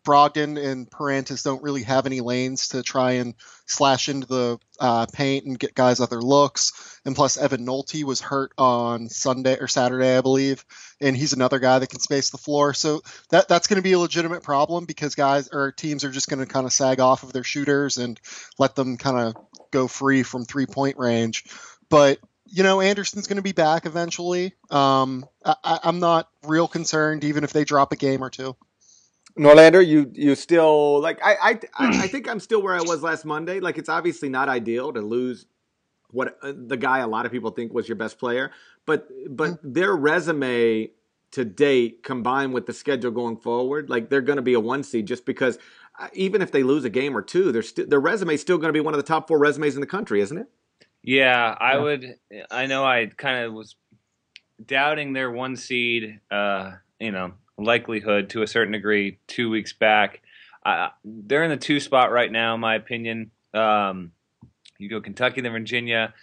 Brogdon 0.06 0.58
and 0.58 0.90
Perrantes 0.90 1.44
don't 1.44 1.62
really 1.62 1.84
have 1.84 2.06
any 2.06 2.22
lanes 2.22 2.70
to 2.70 2.82
try 2.82 3.14
and 3.14 3.36
slash 3.66 4.10
into 4.10 4.28
the 4.28 4.60
uh, 4.80 5.06
paint 5.12 5.46
and 5.46 5.60
get 5.60 5.76
guys 5.76 6.00
other 6.00 6.22
looks. 6.22 7.00
And 7.06 7.16
plus, 7.16 7.38
Evan 7.38 7.66
Nolte 7.66 8.04
was 8.04 8.22
hurt 8.22 8.52
on 8.58 9.10
Sunday 9.10 9.58
or 9.60 9.68
Saturday, 9.68 10.18
I 10.18 10.22
believe, 10.22 10.66
and 11.02 11.16
he's 11.16 11.34
another 11.34 11.60
guy 11.60 11.80
that 11.80 11.90
can 11.90 12.00
space 12.00 12.30
the 12.30 12.38
floor. 12.38 12.74
So 12.74 13.02
that 13.30 13.48
that's 13.48 13.68
going 13.68 13.78
to 13.78 13.84
be 13.84 13.94
a 13.94 14.00
legitimate 14.00 14.44
problem 14.44 14.86
because 14.86 15.16
guys 15.16 15.50
or 15.52 15.72
teams 15.72 16.04
are 16.04 16.12
just 16.12 16.30
going 16.30 16.40
to 16.40 16.52
kind 16.52 16.66
of 16.66 16.74
sag 16.74 17.00
off 17.00 17.24
of 17.24 17.34
their 17.34 17.44
shooters 17.44 17.98
and 17.98 18.20
let 18.58 18.76
them 18.76 18.98
kind 18.98 19.18
of 19.18 19.36
go 19.72 19.88
free 19.88 20.24
from 20.24 20.46
three 20.46 20.66
point 20.66 20.98
range. 20.98 21.46
But 21.90 22.20
you 22.52 22.64
know, 22.64 22.82
Anderson's 22.82 23.28
going 23.28 23.38
to 23.38 23.44
be 23.44 23.52
back 23.52 23.86
eventually. 23.86 24.54
Um, 24.72 25.26
I, 25.46 25.80
I'm 25.84 26.00
not 26.00 26.30
real 26.44 26.68
concerned, 26.68 27.24
even 27.24 27.44
if 27.44 27.54
they 27.54 27.64
drop 27.64 27.92
a 27.92 27.96
game 27.96 28.24
or 28.24 28.30
two. 28.30 28.56
Norlander, 29.40 29.86
you 29.86 30.12
you 30.14 30.36
still 30.36 31.00
like 31.00 31.20
I, 31.24 31.36
I 31.42 31.60
I 31.80 32.08
think 32.14 32.30
I'm 32.30 32.40
still 32.40 32.62
where 32.62 32.76
I 32.76 32.82
was 32.82 33.02
last 33.02 33.24
Monday. 33.26 33.60
Like 33.60 33.78
it's 33.78 33.90
obviously 33.90 34.30
not 34.30 34.50
ideal 34.50 34.92
to 34.92 35.02
lose 35.02 35.46
what 36.12 36.38
uh, 36.42 36.54
the 36.56 36.78
guy 36.78 37.00
a 37.00 37.08
lot 37.08 37.26
of 37.26 37.32
people 37.32 37.52
think 37.52 37.74
was 37.74 37.88
your 37.88 37.96
best 37.96 38.20
player, 38.20 38.52
but 38.86 39.08
but 39.30 39.52
mm-hmm. 39.52 39.74
their 39.74 39.96
resume 39.96 40.92
to 41.32 41.46
date 41.46 42.04
combined 42.04 42.54
with 42.54 42.66
the 42.66 42.74
schedule 42.74 43.12
going 43.12 43.38
forward, 43.38 43.90
like 43.90 44.10
they're 44.10 44.22
going 44.22 44.38
to 44.38 44.42
be 44.44 44.54
a 44.54 44.60
one 44.60 44.84
seed 44.84 45.06
just 45.06 45.26
because 45.26 45.58
uh, 46.00 46.08
even 46.14 46.42
if 46.42 46.52
they 46.52 46.64
lose 46.64 46.84
a 46.84 46.90
game 46.90 47.16
or 47.16 47.22
two, 47.22 47.52
their 47.52 47.62
st- 47.62 47.90
their 47.90 48.00
resume 48.00 48.34
is 48.34 48.42
still 48.42 48.58
going 48.58 48.70
to 48.70 48.74
be 48.74 48.80
one 48.80 48.94
of 48.94 48.98
the 48.98 49.08
top 49.08 49.28
four 49.28 49.40
resumes 49.40 49.76
in 49.76 49.82
the 49.82 49.88
country, 49.88 50.22
isn't 50.22 50.38
it? 50.38 50.48
Yeah, 51.02 51.56
I 51.60 51.74
yeah. 51.74 51.82
would. 51.82 52.16
I 52.52 52.66
know 52.66 52.84
I 52.84 53.06
kind 53.06 53.46
of 53.46 53.54
was 53.54 53.76
doubting 54.66 55.14
their 55.14 55.32
one 55.32 55.56
seed. 55.56 56.20
Uh, 56.30 56.74
you 57.00 57.12
know, 57.12 57.34
likelihood 57.60 58.30
to 58.32 58.42
a 58.42 58.48
certain 58.48 58.74
degree 58.74 59.20
two 59.28 59.50
weeks 59.50 59.74
back. 59.74 60.22
Uh, 60.66 60.90
they're 61.04 61.44
in 61.44 61.50
the 61.50 61.58
two 61.58 61.80
spot 61.80 62.12
right 62.12 62.32
now, 62.32 62.56
in 62.56 62.60
my 62.60 62.76
opinion. 62.76 63.32
Um, 63.54 64.12
you 64.78 64.90
go 64.90 65.02
Kentucky, 65.02 65.42
then 65.42 65.52
Virginia. 65.52 66.14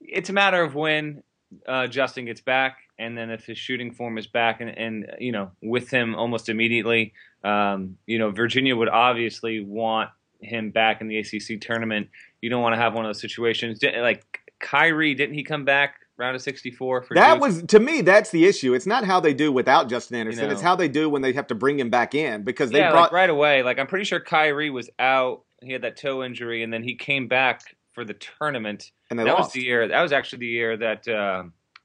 It's 0.00 0.30
a 0.30 0.32
matter 0.32 0.62
of 0.62 0.74
when 0.74 1.22
uh, 1.66 1.86
Justin 1.86 2.26
gets 2.26 2.40
back, 2.40 2.78
and 2.98 3.16
then 3.16 3.30
if 3.30 3.44
his 3.44 3.58
shooting 3.58 3.92
form 3.92 4.18
is 4.18 4.26
back, 4.26 4.60
and, 4.60 4.70
and 4.70 5.06
you 5.18 5.32
know, 5.32 5.50
with 5.62 5.90
him 5.90 6.14
almost 6.14 6.48
immediately, 6.48 7.12
um, 7.42 7.96
you 8.06 8.18
know, 8.18 8.30
Virginia 8.30 8.76
would 8.76 8.88
obviously 8.88 9.60
want 9.60 10.10
him 10.40 10.70
back 10.70 11.00
in 11.00 11.08
the 11.08 11.18
ACC 11.18 11.60
tournament. 11.60 12.08
You 12.40 12.50
don't 12.50 12.62
want 12.62 12.74
to 12.74 12.80
have 12.80 12.94
one 12.94 13.04
of 13.04 13.08
those 13.08 13.20
situations 13.20 13.80
like 13.82 14.40
Kyrie. 14.60 15.14
Didn't 15.14 15.34
he 15.34 15.42
come 15.42 15.64
back 15.64 15.96
round 16.16 16.36
of 16.36 16.42
64 16.42 17.02
for 17.02 17.14
that 17.14 17.34
Duke. 17.34 17.42
was 17.42 17.62
to 17.64 17.80
me 17.80 18.00
that's 18.00 18.30
the 18.30 18.44
issue. 18.46 18.74
It's 18.74 18.86
not 18.86 19.04
how 19.04 19.20
they 19.20 19.34
do 19.34 19.50
without 19.52 19.88
justin 19.88 20.16
anderson. 20.16 20.42
You 20.42 20.48
know, 20.48 20.52
it's 20.52 20.62
how 20.62 20.76
they 20.76 20.88
do 20.88 21.08
when 21.08 21.22
they 21.22 21.32
have 21.32 21.46
to 21.48 21.54
bring 21.54 21.78
him 21.78 21.90
back 21.90 22.14
in 22.14 22.42
because 22.42 22.70
they 22.70 22.78
yeah, 22.78 22.90
brought 22.90 23.04
like 23.04 23.12
right 23.12 23.30
away. 23.30 23.62
Like 23.62 23.78
i'm 23.78 23.86
pretty 23.86 24.04
sure 24.04 24.20
kyrie 24.20 24.70
was 24.70 24.90
out. 24.98 25.44
He 25.62 25.72
had 25.72 25.82
that 25.82 25.96
toe 25.96 26.22
injury 26.22 26.62
and 26.62 26.72
then 26.72 26.82
he 26.82 26.94
came 26.94 27.26
back 27.26 27.76
for 27.92 28.04
the 28.04 28.14
tournament. 28.14 28.90
And 29.10 29.18
that 29.18 29.26
lost. 29.26 29.38
was 29.38 29.52
the 29.52 29.62
year 29.62 29.88
that 29.88 30.02
was 30.02 30.12
actually 30.12 30.40
the 30.40 30.46
year 30.46 30.76
that 30.76 31.08
uh, 31.08 31.44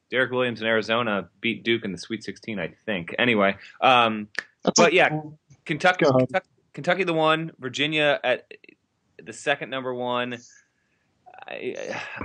derrick 0.10 0.32
williams 0.32 0.62
in 0.62 0.68
arizona 0.68 1.30
beat 1.42 1.64
duke 1.64 1.86
in 1.86 1.92
the 1.92 1.98
sweet 1.98 2.24
16 2.24 2.60
i 2.60 2.74
think. 2.86 3.16
Anyway 3.18 3.56
um, 3.82 4.28
but 4.76 4.94
yeah 4.94 5.22
kentucky, 5.66 6.06
kentucky 6.06 6.50
kentucky 6.74 7.04
the 7.04 7.14
one 7.14 7.52
virginia 7.60 8.20
at 8.24 8.46
the 9.26 9.34
second 9.34 9.70
number 9.70 9.94
one. 9.94 10.38
I, 11.48 11.76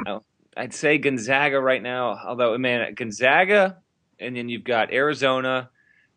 I, 0.06 0.18
I'd 0.56 0.74
say 0.74 0.98
Gonzaga 0.98 1.60
right 1.60 1.82
now. 1.82 2.18
Although, 2.26 2.56
man, 2.58 2.94
Gonzaga, 2.94 3.78
and 4.18 4.36
then 4.36 4.48
you've 4.48 4.64
got 4.64 4.92
Arizona, 4.92 5.70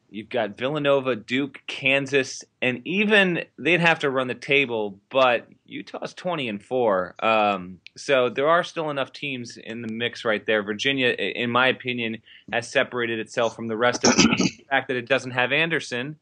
you've 0.09 0.29
got 0.29 0.57
Villanova, 0.57 1.15
Duke, 1.15 1.61
Kansas, 1.67 2.43
and 2.61 2.81
even 2.85 3.43
they'd 3.57 3.79
have 3.79 3.99
to 3.99 4.09
run 4.09 4.27
the 4.27 4.35
table. 4.35 4.99
But 5.09 5.47
Utah's 5.65 6.13
twenty 6.13 6.47
and 6.49 6.63
four, 6.63 7.15
um, 7.23 7.79
so 7.95 8.29
there 8.29 8.47
are 8.47 8.63
still 8.63 8.89
enough 8.89 9.11
teams 9.11 9.57
in 9.57 9.81
the 9.81 9.91
mix 9.91 10.23
right 10.23 10.45
there. 10.45 10.63
Virginia, 10.63 11.09
in 11.09 11.49
my 11.49 11.67
opinion, 11.67 12.21
has 12.51 12.69
separated 12.69 13.19
itself 13.19 13.55
from 13.55 13.67
the 13.67 13.77
rest 13.77 14.03
of 14.05 14.15
the 14.15 14.49
fact 14.69 14.87
that 14.87 14.97
it 14.97 15.07
doesn't 15.07 15.31
have 15.31 15.51
Anderson. 15.51 16.17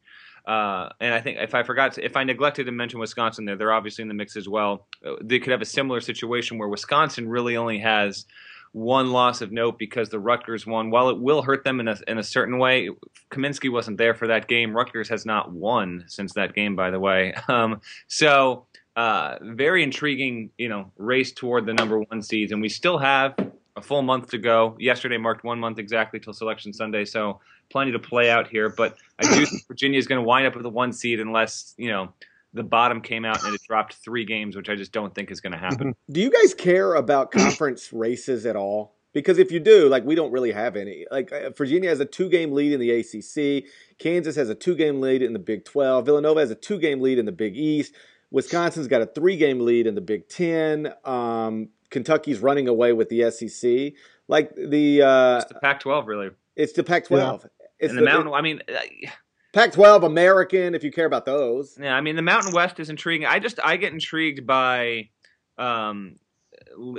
Uh, 0.46 0.90
and 1.00 1.12
I 1.12 1.20
think 1.20 1.38
if 1.40 1.54
I 1.54 1.62
forgot, 1.64 1.94
to, 1.94 2.04
if 2.04 2.16
I 2.16 2.24
neglected 2.24 2.64
to 2.66 2.72
mention 2.72 3.00
Wisconsin 3.00 3.44
there, 3.44 3.56
they're 3.56 3.72
obviously 3.72 4.02
in 4.02 4.08
the 4.08 4.14
mix 4.14 4.36
as 4.36 4.48
well. 4.48 4.86
Uh, 5.04 5.14
they 5.20 5.38
could 5.40 5.50
have 5.50 5.62
a 5.62 5.66
similar 5.66 6.00
situation 6.00 6.58
where 6.58 6.68
Wisconsin 6.68 7.28
really 7.28 7.56
only 7.56 7.80
has 7.80 8.26
one 8.72 9.10
loss 9.10 9.40
of 9.40 9.50
note 9.50 9.78
because 9.78 10.10
the 10.10 10.18
Rutgers 10.18 10.66
one. 10.66 10.90
While 10.90 11.08
it 11.08 11.18
will 11.18 11.42
hurt 11.42 11.64
them 11.64 11.80
in 11.80 11.88
a, 11.88 11.96
in 12.06 12.18
a 12.18 12.22
certain 12.22 12.58
way, 12.58 12.90
Kaminsky 13.30 13.72
wasn't 13.72 13.96
there 13.96 14.14
for 14.14 14.28
that 14.28 14.48
game. 14.48 14.76
Rutgers 14.76 15.08
has 15.08 15.24
not 15.24 15.50
won 15.50 16.04
since 16.08 16.34
that 16.34 16.54
game, 16.54 16.76
by 16.76 16.90
the 16.90 17.00
way. 17.00 17.34
Um, 17.48 17.80
so 18.08 18.66
uh, 18.96 19.36
very 19.40 19.82
intriguing, 19.82 20.50
you 20.58 20.68
know, 20.68 20.90
race 20.96 21.32
toward 21.32 21.64
the 21.64 21.72
number 21.72 22.00
one 22.00 22.20
seeds, 22.22 22.52
and 22.52 22.60
we 22.60 22.68
still 22.68 22.98
have 22.98 23.34
a 23.76 23.82
full 23.82 24.02
month 24.02 24.30
to 24.30 24.38
go. 24.38 24.76
Yesterday 24.80 25.16
marked 25.16 25.44
one 25.44 25.60
month 25.60 25.78
exactly 25.78 26.18
till 26.18 26.32
Selection 26.32 26.72
Sunday, 26.72 27.04
so 27.04 27.40
plenty 27.70 27.92
to 27.92 27.98
play 27.98 28.30
out 28.30 28.48
here. 28.48 28.68
But 28.68 28.96
I 29.18 29.34
do 29.34 29.46
think 29.46 29.66
Virginia 29.66 29.98
is 29.98 30.06
going 30.06 30.20
to 30.20 30.26
wind 30.26 30.46
up 30.46 30.56
with 30.56 30.66
a 30.66 30.70
one 30.70 30.92
seed 30.92 31.20
unless 31.20 31.74
you 31.76 31.90
know 31.90 32.12
the 32.52 32.62
bottom 32.62 33.00
came 33.00 33.24
out 33.24 33.44
and 33.44 33.54
it 33.54 33.60
dropped 33.66 33.94
three 33.94 34.24
games, 34.24 34.56
which 34.56 34.68
I 34.68 34.74
just 34.74 34.92
don't 34.92 35.14
think 35.14 35.30
is 35.30 35.40
going 35.40 35.52
to 35.52 35.58
happen. 35.58 35.94
Do 36.10 36.20
you 36.20 36.30
guys 36.30 36.54
care 36.54 36.94
about 36.94 37.30
conference 37.30 37.92
races 37.92 38.46
at 38.46 38.56
all? 38.56 38.94
Because 39.12 39.38
if 39.38 39.50
you 39.50 39.60
do, 39.60 39.88
like 39.88 40.04
we 40.04 40.14
don't 40.14 40.30
really 40.32 40.52
have 40.52 40.76
any. 40.76 41.06
Like 41.10 41.32
uh, 41.32 41.50
Virginia 41.50 41.88
has 41.88 42.00
a 42.00 42.04
two-game 42.04 42.52
lead 42.52 42.72
in 42.72 42.80
the 42.80 42.90
ACC. 42.90 43.64
Kansas 43.98 44.36
has 44.36 44.50
a 44.50 44.54
two-game 44.54 45.00
lead 45.00 45.22
in 45.22 45.32
the 45.32 45.38
Big 45.38 45.64
12. 45.64 46.04
Villanova 46.04 46.40
has 46.40 46.50
a 46.50 46.54
two-game 46.54 47.00
lead 47.00 47.18
in 47.18 47.24
the 47.24 47.32
Big 47.32 47.56
East. 47.56 47.94
Wisconsin's 48.30 48.88
got 48.88 49.00
a 49.00 49.06
three-game 49.06 49.60
lead 49.60 49.86
in 49.86 49.94
the 49.94 50.00
Big 50.00 50.28
Ten. 50.28 50.92
Um, 51.04 51.70
Kentucky's 51.90 52.40
running 52.40 52.68
away 52.68 52.92
with 52.92 53.08
the 53.08 53.30
SEC. 53.30 53.94
Like 54.28 54.54
the 54.54 55.02
uh, 55.02 55.36
it's 55.38 55.46
the 55.46 55.60
Pac-12, 55.60 56.06
really. 56.06 56.30
It's 56.56 56.72
the 56.72 56.84
Pac-12. 56.84 57.42
Yeah. 57.42 57.48
It's 57.78 57.90
and 57.90 57.98
the, 57.98 58.02
the 58.02 58.06
Mountain. 58.06 58.28
It, 58.28 58.36
I 58.36 58.42
mean. 58.42 58.60
Pac-12 59.52 60.04
American, 60.04 60.74
if 60.74 60.84
you 60.84 60.92
care 60.92 61.06
about 61.06 61.24
those. 61.24 61.78
Yeah, 61.80 61.94
I 61.94 62.02
mean 62.02 62.14
the 62.14 62.20
Mountain 62.20 62.52
West 62.52 62.78
is 62.78 62.90
intriguing. 62.90 63.26
I 63.26 63.38
just 63.38 63.58
I 63.64 63.78
get 63.78 63.90
intrigued 63.90 64.46
by, 64.46 65.08
um, 65.56 66.16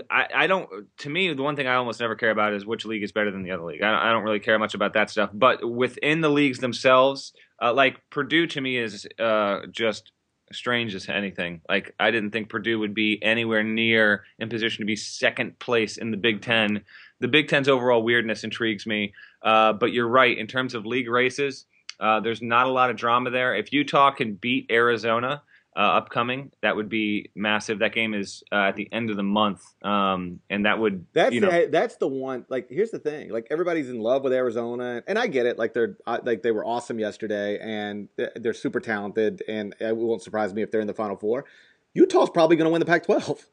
I, 0.10 0.28
I 0.34 0.48
don't. 0.48 0.68
To 1.00 1.10
me, 1.10 1.32
the 1.34 1.44
one 1.44 1.56
thing 1.56 1.68
I 1.68 1.76
almost 1.76 2.00
never 2.00 2.16
care 2.16 2.32
about 2.32 2.54
is 2.54 2.66
which 2.66 2.84
league 2.86 3.04
is 3.04 3.12
better 3.12 3.30
than 3.30 3.44
the 3.44 3.52
other 3.52 3.64
league. 3.64 3.84
I 3.84 3.92
don't, 3.92 4.00
I 4.00 4.12
don't 4.12 4.24
really 4.24 4.40
care 4.40 4.58
much 4.58 4.74
about 4.74 4.94
that 4.94 5.12
stuff. 5.12 5.30
But 5.34 5.70
within 5.70 6.22
the 6.22 6.30
leagues 6.30 6.58
themselves, 6.58 7.34
uh, 7.62 7.74
like 7.74 8.02
Purdue 8.10 8.48
to 8.48 8.62
me 8.62 8.78
is 8.78 9.08
uh, 9.20 9.68
just 9.72 10.12
strange 10.52 10.96
as 10.96 11.10
anything. 11.10 11.62
Like 11.70 11.94
I 12.00 12.12
didn't 12.12 12.32
think 12.32 12.50
Purdue 12.50 12.80
would 12.80 12.94
be 12.94 13.22
anywhere 13.22 13.64
near 13.64 14.24
in 14.40 14.50
position 14.50 14.82
to 14.82 14.86
be 14.86 14.96
second 14.96 15.60
place 15.60 15.98
in 15.98 16.12
the 16.12 16.18
Big 16.18 16.42
Ten. 16.42 16.84
The 17.20 17.28
Big 17.28 17.48
Ten's 17.48 17.70
overall 17.70 18.04
weirdness 18.04 18.44
intrigues 18.44 18.86
me. 18.86 19.14
Uh, 19.42 19.74
but 19.74 19.94
you're 19.94 20.08
right 20.08 20.38
in 20.38 20.48
terms 20.48 20.74
of 20.74 20.86
league 20.86 21.10
races. 21.10 21.66
Uh, 22.00 22.20
there's 22.20 22.42
not 22.42 22.68
a 22.68 22.72
lot 22.72 22.90
of 22.90 22.96
drama 22.96 23.30
there. 23.30 23.56
If 23.56 23.74
Utah 23.74 24.12
can 24.12 24.36
beat 24.36 24.70
Arizona 24.72 25.42
uh, 25.76 25.80
upcoming, 25.80 26.52
that 26.62 26.76
would 26.76 26.90
be 26.90 27.30
massive. 27.36 27.80
That 27.80 27.94
game 27.94 28.14
is 28.14 28.44
uh, 28.52 28.56
at 28.56 28.76
the 28.76 28.92
end 28.92 29.10
of 29.10 29.16
the 29.16 29.24
month, 29.24 29.64
um, 29.84 30.40
and 30.50 30.66
that 30.66 30.80
would 30.80 31.06
that's 31.14 31.34
you 31.34 31.42
know, 31.42 31.52
the, 31.52 31.70
that's 31.72 31.98
the 31.98 32.08
one. 32.08 32.46
Like, 32.50 32.68
here's 32.70 32.92
the 32.92 33.00
thing: 33.00 33.30
like 33.30 33.48
everybody's 33.52 33.90
in 33.90 34.00
love 34.00 34.24
with 34.24 34.34
Arizona, 34.34 35.04
and 35.08 35.20
I 35.20 35.28
get 35.28 35.46
it. 35.46 35.58
Like 35.60 35.74
they're 35.74 35.98
uh, 36.08 36.20
like 36.24 36.42
they 36.42 36.52
were 36.52 36.66
awesome 36.66 37.00
yesterday, 37.00 37.60
and 37.60 38.10
they're 38.36 38.54
super 38.54 38.80
talented, 38.80 39.44
and 39.48 39.76
it 39.80 39.96
won't 39.96 40.24
surprise 40.24 40.54
me 40.54 40.64
if 40.64 40.72
they're 40.72 40.82
in 40.82 40.88
the 40.88 40.94
Final 40.94 41.16
Four. 41.16 41.46
Utah's 41.94 42.30
probably 42.30 42.58
going 42.58 42.66
to 42.66 42.72
win 42.72 42.80
the 42.80 42.86
Pac-12. 42.86 43.44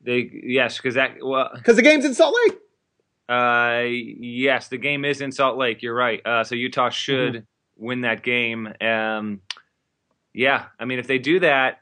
They 0.00 0.30
yes, 0.44 0.76
because 0.76 0.94
that 0.94 1.16
well 1.22 1.50
because 1.54 1.76
the 1.76 1.82
game's 1.82 2.04
in 2.04 2.14
Salt 2.14 2.36
Lake. 2.44 2.58
Uh, 3.28 3.84
yes, 3.86 4.68
the 4.68 4.78
game 4.78 5.04
is 5.04 5.20
in 5.20 5.32
Salt 5.32 5.56
Lake. 5.56 5.82
You're 5.82 5.94
right. 5.94 6.20
Uh, 6.24 6.44
so 6.44 6.54
Utah 6.54 6.90
should 6.90 7.34
mm-hmm. 7.34 7.84
win 7.84 8.00
that 8.02 8.22
game. 8.22 8.72
Um, 8.80 9.40
yeah, 10.32 10.66
I 10.78 10.84
mean, 10.84 10.98
if 10.98 11.06
they 11.06 11.18
do 11.18 11.40
that, 11.40 11.80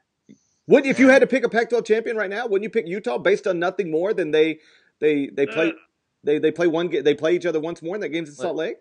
would 0.69 0.87
if 0.87 0.99
you 0.99 1.09
had 1.09 1.21
to 1.21 1.27
pick 1.27 1.45
a 1.45 1.49
Pac-12 1.49 1.85
champion 1.85 2.17
right 2.17 2.31
now, 2.31 2.47
wouldn't 2.47 2.63
you 2.63 2.71
pick 2.71 2.87
Utah 2.87 3.19
based 3.19 3.47
on 3.47 3.59
nothing 3.59 3.91
more 3.91 4.15
than 4.15 4.31
they 4.31 4.61
they 5.01 5.27
they 5.27 5.47
play 5.47 5.71
uh, 5.71 5.75
they 6.23 6.39
they 6.39 6.53
play 6.53 6.69
one 6.69 6.89
they 6.89 7.15
play 7.15 7.35
each 7.35 7.47
other 7.47 7.59
once 7.59 7.83
more 7.83 7.95
in 7.95 8.01
that 8.03 8.11
game's 8.11 8.29
in 8.29 8.35
Salt 8.37 8.57
Lake? 8.57 8.77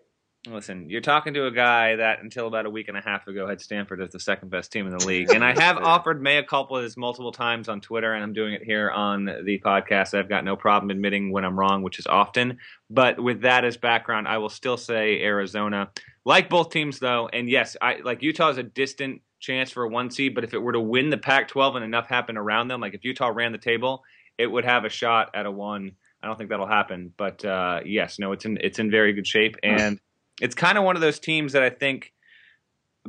Listen, 0.48 0.90
you're 0.90 1.00
talking 1.00 1.34
to 1.34 1.46
a 1.46 1.52
guy 1.52 1.94
that 1.94 2.20
until 2.20 2.48
about 2.48 2.66
a 2.66 2.70
week 2.70 2.88
and 2.88 2.96
a 2.96 3.00
half 3.00 3.28
ago 3.28 3.46
had 3.46 3.60
Stanford 3.60 4.00
as 4.00 4.10
the 4.10 4.18
second 4.18 4.50
best 4.50 4.72
team 4.72 4.86
in 4.86 4.96
the 4.96 5.06
league. 5.06 5.30
And 5.30 5.44
I 5.44 5.52
have 5.60 5.78
offered 5.78 6.20
mea 6.20 6.42
culpas 6.42 6.96
multiple 6.96 7.30
times 7.30 7.68
on 7.68 7.80
Twitter, 7.80 8.12
and 8.12 8.24
I'm 8.24 8.32
doing 8.32 8.54
it 8.54 8.64
here 8.64 8.90
on 8.90 9.26
the 9.26 9.60
podcast. 9.64 10.18
I've 10.18 10.28
got 10.28 10.44
no 10.44 10.56
problem 10.56 10.90
admitting 10.90 11.30
when 11.30 11.44
I'm 11.44 11.56
wrong, 11.56 11.82
which 11.82 12.00
is 12.00 12.08
often. 12.08 12.58
But 12.90 13.22
with 13.22 13.42
that 13.42 13.64
as 13.64 13.76
background, 13.76 14.26
I 14.26 14.38
will 14.38 14.48
still 14.48 14.76
say 14.76 15.22
Arizona. 15.22 15.90
Like 16.24 16.50
both 16.50 16.70
teams, 16.70 16.98
though, 16.98 17.28
and 17.32 17.48
yes, 17.48 17.76
I 17.80 17.98
like 18.02 18.20
Utah 18.22 18.50
is 18.50 18.58
a 18.58 18.64
distant 18.64 19.22
chance 19.38 19.70
for 19.70 19.84
a 19.84 19.88
one 19.88 20.10
seed, 20.10 20.34
but 20.34 20.42
if 20.42 20.54
it 20.54 20.58
were 20.58 20.72
to 20.72 20.80
win 20.80 21.10
the 21.10 21.18
Pac 21.18 21.48
12 21.48 21.76
and 21.76 21.84
enough 21.84 22.08
happened 22.08 22.38
around 22.38 22.66
them, 22.66 22.80
like 22.80 22.94
if 22.94 23.04
Utah 23.04 23.28
ran 23.28 23.52
the 23.52 23.58
table, 23.58 24.02
it 24.38 24.48
would 24.48 24.64
have 24.64 24.84
a 24.84 24.88
shot 24.88 25.30
at 25.34 25.46
a 25.46 25.52
one 25.52 25.92
I 26.22 26.28
don't 26.28 26.38
think 26.38 26.50
that'll 26.50 26.66
happen. 26.66 27.12
But 27.16 27.44
uh, 27.44 27.80
yes, 27.84 28.18
no, 28.18 28.32
it's 28.32 28.44
in 28.44 28.58
it's 28.60 28.78
in 28.78 28.90
very 28.90 29.12
good 29.12 29.26
shape, 29.26 29.56
and 29.62 30.00
it's 30.42 30.56
kind 30.56 30.76
of 30.76 30.82
one 30.82 30.96
of 30.96 31.00
those 31.00 31.20
teams 31.20 31.52
that 31.52 31.62
I 31.62 31.70
think 31.70 32.12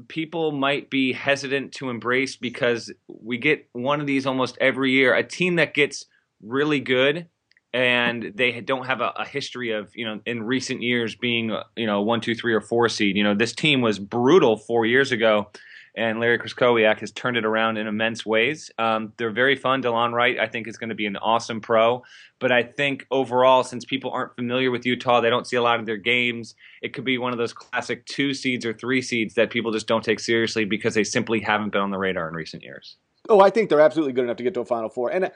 people 0.08 0.52
might 0.52 0.92
be 0.92 1.12
hesitant 1.12 1.72
to 1.74 1.90
embrace 1.90 2.36
because 2.36 2.94
we 3.08 3.40
get 3.40 3.68
one 3.74 4.00
of 4.00 4.06
these 4.08 4.28
almost 4.28 4.56
every 4.62 4.92
year. 4.92 5.16
A 5.16 5.24
team 5.24 5.56
that 5.56 5.74
gets 5.74 6.06
really 6.44 6.80
good 6.80 7.28
and 7.74 8.32
they 8.36 8.62
don't 8.62 8.86
have 8.86 9.02
a, 9.02 9.14
a, 9.18 9.26
history 9.26 9.72
of 9.72 9.90
you 9.96 10.06
know 10.06 10.20
in 10.28 10.44
recent 10.44 10.84
years 10.84 11.16
being 11.16 11.58
you 11.76 11.88
know 11.88 12.02
one 12.02 12.22
two 12.22 12.36
three 12.36 12.54
or 12.54 12.62
four 12.62 12.88
seed 12.88 13.16
you 13.16 13.24
know 13.24 13.34
this 13.34 13.54
team 13.54 13.82
was 13.82 13.98
brutal 13.98 14.58
four 14.58 14.86
years 14.86 15.12
ago 15.12 15.50
and 15.96 16.20
Larry 16.20 16.40
Krystkowiak 16.40 17.00
has 17.00 17.12
turned 17.12 17.38
it 17.38 17.46
around 17.46 17.78
in 17.78 17.88
immense 17.88 18.26
ways. 18.26 18.72
Um, 18.80 19.14
they're 19.18 19.32
very 19.32 19.56
fun. 19.56 19.84
Delon 19.84 20.12
Wright, 20.12 20.40
I 20.40 20.48
think, 20.48 20.68
is 20.68 20.78
going 20.78 20.90
to 20.90 20.96
be 20.96 21.06
an 21.06 21.18
awesome 21.18 21.62
pro. 21.62 22.04
But 22.40 22.52
I 22.52 22.64
think 22.64 23.06
overall, 23.12 23.64
since 23.64 23.86
people 23.86 24.12
aren't 24.12 24.36
familiar 24.36 24.72
with 24.72 24.86
Utah, 24.86 25.22
they 25.22 25.30
don't 25.30 25.48
see 25.48 25.56
a 25.56 25.62
lot 25.62 25.80
of 25.80 25.86
their 25.86 25.98
games. 25.98 26.56
It 26.82 26.94
could 26.94 27.06
be 27.06 27.18
one 27.18 27.32
of 27.32 27.38
those 27.38 27.54
classic 27.54 28.06
two 28.06 28.34
seeds 28.34 28.66
or 28.66 28.74
three 28.74 29.02
seeds 29.02 29.36
that 29.36 29.50
people 29.50 29.72
just 29.72 29.88
don't 29.88 30.04
take 30.04 30.20
seriously 30.20 30.66
because 30.66 30.96
they 30.96 31.04
simply 31.04 31.40
haven't 31.40 31.72
been 31.72 31.82
on 31.82 31.92
the 31.92 31.98
radar 32.00 32.28
in 32.28 32.34
recent 32.34 32.64
years. 32.64 32.98
Oh, 33.30 33.40
I 33.40 33.50
think 33.50 33.70
they're 33.70 33.80
absolutely 33.80 34.14
good 34.14 34.26
enough 34.26 34.38
to 34.38 34.44
get 34.44 34.54
to 34.56 34.62
a 34.62 34.66
Final 34.66 34.90
Four. 34.90 35.12
And 35.12 35.26
uh, 35.26 35.30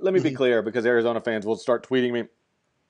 let 0.00 0.12
me 0.12 0.20
be 0.20 0.28
mm-hmm. 0.28 0.36
clear, 0.36 0.62
because 0.62 0.84
Arizona 0.84 1.20
fans 1.20 1.46
will 1.46 1.56
start 1.56 1.88
tweeting 1.88 2.12
me. 2.12 2.24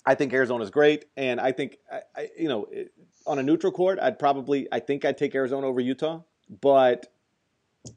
I 0.04 0.16
think 0.16 0.32
Arizona's 0.32 0.70
great, 0.70 1.04
and 1.16 1.40
I 1.40 1.52
think 1.52 1.78
I, 1.92 2.00
I, 2.16 2.28
you 2.36 2.48
know, 2.48 2.66
on 3.24 3.38
a 3.38 3.42
neutral 3.42 3.70
court, 3.70 4.00
I'd 4.00 4.18
probably 4.18 4.66
I 4.72 4.80
think 4.80 5.04
I'd 5.04 5.16
take 5.16 5.32
Arizona 5.34 5.68
over 5.68 5.80
Utah. 5.80 6.22
But 6.60 7.06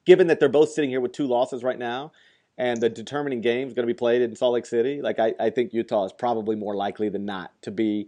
given 0.06 0.28
that 0.28 0.39
they're 0.39 0.50
both 0.50 0.70
sitting 0.70 0.89
here 0.89 1.02
with 1.02 1.12
two 1.12 1.28
losses 1.28 1.63
right 1.63 1.78
now, 1.78 2.12
and 2.58 2.80
the 2.80 2.89
determining 2.89 3.41
game 3.41 3.68
is 3.68 3.74
going 3.74 3.88
to 3.88 3.94
be 3.94 3.98
played 3.98 4.22
in 4.22 4.36
Salt 4.36 4.54
Lake 4.54 4.65
City, 4.65 5.02
like 5.02 5.20
I, 5.20 5.34
I 5.39 5.50
think 5.50 5.74
Utah 5.74 6.06
is 6.06 6.13
probably 6.13 6.56
more 6.56 6.76
likely 6.76 7.10
than 7.10 7.26
not 7.26 7.52
to 7.63 7.72
be 7.72 8.08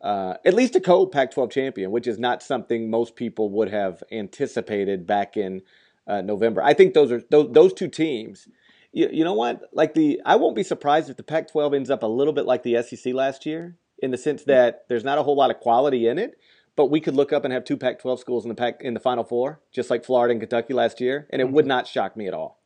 uh, 0.00 0.34
at 0.44 0.54
least 0.54 0.76
a 0.76 0.80
co 0.80 1.06
Pac 1.06 1.32
12 1.32 1.50
champion, 1.50 1.90
which 1.90 2.06
is 2.06 2.18
not 2.18 2.42
something 2.42 2.90
most 2.90 3.16
people 3.16 3.50
would 3.50 3.70
have 3.70 4.02
anticipated 4.12 5.06
back 5.06 5.36
in 5.36 5.62
uh, 6.06 6.20
November. 6.20 6.62
I 6.62 6.74
think 6.74 6.94
those 6.94 7.10
are 7.10 7.22
those, 7.30 7.52
those 7.52 7.72
two 7.72 7.88
teams. 7.88 8.46
You, 8.92 9.08
you 9.12 9.24
know 9.24 9.34
what? 9.34 9.68
Like 9.72 9.94
the, 9.94 10.20
I 10.24 10.36
won't 10.36 10.56
be 10.56 10.62
surprised 10.62 11.10
if 11.10 11.16
the 11.16 11.24
Pac 11.24 11.50
12 11.50 11.74
ends 11.74 11.90
up 11.90 12.02
a 12.02 12.06
little 12.06 12.32
bit 12.32 12.46
like 12.46 12.62
the 12.62 12.80
SEC 12.82 13.12
last 13.12 13.44
year 13.44 13.76
in 14.00 14.12
the 14.12 14.18
sense 14.18 14.44
that 14.44 14.84
there's 14.88 15.04
not 15.04 15.18
a 15.18 15.22
whole 15.24 15.36
lot 15.36 15.50
of 15.50 15.58
quality 15.58 16.06
in 16.06 16.18
it 16.18 16.38
but 16.78 16.92
we 16.92 17.00
could 17.00 17.16
look 17.16 17.32
up 17.32 17.44
and 17.44 17.52
have 17.52 17.64
two 17.64 17.76
Pac-12 17.76 18.20
schools 18.20 18.44
in 18.44 18.48
the 18.50 18.54
Pac 18.54 18.82
in 18.82 18.94
the 18.94 19.00
Final 19.00 19.24
Four, 19.24 19.60
just 19.72 19.90
like 19.90 20.04
Florida 20.04 20.30
and 20.30 20.40
Kentucky 20.40 20.74
last 20.74 21.00
year, 21.00 21.26
and 21.30 21.42
it 21.42 21.46
mm-hmm. 21.46 21.54
would 21.54 21.66
not 21.66 21.88
shock 21.88 22.16
me 22.16 22.28
at 22.28 22.34
all. 22.34 22.60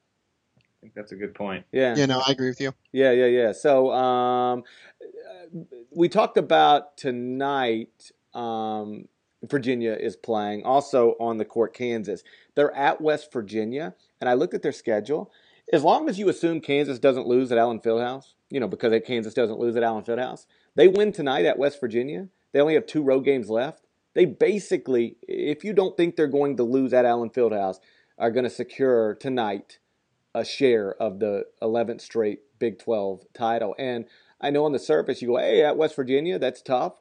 I 0.58 0.60
think 0.82 0.92
that's 0.92 1.12
a 1.12 1.16
good 1.16 1.34
point. 1.34 1.64
Yeah. 1.72 1.94
Yeah. 1.96 2.04
No, 2.04 2.20
I 2.20 2.32
agree 2.32 2.48
with 2.48 2.60
you. 2.60 2.74
Yeah, 2.92 3.12
yeah, 3.12 3.24
yeah. 3.24 3.52
So 3.52 3.90
um, 3.90 4.64
we 5.90 6.10
talked 6.10 6.36
about 6.36 6.98
tonight. 6.98 8.12
Um, 8.34 9.08
Virginia 9.44 9.96
is 9.98 10.14
playing 10.14 10.62
also 10.62 11.16
on 11.18 11.38
the 11.38 11.46
court. 11.46 11.72
Kansas. 11.72 12.22
They're 12.54 12.76
at 12.76 13.00
West 13.00 13.32
Virginia, 13.32 13.94
and 14.20 14.28
I 14.28 14.34
looked 14.34 14.52
at 14.52 14.60
their 14.60 14.72
schedule. 14.72 15.32
As 15.72 15.84
long 15.84 16.06
as 16.10 16.18
you 16.18 16.28
assume 16.28 16.60
Kansas 16.60 16.98
doesn't 16.98 17.26
lose 17.26 17.50
at 17.50 17.56
Allen 17.56 17.80
Fieldhouse, 17.80 18.34
you 18.50 18.60
know, 18.60 18.68
because 18.68 18.92
Kansas 19.06 19.32
doesn't 19.32 19.58
lose 19.58 19.74
at 19.74 19.82
Allen 19.82 20.04
Fieldhouse, 20.04 20.44
they 20.74 20.86
win 20.86 21.12
tonight 21.12 21.46
at 21.46 21.58
West 21.58 21.80
Virginia. 21.80 22.28
They 22.52 22.60
only 22.60 22.74
have 22.74 22.86
two 22.86 23.02
road 23.02 23.24
games 23.24 23.48
left 23.48 23.86
they 24.14 24.24
basically, 24.24 25.16
if 25.22 25.64
you 25.64 25.72
don't 25.72 25.96
think 25.96 26.16
they're 26.16 26.26
going 26.26 26.56
to 26.56 26.62
lose 26.62 26.92
at 26.92 27.04
Allen 27.04 27.30
Fieldhouse, 27.30 27.76
are 28.18 28.30
going 28.30 28.44
to 28.44 28.50
secure 28.50 29.14
tonight 29.14 29.78
a 30.34 30.44
share 30.44 30.94
of 30.94 31.18
the 31.18 31.44
11th 31.62 32.00
straight 32.00 32.40
Big 32.58 32.78
12 32.78 33.24
title. 33.34 33.74
And 33.78 34.06
I 34.40 34.50
know 34.50 34.64
on 34.64 34.72
the 34.72 34.78
surface 34.78 35.20
you 35.20 35.28
go, 35.28 35.38
hey, 35.38 35.64
at 35.64 35.76
West 35.76 35.96
Virginia, 35.96 36.38
that's 36.38 36.62
tough. 36.62 36.94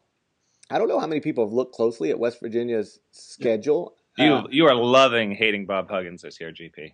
I 0.70 0.78
don't 0.78 0.88
know 0.88 1.00
how 1.00 1.08
many 1.08 1.22
people 1.22 1.46
have 1.46 1.54
looked 1.54 1.76
closely 1.76 2.10
at 2.10 2.20
West 2.20 2.40
Virginia's 2.40 3.00
schedule. 3.12 3.96
You 4.18 4.34
uh, 4.34 4.48
you 4.50 4.66
are 4.66 4.76
loving 4.76 5.32
hating 5.32 5.66
Bob 5.66 5.90
Huggins 5.90 6.22
this 6.22 6.40
year, 6.40 6.52
GP. 6.52 6.94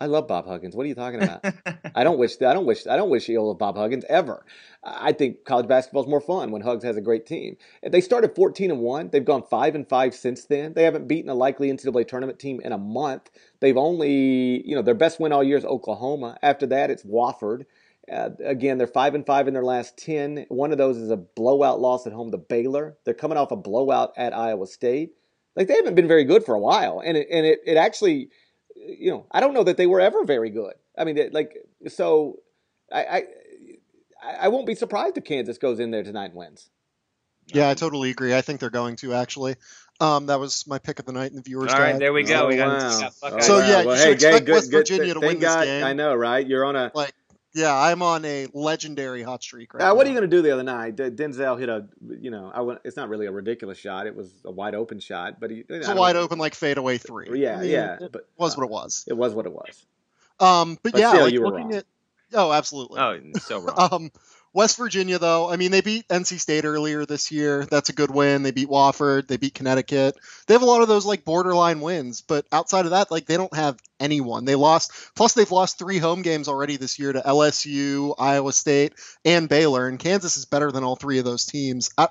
I 0.00 0.06
love 0.06 0.28
Bob 0.28 0.46
Huggins. 0.46 0.76
What 0.76 0.84
are 0.84 0.88
you 0.88 0.94
talking 0.94 1.22
about? 1.22 1.44
I 1.94 2.04
don't 2.04 2.18
wish 2.18 2.40
I 2.40 2.54
don't 2.54 2.66
wish 2.66 2.86
I 2.86 2.96
don't 2.96 3.10
wish 3.10 3.28
ill 3.28 3.50
of 3.50 3.58
Bob 3.58 3.76
Huggins 3.76 4.04
ever. 4.08 4.44
I 4.84 5.12
think 5.12 5.44
college 5.44 5.66
basketball 5.66 6.02
is 6.02 6.08
more 6.08 6.20
fun 6.20 6.52
when 6.52 6.62
Hugs 6.62 6.84
has 6.84 6.96
a 6.96 7.00
great 7.00 7.26
team. 7.26 7.56
They 7.82 8.00
started 8.00 8.34
14 8.36 8.70
and 8.70 8.80
1. 8.80 9.10
They've 9.10 9.24
gone 9.24 9.42
5 9.42 9.74
and 9.74 9.88
5 9.88 10.14
since 10.14 10.44
then. 10.44 10.74
They 10.74 10.84
haven't 10.84 11.08
beaten 11.08 11.30
a 11.30 11.34
likely 11.34 11.70
NCAA 11.70 12.06
tournament 12.06 12.38
team 12.38 12.60
in 12.60 12.72
a 12.72 12.78
month. 12.78 13.30
They've 13.60 13.76
only, 13.76 14.66
you 14.66 14.76
know, 14.76 14.82
their 14.82 14.94
best 14.94 15.18
win 15.18 15.32
all 15.32 15.42
year 15.42 15.58
is 15.58 15.64
Oklahoma. 15.64 16.38
After 16.42 16.66
that, 16.68 16.90
it's 16.90 17.02
Wofford. 17.02 17.64
Uh, 18.10 18.30
again, 18.44 18.78
they're 18.78 18.86
5 18.86 19.16
and 19.16 19.26
5 19.26 19.48
in 19.48 19.54
their 19.54 19.64
last 19.64 19.98
10. 19.98 20.46
One 20.48 20.70
of 20.70 20.78
those 20.78 20.96
is 20.96 21.10
a 21.10 21.16
blowout 21.16 21.80
loss 21.80 22.06
at 22.06 22.12
home 22.12 22.30
to 22.30 22.38
Baylor. 22.38 22.96
They're 23.04 23.14
coming 23.14 23.36
off 23.36 23.50
a 23.50 23.56
blowout 23.56 24.12
at 24.16 24.32
Iowa 24.32 24.66
State. 24.66 25.10
Like 25.56 25.66
they 25.66 25.74
haven't 25.74 25.96
been 25.96 26.08
very 26.08 26.24
good 26.24 26.44
for 26.44 26.54
a 26.54 26.60
while. 26.60 27.02
And 27.04 27.16
it, 27.16 27.26
and 27.30 27.44
it, 27.44 27.60
it 27.66 27.76
actually 27.76 28.30
you 28.86 29.10
know, 29.10 29.26
I 29.30 29.40
don't 29.40 29.54
know 29.54 29.64
that 29.64 29.76
they 29.76 29.86
were 29.86 30.00
ever 30.00 30.24
very 30.24 30.50
good. 30.50 30.74
I 30.96 31.04
mean, 31.04 31.18
like, 31.32 31.56
so 31.88 32.40
I, 32.92 33.04
I, 33.04 33.22
I 34.40 34.48
won't 34.48 34.66
be 34.66 34.74
surprised 34.74 35.16
if 35.16 35.24
Kansas 35.24 35.58
goes 35.58 35.80
in 35.80 35.90
there 35.90 36.02
tonight 36.02 36.26
and 36.26 36.34
wins. 36.34 36.70
Yeah, 37.46 37.70
I 37.70 37.74
totally 37.74 38.10
agree. 38.10 38.34
I 38.34 38.42
think 38.42 38.60
they're 38.60 38.70
going 38.70 38.96
to 38.96 39.14
actually. 39.14 39.56
Um, 40.00 40.26
that 40.26 40.38
was 40.38 40.66
my 40.66 40.78
pick 40.78 41.00
of 41.00 41.06
the 41.06 41.12
night 41.12 41.30
in 41.30 41.36
the 41.36 41.42
viewers. 41.42 41.72
All 41.72 41.80
right, 41.80 41.98
there 41.98 42.12
we 42.12 42.22
go. 42.22 42.44
Oh, 42.44 42.46
we 42.46 42.56
got, 42.56 42.68
wow. 42.68 43.10
oh, 43.22 43.40
so 43.40 43.58
yeah, 43.58 43.84
well, 43.84 43.96
you 43.96 44.02
should 44.02 44.06
hey, 44.06 44.12
expect 44.12 44.46
good, 44.46 44.52
West 44.52 44.70
Virginia 44.70 45.14
good, 45.14 45.20
to 45.20 45.26
win 45.26 45.38
God, 45.40 45.60
this 45.60 45.66
game. 45.66 45.84
I 45.84 45.92
know, 45.92 46.14
right? 46.14 46.46
You're 46.46 46.64
on 46.64 46.76
a 46.76 46.92
like 46.94 47.12
yeah, 47.58 47.76
I'm 47.76 48.02
on 48.02 48.24
a 48.24 48.46
legendary 48.54 49.22
hot 49.22 49.42
streak 49.42 49.74
right 49.74 49.82
uh, 49.82 49.94
What 49.94 50.06
are 50.06 50.10
you 50.10 50.14
going 50.14 50.28
to 50.28 50.36
do 50.36 50.42
the 50.42 50.52
other 50.52 50.62
night? 50.62 50.96
Denzel 50.96 51.58
hit 51.58 51.68
a, 51.68 51.86
you 52.20 52.30
know, 52.30 52.50
I 52.54 52.60
went, 52.60 52.80
it's 52.84 52.96
not 52.96 53.08
really 53.08 53.26
a 53.26 53.32
ridiculous 53.32 53.78
shot. 53.78 54.06
It 54.06 54.14
was 54.14 54.32
a 54.44 54.50
wide 54.50 54.74
open 54.74 55.00
shot, 55.00 55.40
but 55.40 55.50
he, 55.50 55.64
it's 55.68 55.88
a 55.88 55.94
wide 55.94 56.16
open 56.16 56.38
like 56.38 56.54
fadeaway 56.54 56.98
three. 56.98 57.40
Yeah, 57.40 57.56
I 57.56 57.60
mean, 57.60 57.70
yeah, 57.70 57.96
it 58.00 58.12
but 58.12 58.28
was 58.36 58.54
uh, 58.54 58.60
what 58.60 58.64
it 58.64 58.70
was. 58.70 59.04
It 59.08 59.16
was 59.16 59.34
what 59.34 59.46
it 59.46 59.52
was. 59.52 59.84
Um, 60.40 60.78
but, 60.82 60.92
but 60.92 61.00
yeah, 61.00 61.10
still, 61.10 61.24
like 61.24 61.34
looking 61.34 61.74
at, 61.74 61.84
oh, 62.34 62.52
absolutely. 62.52 63.00
Oh, 63.00 63.20
so 63.38 63.60
wrong. 63.60 63.88
um, 63.92 64.10
West 64.52 64.78
Virginia, 64.78 65.18
though, 65.18 65.50
I 65.50 65.56
mean, 65.56 65.70
they 65.70 65.80
beat 65.80 66.08
NC 66.08 66.40
State 66.40 66.64
earlier 66.64 67.04
this 67.04 67.30
year. 67.30 67.66
That's 67.66 67.90
a 67.90 67.92
good 67.92 68.10
win. 68.10 68.42
They 68.42 68.50
beat 68.50 68.68
Wofford. 68.68 69.28
They 69.28 69.36
beat 69.36 69.54
Connecticut. 69.54 70.16
They 70.46 70.54
have 70.54 70.62
a 70.62 70.66
lot 70.66 70.82
of 70.82 70.88
those 70.88 71.04
like 71.06 71.24
borderline 71.24 71.80
wins, 71.80 72.22
but 72.22 72.46
outside 72.50 72.84
of 72.84 72.92
that, 72.92 73.10
like 73.10 73.26
they 73.26 73.36
don't 73.36 73.54
have 73.54 73.78
anyone. 74.00 74.44
They 74.44 74.54
lost. 74.54 74.92
Plus, 75.14 75.34
they've 75.34 75.50
lost 75.50 75.78
three 75.78 75.98
home 75.98 76.22
games 76.22 76.48
already 76.48 76.76
this 76.76 76.98
year 76.98 77.12
to 77.12 77.20
LSU, 77.20 78.14
Iowa 78.18 78.52
State, 78.52 78.94
and 79.24 79.48
Baylor. 79.48 79.86
And 79.86 79.98
Kansas 79.98 80.36
is 80.36 80.46
better 80.46 80.72
than 80.72 80.84
all 80.84 80.96
three 80.96 81.18
of 81.18 81.24
those 81.24 81.44
teams. 81.44 81.90
I, 81.98 82.08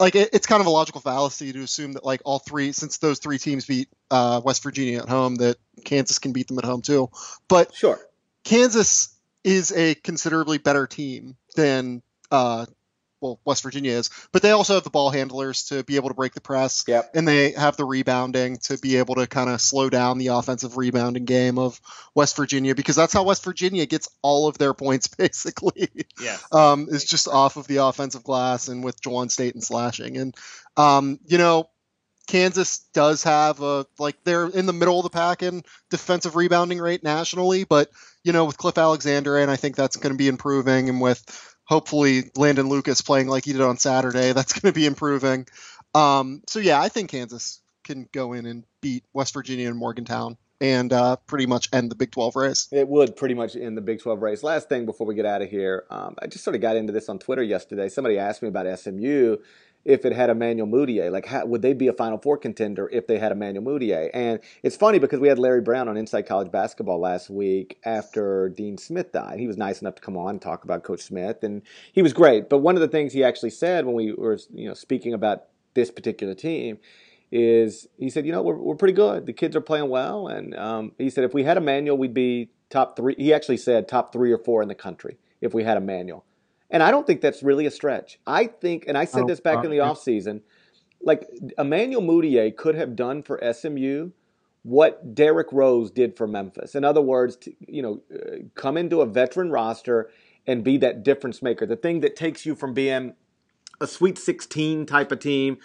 like 0.00 0.16
it, 0.16 0.30
it's 0.32 0.46
kind 0.46 0.60
of 0.60 0.66
a 0.66 0.70
logical 0.70 1.00
fallacy 1.00 1.52
to 1.52 1.62
assume 1.62 1.92
that 1.92 2.04
like 2.04 2.22
all 2.24 2.40
three, 2.40 2.72
since 2.72 2.98
those 2.98 3.20
three 3.20 3.38
teams 3.38 3.66
beat 3.66 3.88
uh, 4.10 4.40
West 4.44 4.62
Virginia 4.62 5.00
at 5.00 5.08
home, 5.08 5.36
that 5.36 5.56
Kansas 5.84 6.18
can 6.18 6.32
beat 6.32 6.48
them 6.48 6.58
at 6.58 6.64
home 6.64 6.82
too. 6.82 7.08
But 7.48 7.72
sure, 7.74 8.00
Kansas 8.44 9.11
is 9.44 9.72
a 9.72 9.94
considerably 9.94 10.58
better 10.58 10.86
team 10.86 11.36
than 11.56 12.02
uh, 12.30 12.66
well 13.20 13.40
West 13.44 13.62
Virginia 13.62 13.92
is, 13.92 14.10
but 14.32 14.42
they 14.42 14.50
also 14.50 14.74
have 14.74 14.84
the 14.84 14.90
ball 14.90 15.10
handlers 15.10 15.64
to 15.66 15.84
be 15.84 15.96
able 15.96 16.08
to 16.08 16.14
break 16.14 16.34
the 16.34 16.40
press, 16.40 16.84
yep. 16.86 17.10
and 17.14 17.26
they 17.26 17.52
have 17.52 17.76
the 17.76 17.84
rebounding 17.84 18.58
to 18.58 18.78
be 18.78 18.96
able 18.96 19.14
to 19.14 19.26
kind 19.26 19.48
of 19.48 19.60
slow 19.60 19.88
down 19.88 20.18
the 20.18 20.28
offensive 20.28 20.76
rebounding 20.76 21.24
game 21.24 21.58
of 21.58 21.80
West 22.14 22.36
Virginia 22.36 22.74
because 22.74 22.96
that's 22.96 23.12
how 23.12 23.22
West 23.22 23.44
Virginia 23.44 23.86
gets 23.86 24.08
all 24.22 24.48
of 24.48 24.58
their 24.58 24.74
points 24.74 25.06
basically. 25.16 25.88
Yeah, 26.20 26.36
um, 26.50 26.88
is 26.90 27.04
just 27.04 27.28
off 27.28 27.56
of 27.56 27.66
the 27.66 27.78
offensive 27.78 28.24
glass 28.24 28.68
and 28.68 28.84
with 28.84 29.00
Juwan 29.00 29.30
Staten 29.30 29.58
and 29.58 29.64
slashing, 29.64 30.16
and 30.16 30.36
um, 30.76 31.20
you 31.26 31.38
know 31.38 31.68
Kansas 32.26 32.78
does 32.92 33.24
have 33.24 33.60
a 33.60 33.86
like 33.98 34.16
they're 34.24 34.46
in 34.46 34.66
the 34.66 34.72
middle 34.72 34.98
of 34.98 35.04
the 35.04 35.10
pack 35.10 35.42
in 35.42 35.62
defensive 35.90 36.36
rebounding 36.36 36.78
rate 36.78 37.02
nationally, 37.02 37.64
but 37.64 37.90
you 38.24 38.32
know 38.32 38.44
with 38.44 38.58
Cliff 38.58 38.78
Alexander 38.78 39.38
and 39.38 39.50
I 39.50 39.56
think 39.56 39.76
that's 39.76 39.96
going 39.96 40.12
to 40.12 40.18
be 40.18 40.28
improving, 40.28 40.88
and 40.88 41.00
with 41.00 41.24
hopefully 41.64 42.30
Landon 42.36 42.68
Lucas 42.68 43.00
playing 43.02 43.28
like 43.28 43.44
he 43.44 43.52
did 43.52 43.60
on 43.60 43.76
Saturday, 43.76 44.32
that's 44.34 44.52
going 44.52 44.72
to 44.72 44.78
be 44.78 44.86
improving. 44.86 45.46
Um, 45.94 46.42
so 46.46 46.58
yeah, 46.58 46.80
I 46.80 46.88
think 46.88 47.10
Kansas 47.10 47.60
can 47.84 48.08
go 48.12 48.32
in 48.32 48.46
and 48.46 48.64
beat 48.80 49.04
West 49.12 49.34
Virginia 49.34 49.68
and 49.68 49.76
Morgantown 49.76 50.36
and 50.62 50.92
uh, 50.92 51.16
pretty 51.26 51.44
much 51.44 51.68
end 51.72 51.90
the 51.90 51.96
Big 51.96 52.12
12 52.12 52.36
race. 52.36 52.68
It 52.70 52.86
would 52.86 53.16
pretty 53.16 53.34
much 53.34 53.56
end 53.56 53.76
the 53.76 53.80
Big 53.80 54.00
12 54.00 54.22
race. 54.22 54.42
Last 54.44 54.68
thing 54.68 54.86
before 54.86 55.08
we 55.08 55.16
get 55.16 55.26
out 55.26 55.42
of 55.42 55.50
here, 55.50 55.84
um, 55.90 56.14
I 56.22 56.28
just 56.28 56.44
sort 56.44 56.54
of 56.54 56.62
got 56.62 56.76
into 56.76 56.92
this 56.92 57.08
on 57.08 57.18
Twitter 57.18 57.42
yesterday. 57.42 57.88
Somebody 57.88 58.16
asked 58.16 58.42
me 58.42 58.48
about 58.48 58.78
SMU 58.78 59.38
if 59.84 60.04
it 60.04 60.12
had 60.12 60.30
Emmanuel 60.30 60.68
Mudiay. 60.68 61.10
Like, 61.10 61.26
how, 61.26 61.44
would 61.44 61.62
they 61.62 61.72
be 61.72 61.88
a 61.88 61.92
Final 61.92 62.18
Four 62.18 62.36
contender 62.38 62.88
if 62.92 63.06
they 63.06 63.18
had 63.18 63.32
Emmanuel 63.32 63.64
Mudiay? 63.64 64.10
And 64.14 64.40
it's 64.62 64.76
funny 64.76 64.98
because 64.98 65.20
we 65.20 65.28
had 65.28 65.38
Larry 65.38 65.60
Brown 65.60 65.88
on 65.88 65.96
Inside 65.96 66.22
College 66.22 66.52
Basketball 66.52 67.00
last 67.00 67.30
week 67.30 67.78
after 67.84 68.48
Dean 68.48 68.78
Smith 68.78 69.12
died. 69.12 69.38
He 69.38 69.46
was 69.46 69.56
nice 69.56 69.80
enough 69.80 69.96
to 69.96 70.02
come 70.02 70.16
on 70.16 70.30
and 70.30 70.42
talk 70.42 70.64
about 70.64 70.84
Coach 70.84 71.00
Smith, 71.00 71.42
and 71.42 71.62
he 71.92 72.02
was 72.02 72.12
great. 72.12 72.48
But 72.48 72.58
one 72.58 72.76
of 72.76 72.80
the 72.80 72.88
things 72.88 73.12
he 73.12 73.24
actually 73.24 73.50
said 73.50 73.84
when 73.84 73.94
we 73.94 74.12
were, 74.12 74.38
you 74.52 74.68
know, 74.68 74.74
speaking 74.74 75.14
about 75.14 75.44
this 75.74 75.90
particular 75.90 76.34
team 76.34 76.78
is 77.30 77.88
he 77.98 78.10
said, 78.10 78.26
you 78.26 78.32
know, 78.32 78.42
we're, 78.42 78.56
we're 78.56 78.74
pretty 78.74 78.94
good. 78.94 79.26
The 79.26 79.32
kids 79.32 79.56
are 79.56 79.60
playing 79.60 79.88
well, 79.88 80.28
and 80.28 80.54
um, 80.54 80.92
he 80.98 81.10
said 81.10 81.24
if 81.24 81.34
we 81.34 81.44
had 81.44 81.56
Emmanuel, 81.56 81.96
we'd 81.96 82.14
be 82.14 82.50
top 82.70 82.96
three. 82.96 83.14
He 83.18 83.32
actually 83.32 83.56
said 83.56 83.88
top 83.88 84.12
three 84.12 84.32
or 84.32 84.38
four 84.38 84.62
in 84.62 84.68
the 84.68 84.74
country 84.74 85.16
if 85.40 85.54
we 85.54 85.64
had 85.64 85.76
Emmanuel. 85.76 86.24
And 86.72 86.82
I 86.82 86.90
don't 86.90 87.06
think 87.06 87.20
that's 87.20 87.42
really 87.42 87.66
a 87.66 87.70
stretch. 87.70 88.18
I 88.26 88.46
think, 88.46 88.86
and 88.88 88.98
I 88.98 89.04
said 89.04 89.22
Oh, 89.24 89.26
this 89.26 89.38
back 89.40 89.62
in 89.64 89.70
the 89.70 89.76
offseason, 89.76 90.40
like 91.02 91.28
Emmanuel 91.58 92.02
Mudiay 92.02 92.56
could 92.56 92.74
have 92.74 92.96
done 92.96 93.22
for 93.22 93.38
SMU 93.52 94.10
what 94.64 95.14
Derrick 95.14 95.48
Rose 95.52 95.90
did 95.90 96.16
for 96.16 96.26
Memphis. 96.26 96.74
In 96.74 96.84
other 96.84 97.02
words, 97.02 97.36
to, 97.36 97.52
you 97.66 97.82
know, 97.82 98.00
uh, 98.14 98.36
come 98.54 98.76
into 98.76 99.00
a 99.00 99.06
veteran 99.06 99.50
roster 99.50 100.08
and 100.46 100.64
be 100.64 100.76
that 100.78 101.02
difference 101.02 101.42
maker, 101.42 101.66
the 101.66 101.76
thing 101.76 102.00
that 102.00 102.16
takes 102.16 102.46
you 102.46 102.54
from 102.54 102.72
being 102.72 103.14
a 103.80 103.86
Sweet 103.86 104.16
16 104.18 104.86
type 104.86 105.10
of 105.12 105.18
team 105.18 105.58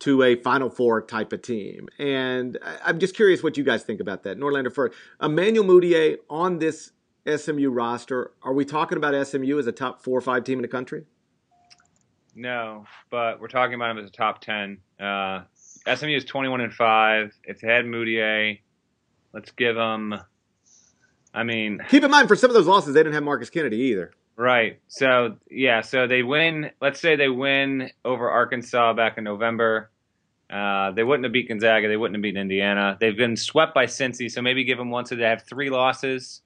to 0.00 0.22
a 0.22 0.36
Final 0.36 0.68
Four 0.68 1.00
type 1.00 1.32
of 1.32 1.42
team. 1.42 1.88
And 1.98 2.58
I- 2.62 2.78
I'm 2.90 2.98
just 2.98 3.14
curious 3.16 3.42
what 3.42 3.56
you 3.56 3.64
guys 3.64 3.82
think 3.84 4.00
about 4.00 4.22
that. 4.24 4.38
Norlander 4.38 4.72
first. 4.72 4.94
Emmanuel 5.20 5.64
Mudiay 5.64 6.18
on 6.28 6.58
this 6.58 6.92
SMU 7.26 7.70
roster, 7.70 8.32
are 8.42 8.52
we 8.52 8.64
talking 8.64 8.98
about 8.98 9.26
SMU 9.26 9.58
as 9.58 9.66
a 9.66 9.72
top 9.72 10.02
four 10.02 10.18
or 10.18 10.20
five 10.20 10.44
team 10.44 10.58
in 10.58 10.62
the 10.62 10.68
country? 10.68 11.04
No, 12.34 12.86
but 13.10 13.40
we're 13.40 13.48
talking 13.48 13.74
about 13.74 13.90
him 13.90 13.98
as 13.98 14.06
a 14.08 14.12
top 14.12 14.40
ten. 14.40 14.78
Uh, 14.98 15.42
SMU 15.94 16.16
is 16.16 16.24
twenty 16.24 16.48
one 16.48 16.60
and 16.60 16.72
five. 16.72 17.32
If 17.44 17.60
they 17.60 17.68
had 17.68 17.84
Mudiay, 17.84 18.60
let's 19.32 19.50
give 19.52 19.76
them. 19.76 20.14
I 21.34 21.44
mean, 21.44 21.80
Keep 21.88 22.04
in 22.04 22.10
mind, 22.10 22.28
for 22.28 22.36
some 22.36 22.50
of 22.50 22.54
those 22.54 22.66
losses, 22.66 22.94
they 22.94 23.00
didn't 23.00 23.14
have 23.14 23.22
Marcus 23.22 23.48
Kennedy 23.50 23.76
either. 23.76 24.12
right. 24.36 24.80
So 24.88 25.36
yeah, 25.50 25.82
so 25.82 26.06
they 26.06 26.22
win. 26.22 26.70
Let's 26.80 27.00
say 27.00 27.16
they 27.16 27.28
win 27.28 27.90
over 28.04 28.28
Arkansas 28.30 28.94
back 28.94 29.18
in 29.18 29.24
November. 29.24 29.90
Uh, 30.50 30.90
they 30.90 31.02
wouldn't 31.04 31.24
have 31.24 31.32
beat 31.32 31.48
Gonzaga. 31.48 31.88
They 31.88 31.96
wouldn't 31.96 32.16
have 32.16 32.22
beaten 32.22 32.40
Indiana. 32.40 32.96
They've 33.00 33.16
been 33.16 33.36
swept 33.36 33.74
by 33.74 33.86
Cincy, 33.86 34.30
so 34.30 34.42
maybe 34.42 34.64
give 34.64 34.76
them 34.76 34.90
one. 34.90 35.06
So 35.06 35.16
they 35.16 35.22
have 35.24 35.42
three 35.44 35.70
losses. 35.70 36.42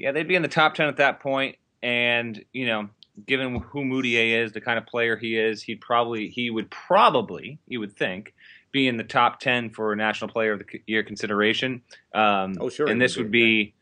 Yeah, 0.00 0.12
they'd 0.12 0.28
be 0.28 0.34
in 0.34 0.42
the 0.42 0.48
top 0.48 0.74
ten 0.74 0.88
at 0.88 0.96
that 0.96 1.20
point. 1.20 1.56
And 1.82 2.44
you 2.52 2.66
know, 2.66 2.88
given 3.26 3.60
who 3.60 3.84
Mudiay 3.84 4.42
is, 4.42 4.52
the 4.52 4.60
kind 4.60 4.78
of 4.78 4.86
player 4.86 5.16
he 5.16 5.36
is, 5.38 5.62
he'd 5.62 5.80
probably 5.80 6.28
he 6.28 6.50
would 6.50 6.70
probably 6.70 7.58
you 7.66 7.80
would 7.80 7.96
think 7.96 8.34
be 8.72 8.88
in 8.88 8.96
the 8.96 9.04
top 9.04 9.40
ten 9.40 9.70
for 9.70 9.94
National 9.96 10.30
Player 10.30 10.52
of 10.52 10.60
the 10.60 10.80
Year 10.86 11.02
consideration. 11.02 11.82
Um, 12.14 12.54
Oh, 12.60 12.68
sure, 12.68 12.88
And 12.88 13.00
this 13.00 13.16
would 13.16 13.30
be 13.30 13.74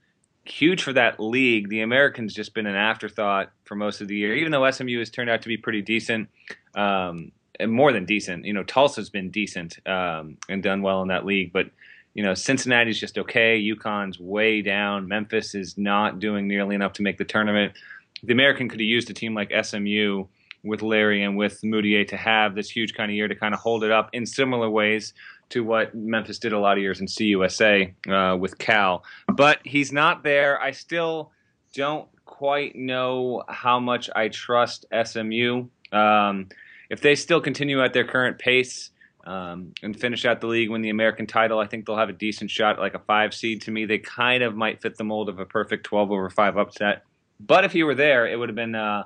huge 0.45 0.83
for 0.83 0.93
that 0.95 1.21
league. 1.21 1.69
The 1.69 1.83
Americans 1.83 2.35
just 2.35 2.55
been 2.55 2.67
an 2.67 2.75
afterthought 2.75 3.53
for 3.65 3.75
most 3.75 4.01
of 4.01 4.09
the 4.09 4.17
year, 4.17 4.35
even 4.35 4.51
though 4.51 4.69
SMU 4.71 4.99
has 4.99 5.11
turned 5.11 5.31
out 5.31 5.43
to 5.43 5.49
be 5.49 5.57
pretty 5.57 5.83
decent. 5.83 6.29
Um, 6.75 7.33
and 7.61 7.73
more 7.73 7.93
than 7.93 8.07
decent, 8.07 8.45
you 8.45 8.53
know, 8.53 8.63
Tulsa's 8.63 9.11
been 9.11 9.31
decent 9.31 9.79
um, 9.87 10.39
and 10.49 10.63
done 10.63 10.81
well 10.81 11.03
in 11.03 11.09
that 11.09 11.27
league, 11.27 11.53
but 11.53 11.67
you 12.15 12.23
know, 12.23 12.35
Cincinnati's 12.35 12.99
just 12.99 13.19
okay. 13.19 13.61
UConn's 13.61 14.19
way 14.19 14.63
down. 14.63 15.09
Memphis 15.09 15.55
is 15.55 15.79
not 15.79 16.19
doing 16.19 16.49
nearly 16.49 16.75
enough 16.75 16.93
to 16.95 17.03
make 17.03 17.19
the 17.19 17.25
tournament. 17.25 17.75
The 18.23 18.33
American 18.33 18.69
could 18.69 18.81
have 18.81 18.87
used 18.87 19.11
a 19.11 19.15
team 19.15 19.35
like 19.35 19.53
SMU 19.65 20.25
with 20.65 20.83
Larry 20.83 21.23
and 21.23 21.37
with 21.37 21.61
Mudiay 21.63 22.07
to 22.09 22.17
have 22.17 22.55
this 22.55 22.69
huge 22.69 22.95
kind 22.95 23.11
of 23.11 23.15
year 23.15 23.29
to 23.29 23.35
kind 23.35 23.55
of 23.55 23.61
hold 23.61 23.85
it 23.85 23.91
up 23.91 24.11
in 24.13 24.27
similar 24.27 24.69
ways 24.69 25.15
to 25.51 25.65
what 25.65 25.95
Memphis 25.95 26.39
did 26.39 26.53
a 26.53 26.59
lot 26.59 26.77
of 26.77 26.83
years 26.83 27.01
in 27.01 27.07
CUSA 27.07 27.95
uh, 28.11 28.37
with 28.37 28.59
Cal. 28.59 29.05
But 29.29 29.61
he's 29.65 29.93
not 29.93 30.23
there. 30.23 30.61
I 30.61 30.73
still 30.73 31.31
don't 31.75 32.09
quite 32.25 32.77
know 32.77 33.45
how 33.49 33.81
much 33.81 34.11
I 34.15 34.29
trust 34.29 34.87
SMU. 35.05 35.67
Um, 35.93 36.49
if 36.91 37.01
they 37.01 37.15
still 37.15 37.41
continue 37.41 37.83
at 37.83 37.93
their 37.93 38.05
current 38.05 38.39
pace, 38.39 38.91
um, 39.29 39.75
and 39.83 39.95
finish 39.95 40.25
out 40.25 40.41
the 40.41 40.47
league, 40.47 40.71
win 40.71 40.81
the 40.81 40.89
American 40.89 41.27
title, 41.27 41.59
I 41.59 41.67
think 41.67 41.85
they'll 41.85 41.99
have 41.99 42.09
a 42.09 42.15
decent 42.15 42.51
shot 42.51 42.79
like 42.79 42.95
a 42.95 42.99
five 42.99 43.35
seed. 43.35 43.61
To 43.63 43.71
me, 43.71 43.85
they 43.85 43.99
kind 43.99 44.43
of 44.43 44.57
might 44.57 44.81
fit 44.81 44.97
the 44.97 45.05
mold 45.05 45.29
of 45.29 45.39
a 45.39 45.45
perfect 45.45 45.85
12 45.85 46.11
over 46.11 46.31
5 46.31 46.57
upset. 46.57 47.05
But 47.39 47.65
if 47.67 47.73
he 47.73 47.83
were 47.83 47.95
there, 47.95 48.27
it 48.27 48.39
would 48.39 48.49
have 48.49 48.57
been 48.57 48.75
uh, 48.75 49.05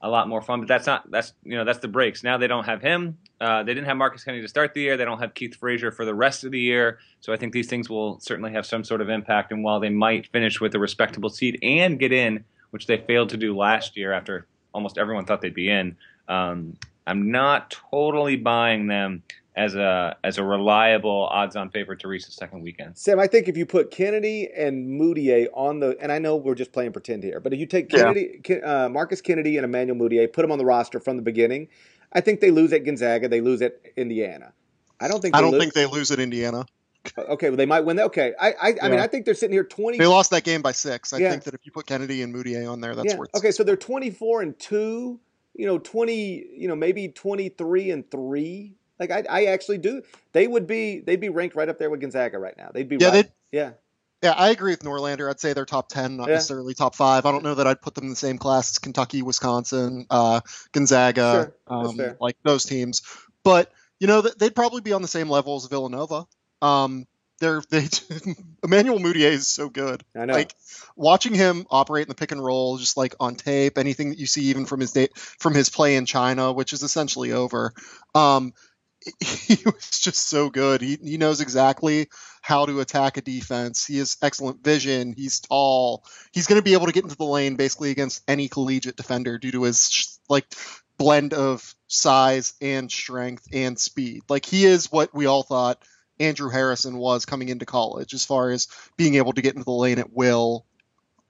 a 0.00 0.08
lot 0.08 0.28
more 0.28 0.40
fun. 0.40 0.60
But 0.60 0.68
that's 0.68 0.86
not, 0.86 1.10
that's, 1.10 1.32
you 1.42 1.56
know, 1.56 1.64
that's 1.64 1.80
the 1.80 1.88
breaks. 1.88 2.22
Now 2.22 2.38
they 2.38 2.46
don't 2.46 2.66
have 2.66 2.82
him. 2.82 3.18
Uh, 3.40 3.64
they 3.64 3.74
didn't 3.74 3.88
have 3.88 3.96
Marcus 3.96 4.22
Kennedy 4.22 4.42
to 4.42 4.48
start 4.48 4.74
the 4.74 4.80
year. 4.80 4.96
They 4.96 5.04
don't 5.04 5.18
have 5.18 5.34
Keith 5.34 5.56
Frazier 5.56 5.90
for 5.90 6.04
the 6.04 6.14
rest 6.14 6.44
of 6.44 6.52
the 6.52 6.60
year. 6.60 7.00
So 7.18 7.32
I 7.32 7.36
think 7.36 7.52
these 7.52 7.66
things 7.66 7.90
will 7.90 8.20
certainly 8.20 8.52
have 8.52 8.66
some 8.66 8.84
sort 8.84 9.00
of 9.00 9.08
impact. 9.08 9.50
And 9.50 9.64
while 9.64 9.80
they 9.80 9.90
might 9.90 10.28
finish 10.28 10.60
with 10.60 10.72
a 10.76 10.78
respectable 10.78 11.30
seed 11.30 11.58
and 11.64 11.98
get 11.98 12.12
in, 12.12 12.44
which 12.70 12.86
they 12.86 12.98
failed 12.98 13.30
to 13.30 13.36
do 13.36 13.56
last 13.56 13.96
year 13.96 14.12
after 14.12 14.46
almost 14.72 14.98
everyone 14.98 15.24
thought 15.24 15.40
they'd 15.40 15.52
be 15.52 15.68
in, 15.68 15.96
um, 16.28 16.76
I'm 17.08 17.32
not 17.32 17.76
totally 17.90 18.36
buying 18.36 18.86
them 18.86 19.24
as 19.56 19.74
a 19.74 20.16
as 20.24 20.38
a 20.38 20.44
reliable 20.44 21.28
odds-on 21.30 21.70
favorite 21.70 22.00
to 22.00 22.08
reach 22.08 22.26
the 22.26 22.32
second 22.32 22.62
weekend. 22.62 22.96
Sam, 22.98 23.20
I 23.20 23.26
think 23.26 23.48
if 23.48 23.56
you 23.56 23.66
put 23.66 23.90
Kennedy 23.90 24.48
and 24.54 25.00
Mudiay 25.00 25.46
on 25.54 25.80
the, 25.80 25.96
and 26.00 26.10
I 26.10 26.18
know 26.18 26.36
we're 26.36 26.54
just 26.56 26.72
playing 26.72 26.92
pretend 26.92 27.22
here, 27.22 27.40
but 27.40 27.52
if 27.52 27.60
you 27.60 27.66
take 27.66 27.88
Kennedy, 27.88 28.40
Ken- 28.42 28.64
uh, 28.64 28.88
Marcus 28.88 29.20
Kennedy 29.20 29.56
and 29.56 29.64
Emmanuel 29.64 29.96
Mudiay, 29.96 30.32
put 30.32 30.42
them 30.42 30.50
on 30.50 30.58
the 30.58 30.64
roster 30.64 30.98
from 30.98 31.16
the 31.16 31.22
beginning, 31.22 31.68
I 32.12 32.20
think 32.20 32.40
they 32.40 32.50
lose 32.50 32.72
at 32.72 32.84
Gonzaga, 32.84 33.28
they 33.28 33.40
lose 33.40 33.62
at 33.62 33.80
Indiana. 33.96 34.52
I 35.00 35.08
don't 35.08 35.20
think. 35.20 35.36
I 35.36 35.40
don't 35.40 35.52
lose- 35.52 35.60
think 35.60 35.74
they 35.74 35.86
lose 35.86 36.10
at 36.10 36.18
Indiana. 36.18 36.66
Okay, 37.18 37.50
well 37.50 37.56
they 37.58 37.66
might 37.66 37.80
win. 37.82 37.96
that. 37.96 38.06
Okay, 38.06 38.32
I, 38.40 38.52
I, 38.52 38.74
I 38.82 38.88
mean, 38.88 38.98
I 38.98 39.06
think 39.06 39.26
they're 39.26 39.34
sitting 39.34 39.52
here 39.52 39.64
twenty. 39.64 39.98
They 39.98 40.06
lost 40.06 40.30
that 40.30 40.42
game 40.42 40.62
by 40.62 40.72
six. 40.72 41.12
I 41.12 41.18
Yeah. 41.18 41.30
think 41.30 41.44
that 41.44 41.52
if 41.54 41.60
you 41.64 41.70
put 41.70 41.86
Kennedy 41.86 42.22
and 42.22 42.34
Mudiay 42.34 42.70
on 42.70 42.80
there, 42.80 42.94
that's 42.94 43.12
yeah. 43.12 43.18
where 43.18 43.26
it's 43.26 43.38
Okay, 43.38 43.50
so 43.50 43.62
they're 43.62 43.76
twenty-four 43.76 44.40
and 44.40 44.58
two. 44.58 45.20
You 45.54 45.66
know, 45.66 45.78
twenty. 45.78 46.46
You 46.56 46.66
know, 46.66 46.74
maybe 46.74 47.08
twenty-three 47.08 47.90
and 47.90 48.10
three. 48.10 48.74
Like 48.98 49.10
I, 49.10 49.24
I 49.28 49.44
actually 49.46 49.78
do. 49.78 50.02
They 50.32 50.46
would 50.46 50.66
be. 50.66 51.00
They'd 51.00 51.20
be 51.20 51.28
ranked 51.28 51.56
right 51.56 51.68
up 51.68 51.78
there 51.78 51.90
with 51.90 52.00
Gonzaga 52.00 52.38
right 52.38 52.56
now. 52.56 52.70
They'd 52.72 52.88
be. 52.88 52.96
Yeah, 53.00 53.06
right, 53.08 53.12
they'd- 53.14 53.32
Yeah. 53.52 53.70
Yeah, 54.22 54.32
I 54.32 54.48
agree 54.50 54.72
with 54.72 54.80
Norlander. 54.82 55.28
I'd 55.28 55.38
say 55.38 55.52
they're 55.52 55.66
top 55.66 55.90
ten, 55.90 56.16
not 56.16 56.28
Yeah. 56.28 56.34
necessarily 56.36 56.72
top 56.72 56.94
five. 56.94 57.26
I 57.26 57.30
don't 57.32 57.44
know 57.44 57.56
that 57.56 57.66
I'd 57.66 57.82
put 57.82 57.94
them 57.94 58.04
in 58.04 58.10
the 58.10 58.16
same 58.16 58.38
class 58.38 58.70
as 58.70 58.78
Kentucky, 58.78 59.20
Wisconsin, 59.20 60.06
uh, 60.08 60.40
Gonzaga, 60.72 61.52
Sure, 61.68 61.76
um, 61.76 62.16
like 62.20 62.36
those 62.42 62.64
teams. 62.64 63.02
But 63.42 63.70
you 64.00 64.06
know, 64.06 64.22
they'd 64.22 64.54
probably 64.54 64.80
be 64.80 64.92
on 64.94 65.02
the 65.02 65.08
same 65.08 65.28
level 65.28 65.56
as 65.56 65.66
Villanova. 65.66 66.26
Um, 66.62 67.06
they're 67.40 67.62
they 67.68 67.86
Emmanuel 68.64 68.98
Mudiay 68.98 69.32
is 69.32 69.48
so 69.48 69.68
good. 69.68 70.02
I 70.16 70.24
know. 70.24 70.32
Like 70.34 70.54
watching 70.96 71.34
him 71.34 71.66
operate 71.70 72.04
in 72.06 72.08
the 72.08 72.14
pick 72.14 72.32
and 72.32 72.42
roll, 72.42 72.78
just 72.78 72.96
like 72.96 73.14
on 73.20 73.34
tape, 73.34 73.76
anything 73.76 74.08
that 74.10 74.18
you 74.18 74.26
see 74.26 74.44
even 74.44 74.64
from 74.64 74.80
his 74.80 74.92
day, 74.92 75.08
from 75.14 75.52
his 75.54 75.68
play 75.68 75.96
in 75.96 76.06
China, 76.06 76.52
which 76.52 76.72
is 76.72 76.82
essentially 76.82 77.32
over. 77.32 77.74
Um, 78.14 78.54
he 79.20 79.58
was 79.64 80.00
just 80.00 80.28
so 80.28 80.50
good. 80.50 80.80
He 80.80 80.98
he 81.02 81.16
knows 81.18 81.40
exactly 81.40 82.08
how 82.40 82.66
to 82.66 82.80
attack 82.80 83.16
a 83.16 83.22
defense. 83.22 83.84
He 83.86 83.98
has 83.98 84.16
excellent 84.22 84.62
vision. 84.62 85.14
He's 85.16 85.40
tall. 85.40 86.04
He's 86.32 86.46
going 86.46 86.60
to 86.60 86.64
be 86.64 86.74
able 86.74 86.86
to 86.86 86.92
get 86.92 87.04
into 87.04 87.16
the 87.16 87.24
lane 87.24 87.56
basically 87.56 87.90
against 87.90 88.22
any 88.28 88.48
collegiate 88.48 88.96
defender 88.96 89.38
due 89.38 89.52
to 89.52 89.64
his 89.64 90.18
like 90.28 90.46
blend 90.98 91.34
of 91.34 91.74
size 91.86 92.54
and 92.60 92.90
strength 92.90 93.46
and 93.52 93.78
speed. 93.78 94.22
Like 94.28 94.44
he 94.44 94.64
is 94.64 94.90
what 94.92 95.14
we 95.14 95.26
all 95.26 95.42
thought 95.42 95.82
Andrew 96.20 96.50
Harrison 96.50 96.96
was 96.96 97.26
coming 97.26 97.48
into 97.48 97.66
college 97.66 98.14
as 98.14 98.24
far 98.24 98.50
as 98.50 98.68
being 98.96 99.16
able 99.16 99.32
to 99.32 99.42
get 99.42 99.54
into 99.54 99.64
the 99.64 99.72
lane 99.72 99.98
at 99.98 100.12
will. 100.12 100.66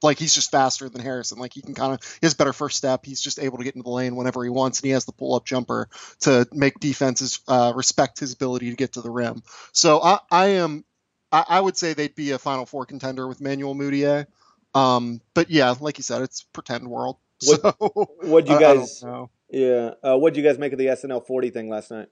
Like 0.05 0.19
he's 0.19 0.33
just 0.33 0.51
faster 0.51 0.87
than 0.87 1.01
Harrison. 1.01 1.37
Like 1.39 1.53
he 1.53 1.61
can 1.61 1.73
kind 1.73 1.93
of 1.93 2.01
he 2.21 2.25
has 2.25 2.33
better 2.33 2.53
first 2.53 2.77
step. 2.77 3.05
He's 3.05 3.19
just 3.19 3.39
able 3.39 3.57
to 3.57 3.63
get 3.63 3.75
into 3.75 3.83
the 3.83 3.89
lane 3.89 4.15
whenever 4.15 4.43
he 4.43 4.49
wants, 4.49 4.79
and 4.79 4.85
he 4.85 4.91
has 4.91 5.03
the 5.05 5.11
pull 5.11 5.35
up 5.35 5.45
jumper 5.45 5.89
to 6.21 6.47
make 6.53 6.79
defenses 6.79 7.39
uh, 7.47 7.73
respect 7.75 8.19
his 8.19 8.33
ability 8.33 8.69
to 8.69 8.75
get 8.75 8.93
to 8.93 9.01
the 9.01 9.09
rim. 9.11 9.43
So 9.73 10.01
I, 10.01 10.19
I 10.31 10.45
am 10.47 10.85
I, 11.31 11.43
I 11.49 11.59
would 11.59 11.75
say 11.75 11.93
they'd 11.93 12.15
be 12.15 12.31
a 12.31 12.39
Final 12.39 12.65
Four 12.65 12.85
contender 12.85 13.27
with 13.27 13.41
Manuel 13.41 13.75
Mudiay. 13.75 14.27
Um, 14.73 15.21
but 15.33 15.49
yeah, 15.49 15.73
like 15.79 15.97
you 15.97 16.03
said, 16.03 16.21
it's 16.21 16.43
pretend 16.43 16.87
world. 16.87 17.17
What- 17.45 17.61
So 17.61 17.71
What'd 18.21 18.47
you 18.49 18.55
I- 18.55 18.57
I 18.57 18.61
don't 18.61 18.77
guys? 18.79 19.03
know. 19.03 19.29
Yeah. 19.49 19.91
Uh, 20.03 20.17
what'd 20.17 20.37
you 20.37 20.43
guys 20.43 20.57
make 20.57 20.71
of 20.73 20.79
the 20.79 20.87
SNL 20.87 21.25
40 21.25 21.49
thing 21.49 21.69
last 21.69 21.91
night? 21.91 22.07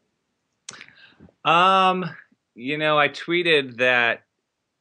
Um, 1.46 2.06
you 2.56 2.78
know, 2.78 2.98
I 2.98 3.10
tweeted 3.10 3.78
that 3.78 4.24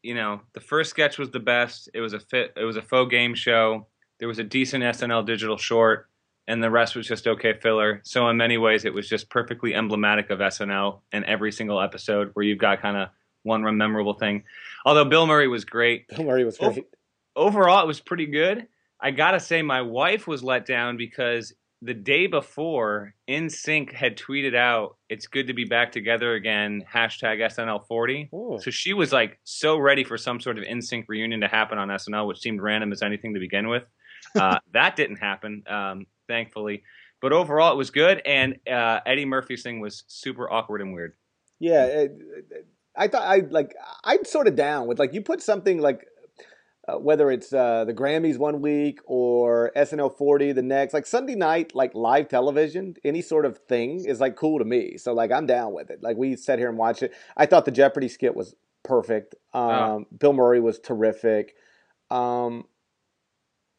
you 0.02 0.14
know 0.14 0.40
the 0.52 0.60
first 0.60 0.90
sketch 0.90 1.18
was 1.18 1.30
the 1.30 1.40
best. 1.40 1.88
It 1.94 2.00
was 2.00 2.12
a 2.12 2.20
fit. 2.20 2.52
It 2.56 2.64
was 2.64 2.76
a 2.76 2.82
faux 2.82 3.10
game 3.10 3.34
show. 3.34 3.86
There 4.18 4.28
was 4.28 4.38
a 4.38 4.44
decent 4.44 4.84
SNL 4.84 5.26
digital 5.26 5.56
short, 5.56 6.08
and 6.46 6.62
the 6.62 6.70
rest 6.70 6.94
was 6.94 7.06
just 7.06 7.26
okay 7.26 7.54
filler. 7.54 8.00
So 8.04 8.28
in 8.28 8.36
many 8.36 8.58
ways, 8.58 8.84
it 8.84 8.94
was 8.94 9.08
just 9.08 9.30
perfectly 9.30 9.74
emblematic 9.74 10.30
of 10.30 10.38
SNL 10.38 11.00
in 11.12 11.24
every 11.24 11.52
single 11.52 11.80
episode, 11.80 12.30
where 12.34 12.44
you've 12.44 12.58
got 12.58 12.82
kind 12.82 12.96
of 12.96 13.08
one 13.42 13.62
memorable 13.76 14.14
thing. 14.14 14.44
Although 14.84 15.04
Bill 15.04 15.26
Murray 15.26 15.48
was 15.48 15.64
great, 15.64 16.08
Bill 16.14 16.24
Murray 16.24 16.44
was 16.44 16.58
great. 16.58 16.86
overall 17.34 17.82
it 17.82 17.86
was 17.86 18.00
pretty 18.00 18.26
good. 18.26 18.66
I 19.00 19.10
gotta 19.10 19.40
say, 19.40 19.62
my 19.62 19.82
wife 19.82 20.28
was 20.28 20.44
let 20.44 20.64
down 20.64 20.96
because 20.96 21.52
the 21.84 21.94
day 21.94 22.28
before, 22.28 23.14
NSYNC 23.28 23.92
had 23.92 24.16
tweeted 24.16 24.54
out, 24.54 24.96
"It's 25.08 25.26
good 25.26 25.48
to 25.48 25.52
be 25.52 25.64
back 25.64 25.90
together 25.90 26.34
again." 26.34 26.84
Hashtag 26.90 27.40
SNL40. 27.40 28.28
Oh. 28.32 28.58
So 28.58 28.70
she 28.70 28.94
was 28.94 29.12
like 29.12 29.40
so 29.42 29.76
ready 29.76 30.04
for 30.04 30.16
some 30.16 30.40
sort 30.40 30.58
of 30.58 30.64
NSYNC 30.64 31.04
reunion 31.08 31.40
to 31.40 31.48
happen 31.48 31.78
on 31.78 31.88
SNL, 31.88 32.28
which 32.28 32.38
seemed 32.38 32.62
random 32.62 32.92
as 32.92 33.02
anything 33.02 33.34
to 33.34 33.40
begin 33.40 33.68
with. 33.68 33.84
Uh, 34.38 34.56
that 34.72 34.94
didn't 34.94 35.16
happen, 35.16 35.64
um, 35.68 36.06
thankfully. 36.28 36.84
But 37.20 37.32
overall, 37.32 37.72
it 37.72 37.76
was 37.76 37.90
good, 37.90 38.22
and 38.24 38.56
uh, 38.70 39.00
Eddie 39.04 39.24
Murphy's 39.24 39.64
thing 39.64 39.80
was 39.80 40.04
super 40.06 40.50
awkward 40.50 40.80
and 40.80 40.94
weird. 40.94 41.14
Yeah, 41.58 41.86
it, 41.86 42.12
I 42.96 43.08
thought 43.08 43.22
I 43.22 43.42
like 43.50 43.74
I'm 44.04 44.24
sort 44.24 44.46
of 44.46 44.54
down 44.54 44.86
with 44.86 44.98
like 44.98 45.12
you 45.12 45.22
put 45.22 45.42
something 45.42 45.80
like 45.80 46.06
uh, 46.88 46.98
whether 46.98 47.30
it's 47.30 47.52
uh, 47.52 47.84
the 47.84 47.94
Grammys 47.94 48.38
one 48.38 48.60
week 48.60 49.00
or 49.04 49.70
SNL 49.76 50.16
40 50.16 50.52
the 50.52 50.62
next, 50.62 50.92
like 50.92 51.06
Sunday 51.06 51.36
night, 51.36 51.74
like 51.74 51.94
live 51.94 52.28
television, 52.28 52.96
any 53.04 53.22
sort 53.22 53.46
of 53.46 53.58
thing 53.58 54.04
is 54.04 54.20
like 54.20 54.34
cool 54.34 54.58
to 54.58 54.64
me. 54.64 54.96
So 54.98 55.12
like 55.12 55.30
I'm 55.30 55.46
down 55.46 55.72
with 55.72 55.90
it. 55.90 56.02
Like 56.02 56.16
we 56.16 56.34
sat 56.34 56.58
here 56.58 56.68
and 56.68 56.78
watched 56.78 57.02
it. 57.02 57.14
I 57.36 57.46
thought 57.46 57.64
the 57.64 57.70
Jeopardy 57.70 58.08
skit 58.08 58.34
was 58.34 58.56
perfect. 58.82 59.36
Um, 59.54 59.62
oh. 59.70 60.06
Bill 60.16 60.32
Murray 60.32 60.60
was 60.60 60.80
terrific. 60.80 61.54
Um, 62.10 62.64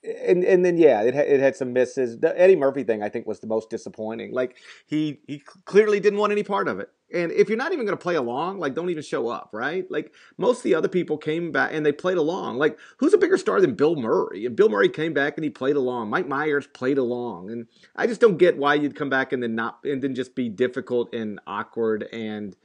and 0.03 0.43
and 0.43 0.65
then 0.65 0.77
yeah, 0.77 1.01
it 1.01 1.13
had, 1.13 1.27
it 1.27 1.39
had 1.39 1.55
some 1.55 1.71
misses. 1.71 2.19
The 2.19 2.39
Eddie 2.39 2.55
Murphy 2.57 2.83
thing 2.83 3.01
I 3.01 3.09
think 3.09 3.25
was 3.25 3.39
the 3.39 3.47
most 3.47 3.69
disappointing. 3.69 4.33
Like 4.33 4.57
he 4.85 5.19
he 5.27 5.41
clearly 5.65 5.99
didn't 5.99 6.19
want 6.19 6.31
any 6.31 6.43
part 6.43 6.67
of 6.67 6.79
it. 6.79 6.89
And 7.13 7.31
if 7.31 7.47
you're 7.47 7.57
not 7.57 7.71
even 7.71 7.85
going 7.85 7.97
to 7.97 8.01
play 8.01 8.15
along, 8.15 8.59
like 8.59 8.73
don't 8.73 8.89
even 8.89 9.03
show 9.03 9.27
up, 9.27 9.49
right? 9.53 9.89
Like 9.89 10.13
most 10.37 10.57
of 10.57 10.63
the 10.63 10.75
other 10.75 10.87
people 10.87 11.17
came 11.17 11.51
back 11.51 11.71
and 11.73 11.85
they 11.85 11.91
played 11.91 12.17
along. 12.17 12.57
Like 12.57 12.77
who's 12.97 13.13
a 13.13 13.17
bigger 13.17 13.37
star 13.37 13.61
than 13.61 13.75
Bill 13.75 13.95
Murray? 13.95 14.45
And 14.45 14.55
Bill 14.55 14.69
Murray 14.69 14.89
came 14.89 15.13
back 15.13 15.37
and 15.37 15.43
he 15.43 15.49
played 15.49 15.75
along. 15.75 16.09
Mike 16.09 16.27
Myers 16.27 16.67
played 16.67 16.97
along. 16.97 17.51
And 17.51 17.67
I 17.95 18.07
just 18.07 18.19
don't 18.19 18.37
get 18.37 18.57
why 18.57 18.75
you'd 18.75 18.95
come 18.95 19.09
back 19.09 19.31
and 19.31 19.43
then 19.43 19.55
not 19.55 19.79
and 19.83 20.01
then 20.01 20.15
just 20.15 20.35
be 20.35 20.49
difficult 20.49 21.13
and 21.13 21.39
awkward 21.45 22.07
and 22.11 22.55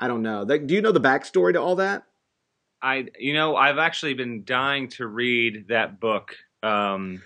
I 0.00 0.08
don't 0.08 0.22
know. 0.22 0.42
Like, 0.42 0.66
do 0.66 0.74
you 0.74 0.80
know 0.80 0.92
the 0.92 1.00
backstory 1.00 1.52
to 1.52 1.60
all 1.60 1.76
that? 1.76 2.04
I 2.80 3.08
you 3.18 3.34
know 3.34 3.56
I've 3.56 3.78
actually 3.78 4.14
been 4.14 4.44
dying 4.44 4.88
to 4.90 5.06
read 5.06 5.66
that 5.68 6.00
book 6.00 6.36
um, 6.62 7.22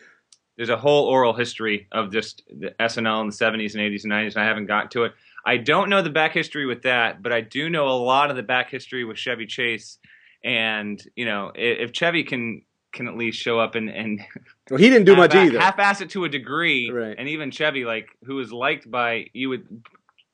there's 0.56 0.68
a 0.68 0.76
whole 0.76 1.06
oral 1.06 1.32
history 1.32 1.88
of 1.92 2.12
just 2.12 2.42
the 2.48 2.74
SNL 2.78 3.22
in 3.22 3.28
the 3.28 3.32
70s 3.32 3.74
and 3.74 3.82
80s 3.82 4.04
and 4.04 4.12
90s, 4.12 4.34
and 4.34 4.44
I 4.44 4.44
haven't 4.44 4.66
gotten 4.66 4.90
to 4.90 5.04
it. 5.04 5.12
I 5.44 5.56
don't 5.56 5.88
know 5.88 6.02
the 6.02 6.10
back 6.10 6.32
history 6.32 6.66
with 6.66 6.82
that, 6.82 7.22
but 7.22 7.32
I 7.32 7.40
do 7.40 7.68
know 7.68 7.88
a 7.88 7.98
lot 7.98 8.30
of 8.30 8.36
the 8.36 8.42
back 8.42 8.70
history 8.70 9.04
with 9.04 9.18
Chevy 9.18 9.46
Chase. 9.46 9.98
And 10.44 11.02
you 11.16 11.24
know, 11.24 11.52
if 11.54 11.92
Chevy 11.92 12.24
can 12.24 12.62
can 12.92 13.08
at 13.08 13.16
least 13.16 13.38
show 13.38 13.58
up 13.58 13.74
and 13.74 13.88
and 13.88 14.20
well, 14.70 14.78
he 14.78 14.88
didn't 14.88 15.06
do 15.06 15.16
much 15.16 15.34
either. 15.34 15.58
Half-ass 15.58 16.00
it 16.00 16.10
to 16.10 16.24
a 16.24 16.28
degree, 16.28 16.90
right. 16.90 17.14
and 17.18 17.28
even 17.28 17.50
Chevy, 17.50 17.84
like 17.84 18.08
who 18.24 18.38
is 18.40 18.52
liked 18.52 18.90
by 18.90 19.26
you 19.32 19.48
would 19.48 19.84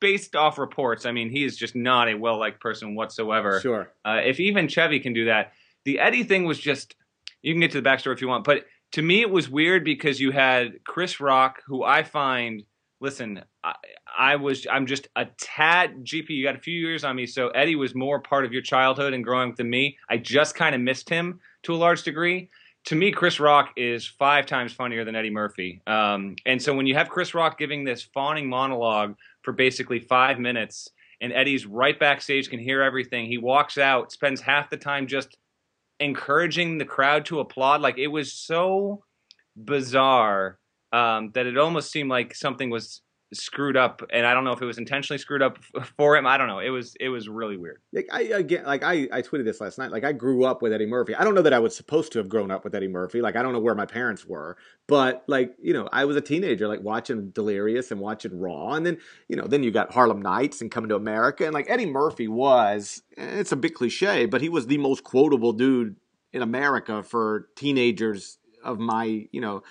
based 0.00 0.36
off 0.36 0.58
reports. 0.58 1.06
I 1.06 1.12
mean, 1.12 1.30
he 1.30 1.44
is 1.44 1.56
just 1.56 1.74
not 1.74 2.08
a 2.08 2.14
well 2.14 2.38
liked 2.38 2.60
person 2.60 2.94
whatsoever. 2.94 3.60
Sure. 3.60 3.92
Uh, 4.04 4.20
if 4.24 4.40
even 4.40 4.68
Chevy 4.68 5.00
can 5.00 5.12
do 5.12 5.26
that, 5.26 5.52
the 5.84 5.98
Eddie 5.98 6.24
thing 6.24 6.44
was 6.44 6.58
just. 6.58 6.94
You 7.40 7.54
can 7.54 7.60
get 7.60 7.70
to 7.70 7.80
the 7.80 7.88
backstory 7.88 8.14
if 8.14 8.20
you 8.20 8.26
want, 8.26 8.42
but 8.42 8.64
to 8.92 9.00
me 9.00 9.20
it 9.20 9.30
was 9.30 9.48
weird 9.48 9.84
because 9.84 10.18
you 10.18 10.32
had 10.32 10.82
Chris 10.84 11.20
Rock, 11.20 11.62
who 11.68 11.84
I 11.84 12.02
find 12.02 12.64
listen, 13.00 13.42
I, 13.64 13.74
I, 14.18 14.36
was 14.36 14.66
I'm 14.70 14.86
just 14.86 15.08
a 15.16 15.26
tad 15.38 16.04
GP. 16.04 16.30
You 16.30 16.44
got 16.44 16.56
a 16.56 16.60
few 16.60 16.78
years 16.78 17.04
on 17.04 17.16
me, 17.16 17.24
so 17.24 17.48
Eddie 17.48 17.76
was 17.76 17.94
more 17.94 18.20
part 18.20 18.44
of 18.44 18.52
your 18.52 18.62
childhood 18.62 19.14
and 19.14 19.24
growing 19.24 19.50
up 19.50 19.56
than 19.56 19.70
me. 19.70 19.96
I 20.10 20.18
just 20.18 20.54
kind 20.54 20.74
of 20.74 20.80
missed 20.80 21.08
him 21.08 21.40
to 21.62 21.74
a 21.74 21.76
large 21.76 22.02
degree. 22.02 22.50
To 22.86 22.96
me, 22.96 23.12
Chris 23.12 23.38
Rock 23.38 23.72
is 23.76 24.06
five 24.06 24.46
times 24.46 24.72
funnier 24.72 25.04
than 25.04 25.14
Eddie 25.14 25.30
Murphy. 25.30 25.82
Um, 25.86 26.36
and 26.46 26.60
so 26.60 26.74
when 26.74 26.86
you 26.86 26.94
have 26.94 27.08
Chris 27.08 27.34
Rock 27.34 27.58
giving 27.58 27.84
this 27.84 28.02
fawning 28.02 28.48
monologue 28.48 29.14
for 29.42 29.52
basically 29.52 30.00
five 30.00 30.38
minutes, 30.38 30.88
and 31.20 31.32
Eddie's 31.32 31.66
right 31.66 31.98
backstage, 31.98 32.48
can 32.48 32.60
hear 32.60 32.82
everything, 32.82 33.26
he 33.26 33.38
walks 33.38 33.78
out, 33.78 34.12
spends 34.12 34.40
half 34.40 34.70
the 34.70 34.76
time 34.76 35.06
just 35.06 35.36
encouraging 36.00 36.78
the 36.78 36.84
crowd 36.84 37.24
to 37.26 37.40
applaud. 37.40 37.80
Like 37.80 37.98
it 37.98 38.06
was 38.06 38.32
so 38.32 39.04
bizarre 39.56 40.58
um, 40.92 41.30
that 41.34 41.46
it 41.46 41.58
almost 41.58 41.90
seemed 41.90 42.08
like 42.08 42.34
something 42.34 42.70
was 42.70 43.02
screwed 43.32 43.76
up 43.76 44.02
and 44.10 44.26
i 44.26 44.32
don't 44.32 44.44
know 44.44 44.52
if 44.52 44.62
it 44.62 44.64
was 44.64 44.78
intentionally 44.78 45.18
screwed 45.18 45.42
up 45.42 45.58
for 45.96 46.16
him. 46.16 46.26
I 46.26 46.38
don't 46.38 46.48
know. 46.48 46.60
It 46.60 46.70
was 46.70 46.96
it 47.00 47.08
was 47.08 47.28
really 47.28 47.56
weird. 47.56 47.80
Like 47.92 48.08
i 48.10 48.22
again 48.22 48.64
like 48.64 48.82
i 48.82 49.08
i 49.12 49.22
tweeted 49.22 49.44
this 49.44 49.60
last 49.60 49.78
night. 49.78 49.90
Like 49.90 50.04
i 50.04 50.12
grew 50.12 50.44
up 50.44 50.62
with 50.62 50.72
eddie 50.72 50.86
murphy. 50.86 51.14
I 51.14 51.24
don't 51.24 51.34
know 51.34 51.42
that 51.42 51.52
i 51.52 51.58
was 51.58 51.76
supposed 51.76 52.12
to 52.12 52.18
have 52.18 52.28
grown 52.28 52.50
up 52.50 52.64
with 52.64 52.74
eddie 52.74 52.88
murphy. 52.88 53.20
Like 53.20 53.36
i 53.36 53.42
don't 53.42 53.52
know 53.52 53.60
where 53.60 53.74
my 53.74 53.86
parents 53.86 54.26
were 54.26 54.56
but 54.88 55.22
like 55.28 55.54
you 55.62 55.72
know 55.72 55.88
i 55.92 56.04
was 56.04 56.16
a 56.16 56.20
teenager 56.20 56.66
like 56.66 56.82
watching 56.82 57.30
delirious 57.30 57.92
and 57.92 58.00
watching 58.00 58.38
raw 58.40 58.72
and 58.72 58.84
then 58.84 58.98
you 59.28 59.36
know 59.36 59.46
then 59.46 59.62
you 59.62 59.70
got 59.70 59.92
harlem 59.92 60.20
nights 60.20 60.60
and 60.60 60.70
coming 60.70 60.88
to 60.88 60.96
america 60.96 61.44
and 61.44 61.54
like 61.54 61.66
eddie 61.68 61.86
murphy 61.86 62.26
was 62.26 63.02
eh, 63.16 63.38
it's 63.38 63.52
a 63.52 63.56
bit 63.56 63.74
cliche 63.74 64.26
but 64.26 64.40
he 64.40 64.48
was 64.48 64.66
the 64.66 64.78
most 64.78 65.04
quotable 65.04 65.52
dude 65.52 65.94
in 66.32 66.42
america 66.42 67.02
for 67.02 67.48
teenagers 67.54 68.38
of 68.64 68.78
my 68.78 69.26
you 69.30 69.40
know 69.40 69.62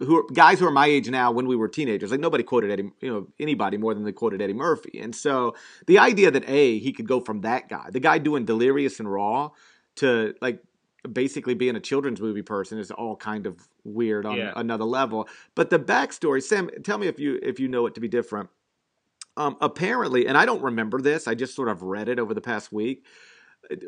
who 0.00 0.18
are 0.18 0.24
guys 0.32 0.58
who 0.58 0.66
are 0.66 0.72
my 0.72 0.86
age 0.86 1.08
now 1.10 1.30
when 1.30 1.46
we 1.46 1.56
were 1.56 1.68
teenagers 1.68 2.10
like 2.10 2.20
nobody 2.20 2.42
quoted 2.42 2.70
eddie 2.70 2.90
you 3.00 3.10
know 3.10 3.28
anybody 3.38 3.76
more 3.76 3.94
than 3.94 4.04
they 4.04 4.12
quoted 4.12 4.40
eddie 4.40 4.52
murphy. 4.52 4.98
And 4.98 5.14
so 5.14 5.54
the 5.86 5.98
idea 5.98 6.30
that 6.30 6.48
a 6.48 6.78
he 6.78 6.92
could 6.92 7.06
go 7.06 7.20
from 7.20 7.42
that 7.42 7.68
guy 7.68 7.88
the 7.90 8.00
guy 8.00 8.18
doing 8.18 8.44
delirious 8.44 9.00
and 9.00 9.10
raw 9.10 9.50
to 9.96 10.34
like 10.40 10.62
basically 11.10 11.54
being 11.54 11.76
a 11.76 11.80
children's 11.80 12.20
movie 12.20 12.42
person 12.42 12.78
is 12.78 12.90
all 12.90 13.16
kind 13.16 13.46
of 13.46 13.68
weird 13.84 14.24
on 14.24 14.36
yeah. 14.36 14.52
another 14.54 14.84
level. 14.84 15.28
But 15.54 15.70
the 15.70 15.78
backstory 15.78 16.42
sam 16.42 16.70
tell 16.84 16.98
me 16.98 17.08
if 17.08 17.18
you 17.18 17.38
if 17.42 17.60
you 17.60 17.68
know 17.68 17.86
it 17.86 17.94
to 17.94 18.00
be 18.00 18.08
different. 18.08 18.48
Um 19.36 19.56
apparently 19.62 20.26
and 20.26 20.36
i 20.36 20.44
don't 20.44 20.62
remember 20.62 21.00
this 21.00 21.26
i 21.26 21.34
just 21.34 21.54
sort 21.54 21.70
of 21.70 21.82
read 21.82 22.10
it 22.10 22.18
over 22.18 22.34
the 22.34 22.42
past 22.42 22.70
week 22.70 23.06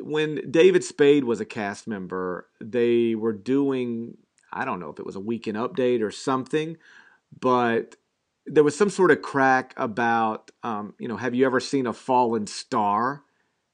when 0.01 0.51
david 0.51 0.83
spade 0.83 1.25
was 1.25 1.39
a 1.39 1.45
cast 1.45 1.87
member 1.87 2.49
they 2.63 3.15
were 3.15 3.35
doing 3.35 4.17
I 4.55 4.65
don't 4.65 4.81
know 4.81 4.89
if 4.89 4.99
it 4.99 5.07
was 5.07 5.17
a 5.17 5.21
weekend 5.21 5.57
update 5.57 6.01
or 6.01 6.11
something, 6.11 6.77
but 7.39 7.97
there 8.47 8.65
was 8.65 8.77
some 8.77 8.91
sort 8.91 9.11
of 9.11 9.21
crack 9.23 9.75
about, 9.77 10.51
um, 10.63 10.95
you 10.99 11.09
know, 11.09 11.17
have 11.17 11.35
you 11.35 11.45
ever 11.45 11.61
seen 11.61 11.87
a 11.87 11.93
fallen 11.93 12.47
star? 12.47 13.23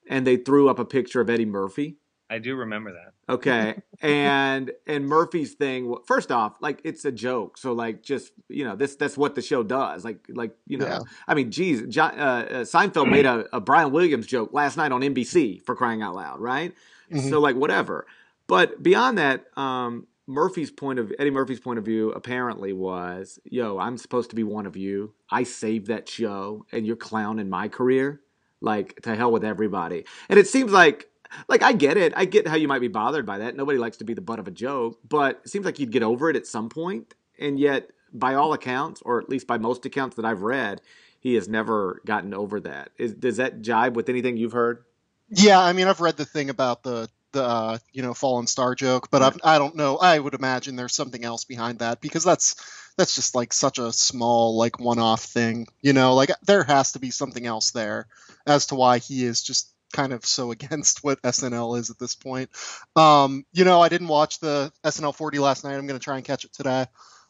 And 0.09 0.27
they 0.27 0.37
threw 0.37 0.69
up 0.69 0.81
a 0.81 0.85
picture 0.85 1.21
of 1.21 1.31
Eddie 1.31 1.45
Murphy. 1.45 1.97
I 2.31 2.39
do 2.39 2.55
remember 2.55 2.93
that. 2.93 3.33
Okay, 3.33 3.81
and 4.01 4.71
and 4.87 5.07
Murphy's 5.07 5.55
thing. 5.55 5.95
First 6.07 6.31
off, 6.31 6.55
like 6.61 6.81
it's 6.85 7.05
a 7.05 7.11
joke, 7.11 7.59
so 7.59 7.73
like 7.73 8.03
just 8.03 8.33
you 8.49 8.65
know 8.65 8.77
this 8.77 8.95
that's 8.95 9.19
what 9.19 9.35
the 9.35 9.43
show 9.43 9.65
does. 9.65 10.05
Like 10.05 10.25
like 10.29 10.55
you 10.67 10.79
know, 10.79 10.87
yeah. 10.87 11.01
I 11.27 11.35
mean, 11.35 11.51
geez, 11.51 11.83
John, 11.89 12.19
uh, 12.19 12.23
uh, 12.23 12.55
Seinfeld 12.65 13.11
made 13.11 13.27
a, 13.27 13.47
a, 13.53 13.61
Brian 13.61 13.91
Williams 13.91 14.29
joke 14.29 14.53
last 14.53 14.77
night 14.77 14.93
on 14.93 15.01
NBC 15.01 15.63
for 15.63 15.75
crying 15.75 16.03
out 16.03 16.15
loud, 16.15 16.41
right? 16.41 16.73
Mm-hmm. 17.11 17.29
So 17.29 17.41
like 17.41 17.57
whatever. 17.57 18.07
But 18.47 18.81
beyond 18.81 19.19
that, 19.19 19.47
um, 19.57 20.07
Murphy's 20.31 20.71
point 20.71 20.99
of 20.99 21.13
Eddie 21.19 21.31
Murphy's 21.31 21.61
point 21.61 21.79
of 21.79 21.85
view 21.85 22.13
apparently 22.13 22.73
was, 22.73 23.39
"Yo, 23.45 23.79
I'm 23.79 23.99
supposed 23.99 24.31
to 24.31 24.37
be 24.37 24.45
one 24.45 24.67
of 24.67 24.77
you. 24.77 25.13
I 25.31 25.43
saved 25.43 25.89
that 25.89 26.09
show, 26.09 26.65
and 26.73 26.87
you're 26.87 26.97
clowning 26.97 27.49
my 27.49 27.69
career. 27.69 28.21
Like 28.61 29.01
to 29.03 29.17
hell 29.17 29.33
with 29.33 29.45
everybody." 29.45 30.05
And 30.29 30.39
it 30.39 30.47
seems 30.47 30.73
like, 30.73 31.09
like 31.49 31.63
I 31.63 31.73
get 31.73 31.97
it. 31.97 32.13
I 32.17 32.25
get 32.25 32.47
how 32.47 32.57
you 32.57 32.69
might 32.69 32.81
be 32.81 32.89
bothered 32.89 33.27
by 33.27 33.39
that. 33.39 33.57
Nobody 33.57 33.79
likes 33.79 33.97
to 33.99 34.05
be 34.05 34.15
the 34.15 34.21
butt 34.21 34.39
of 34.39 34.47
a 34.47 34.53
joke, 34.53 35.01
but 35.09 35.41
it 35.45 35.49
seems 35.49 35.65
like 35.65 35.79
you'd 35.79 35.93
get 35.93 36.03
over 36.03 36.31
it 36.31 36.37
at 36.37 36.47
some 36.47 36.69
point. 36.69 37.15
And 37.39 37.59
yet, 37.59 37.91
by 38.13 38.35
all 38.35 38.53
accounts, 38.53 39.03
or 39.03 39.21
at 39.21 39.29
least 39.29 39.47
by 39.47 39.59
most 39.59 39.85
accounts 39.87 40.17
that 40.17 40.25
I've 40.25 40.43
read, 40.43 40.81
he 41.19 41.35
has 41.35 41.49
never 41.49 42.01
gotten 42.07 42.35
over 42.35 42.61
that. 42.61 42.91
Is, 42.99 43.15
does 43.15 43.37
that 43.39 43.63
jibe 43.63 43.97
with 43.97 44.09
anything 44.09 44.37
you've 44.37 44.53
heard? 44.53 44.85
Yeah, 45.29 45.61
I 45.61 45.73
mean, 45.73 45.87
I've 45.87 46.01
read 46.01 46.17
the 46.17 46.25
thing 46.25 46.51
about 46.51 46.83
the 46.83 47.09
the 47.33 47.43
uh, 47.43 47.79
you 47.93 48.03
know 48.03 48.15
fallen 48.15 48.47
star 48.47 48.75
joke, 48.75 49.11
but 49.11 49.23
I've, 49.23 49.39
I 49.45 49.59
don't 49.59 49.77
know. 49.77 49.97
I 49.97 50.19
would 50.19 50.35
imagine 50.35 50.77
there's 50.77 50.95
something 50.95 51.25
else 51.25 51.45
behind 51.45 51.81
that 51.81 52.01
because 52.01 52.25
that's 52.25 52.57
that's 52.97 53.15
just 53.15 53.35
like 53.35 53.53
such 53.53 53.79
a 53.79 53.93
small 53.93 54.57
like 54.57 54.79
one-off 54.79 55.23
thing, 55.23 55.67
you 55.81 55.93
know. 55.93 56.15
Like 56.15 56.31
there 56.43 56.63
has 56.65 56.93
to 56.93 56.99
be 56.99 57.11
something 57.11 57.47
else 57.47 57.71
there 57.71 58.07
as 58.47 58.67
to 58.67 58.75
why 58.75 58.99
he 58.99 59.25
is 59.25 59.43
just 59.43 59.73
kind 59.93 60.13
of 60.13 60.25
so 60.25 60.51
against 60.53 61.05
what 61.05 61.23
SNL 61.23 61.79
is 61.79 61.91
at 61.91 61.99
this 61.99 62.15
point. 62.15 62.51
Um, 62.97 63.45
you 63.53 63.65
know, 63.65 63.81
I 63.81 63.89
didn't 63.89 64.09
watch 64.09 64.39
the 64.41 64.73
SNL 64.85 65.15
40 65.15 65.39
last 65.39 65.65
night. 65.65 65.75
I'm 65.75 65.87
going 65.87 65.99
to 65.99 66.05
try 66.05 66.17
and 66.17 66.25
catch 66.25 66.45
it 66.45 66.53
today. 66.53 66.87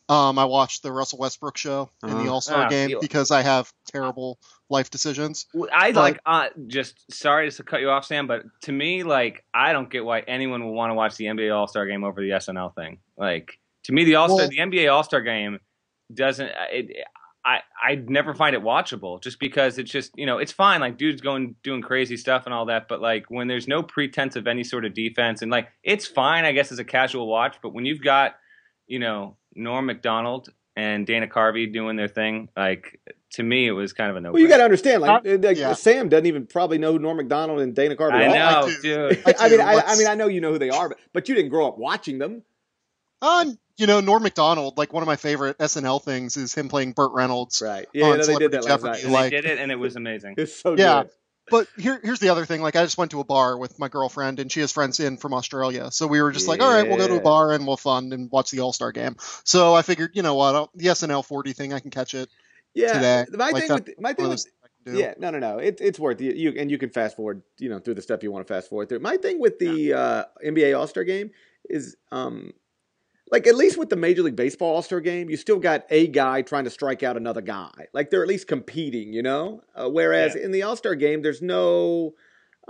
Um, 0.09 0.40
I 0.40 0.44
watched 0.46 0.82
the 0.82 0.90
Russell 0.90 1.20
Westbrook 1.20 1.57
show 1.57 1.88
in 2.03 2.11
uh-huh. 2.11 2.22
the 2.22 2.30
All 2.30 2.40
Star 2.40 2.64
ah, 2.64 2.68
game 2.68 2.96
because 3.01 3.30
I 3.30 3.42
have 3.42 3.72
terrible 3.86 4.38
life 4.71 4.89
decisions. 4.89 5.47
I 5.73 5.93
but, 5.93 6.01
like 6.01 6.21
uh, 6.25 6.49
just 6.66 7.12
sorry 7.12 7.51
to 7.51 7.62
cut 7.62 7.81
you 7.81 7.91
off, 7.91 8.07
Sam, 8.07 8.27
but 8.27 8.45
to 8.62 8.73
me, 8.73 9.03
like 9.03 9.45
I 9.53 9.73
don't 9.73 9.91
get 9.91 10.05
why 10.05 10.21
anyone 10.21 10.64
would 10.64 10.73
want 10.73 10.91
to 10.91 10.95
watch 10.95 11.16
the 11.16 11.27
NBA 11.27 11.55
All 11.55 11.66
Star 11.66 11.87
game 11.87 12.05
over 12.05 12.21
the 12.21 12.31
SNL 12.31 12.75
thing. 12.75 12.99
Like 13.18 13.59
to 13.85 13.93
me, 13.93 14.05
the 14.05 14.14
All 14.14 14.29
Star, 14.29 14.39
well, 14.39 14.49
the 14.49 14.59
NBA 14.59 14.91
All 14.91 15.03
Star 15.03 15.21
game 15.21 15.59
doesn't. 16.14 16.49
Uh, 16.49 16.66
it, 16.73 16.97
I 17.45 17.61
I 17.83 17.95
never 18.07 18.35
find 18.35 18.55
it 18.55 18.62
watchable 18.62 19.23
just 19.23 19.41
because 19.41 19.79
it's 19.79 19.91
just 19.91 20.12
you 20.16 20.27
know 20.27 20.39
it's 20.39 20.53
fine 20.53 20.81
like 20.81 20.99
dudes 20.99 21.21
going 21.21 21.57
doing 21.62 21.81
crazy 21.81 22.18
stuff 22.18 22.45
and 22.45 22.53
all 22.53 22.66
that 22.66 22.87
but 22.87 23.01
like 23.01 23.31
when 23.31 23.49
there's 23.49 23.66
no 23.66 23.83
pretense 23.83 24.37
of 24.37 24.47
any 24.47 24.62
sort 24.62 24.85
of 24.85 24.93
defense 24.93 25.41
and 25.41 25.51
like 25.51 25.68
it's 25.83 26.07
fine 26.07 26.45
I 26.45 26.53
guess 26.53 26.71
as 26.71 26.79
a 26.79 26.85
casual 26.85 27.27
watch 27.27 27.57
but 27.62 27.73
when 27.73 27.87
you've 27.87 28.03
got 28.03 28.35
you 28.87 28.99
know 28.99 29.37
Norm 29.55 29.87
Macdonald 29.87 30.51
and 30.81 31.07
Dana 31.07 31.26
Carvey 31.26 31.70
doing 31.70 31.97
their 31.97 32.09
thing, 32.09 32.49
like 32.57 32.99
to 33.33 33.43
me, 33.43 33.66
it 33.66 33.72
was 33.72 33.93
kind 33.93 34.11
of 34.11 34.16
a 34.16 34.20
no. 34.22 34.33
Well, 34.33 34.41
you 34.41 34.49
got 34.49 34.57
to 34.57 34.64
understand, 34.64 35.03
like, 35.03 35.26
uh, 35.26 35.37
like 35.39 35.59
yeah. 35.59 35.74
Sam 35.74 36.09
doesn't 36.09 36.24
even 36.24 36.47
probably 36.47 36.78
know 36.78 36.97
Norm 36.97 37.18
Macdonald 37.18 37.61
and 37.61 37.74
Dana 37.74 37.97
Carvey. 37.97 38.14
I 38.14 38.26
know, 38.28 38.66
I 38.66 38.76
dude. 38.81 39.22
I, 39.26 39.35
I 39.39 39.49
mean, 39.51 39.61
I, 39.61 39.74
I, 39.74 39.97
mean, 39.97 40.07
I 40.07 40.14
know 40.14 40.28
you 40.28 40.41
know 40.41 40.53
who 40.53 40.59
they 40.59 40.70
are, 40.70 40.89
but, 40.89 40.99
but 41.12 41.28
you 41.28 41.35
didn't 41.35 41.51
grow 41.51 41.68
up 41.68 41.76
watching 41.76 42.18
them. 42.18 42.43
Um, 43.20 43.59
you 43.76 43.87
know, 43.87 44.01
Norm 44.01 44.22
Macdonald, 44.22 44.78
like 44.78 44.95
one 44.95 45.03
of 45.03 45.07
my 45.07 45.16
favorite 45.16 45.59
SNL 45.59 46.03
things 46.03 46.39
is 46.39 46.55
him 46.55 46.70
playing 46.70 46.93
Burt 46.93 47.12
Reynolds. 47.12 47.61
Right. 47.62 47.87
Yeah, 47.93 48.16
no, 48.16 48.24
they 48.24 48.37
did 48.37 48.53
that 48.53 48.64
last 48.64 48.83
night. 48.83 49.05
Like, 49.05 49.33
they 49.33 49.43
did 49.43 49.51
it, 49.51 49.59
and 49.59 49.70
it 49.70 49.78
was 49.78 49.97
amazing. 49.97 50.37
It's 50.39 50.57
so 50.57 50.76
yeah. 50.78 51.03
Good. 51.03 51.11
But 51.51 51.66
here, 51.76 52.01
here's 52.03 52.20
the 52.20 52.28
other 52.30 52.46
thing. 52.46 52.62
Like, 52.62 52.76
I 52.76 52.82
just 52.84 52.96
went 52.98 53.11
to 53.11 53.20
a 53.20 53.24
bar 53.24 53.59
with 53.59 53.78
my 53.78 53.88
girlfriend, 53.88 54.40
and 54.40 54.51
she 54.51 54.61
has 54.61 54.72
friends 54.72 55.01
in 55.01 55.16
from 55.16 55.34
Australia. 55.34 55.90
So 55.90 56.07
we 56.07 56.22
were 56.22 56.30
just 56.32 56.48
like, 56.48 56.61
all 56.62 56.72
right, 56.72 56.88
we'll 56.88 56.98
go 56.98 57.09
to 57.09 57.16
a 57.16 57.20
bar 57.20 57.53
and 57.53 57.66
we'll 57.66 57.76
fun 57.76 58.12
and 58.12 58.30
watch 58.30 58.51
the 58.51 58.61
All 58.61 58.72
Star 58.72 58.92
game. 58.92 59.16
So 59.44 59.74
I 59.74 59.82
figured, 59.82 60.12
you 60.14 60.22
know 60.22 60.34
what, 60.34 60.55
I'll, 60.55 60.70
the 60.74 60.86
SNL 60.86 61.24
40 61.24 61.53
thing, 61.53 61.72
I 61.72 61.80
can 61.80 61.90
catch 61.90 62.14
it. 62.14 62.28
Yeah, 62.74 62.92
Today. 62.92 63.26
my 63.32 63.51
Like 63.51 63.62
thing 63.62 63.68
that- 63.68 63.86
with 63.86 64.01
my 64.01 64.12
thing 64.12 64.22
with 64.24 64.30
those 64.32 64.44
things 64.44 64.55
I 64.62 64.68
can 64.84 64.94
do. 64.94 65.01
Yeah, 65.01 65.14
no, 65.18 65.30
no, 65.30 65.38
no. 65.40 65.59
It, 65.59 65.78
it's 65.80 65.98
worth 65.98 66.20
it. 66.20 66.36
You 66.36 66.55
and 66.57 66.70
you 66.70 66.78
can 66.78 66.90
fast 66.90 67.16
forward, 67.16 67.42
you 67.59 67.68
know, 67.68 67.80
through 67.80 67.94
the 67.94 68.03
stuff 68.03 68.22
you 68.22 68.30
want 68.30 68.46
to 68.46 68.55
fast 68.55 68.68
forward 68.70 68.88
through. 68.88 69.01
My 69.01 69.16
thing 69.16 69.40
with 69.40 69.59
the 69.59 69.92
uh, 69.94 70.24
NBA 70.44 70.78
All 70.78 70.86
Star 70.86 71.03
Game 71.03 71.32
is, 71.68 71.96
um, 72.12 72.53
like 73.31 73.47
at 73.47 73.55
least 73.55 73.78
with 73.78 73.91
the 73.91 73.97
Major 73.97 74.22
League 74.22 74.37
Baseball 74.37 74.74
All 74.76 74.83
Star 74.83 75.01
Game, 75.01 75.31
you 75.31 75.37
still 75.37 75.59
got 75.59 75.85
a 75.91 76.07
guy 76.09 76.43
trying 76.43 76.64
to 76.64 76.70
strike 76.70 77.03
out 77.03 77.16
another 77.16 77.41
guy. 77.41 77.89
Like 77.93 78.11
they're 78.11 78.22
at 78.22 78.28
least 78.28 78.49
competing, 78.49 79.12
you 79.12 79.22
know. 79.22 79.62
Uh, 79.74 79.89
whereas 79.89 80.35
in 80.35 80.51
the 80.51 80.62
All 80.62 80.76
Star 80.76 80.95
Game, 80.95 81.22
there's 81.22 81.43
no. 81.43 82.14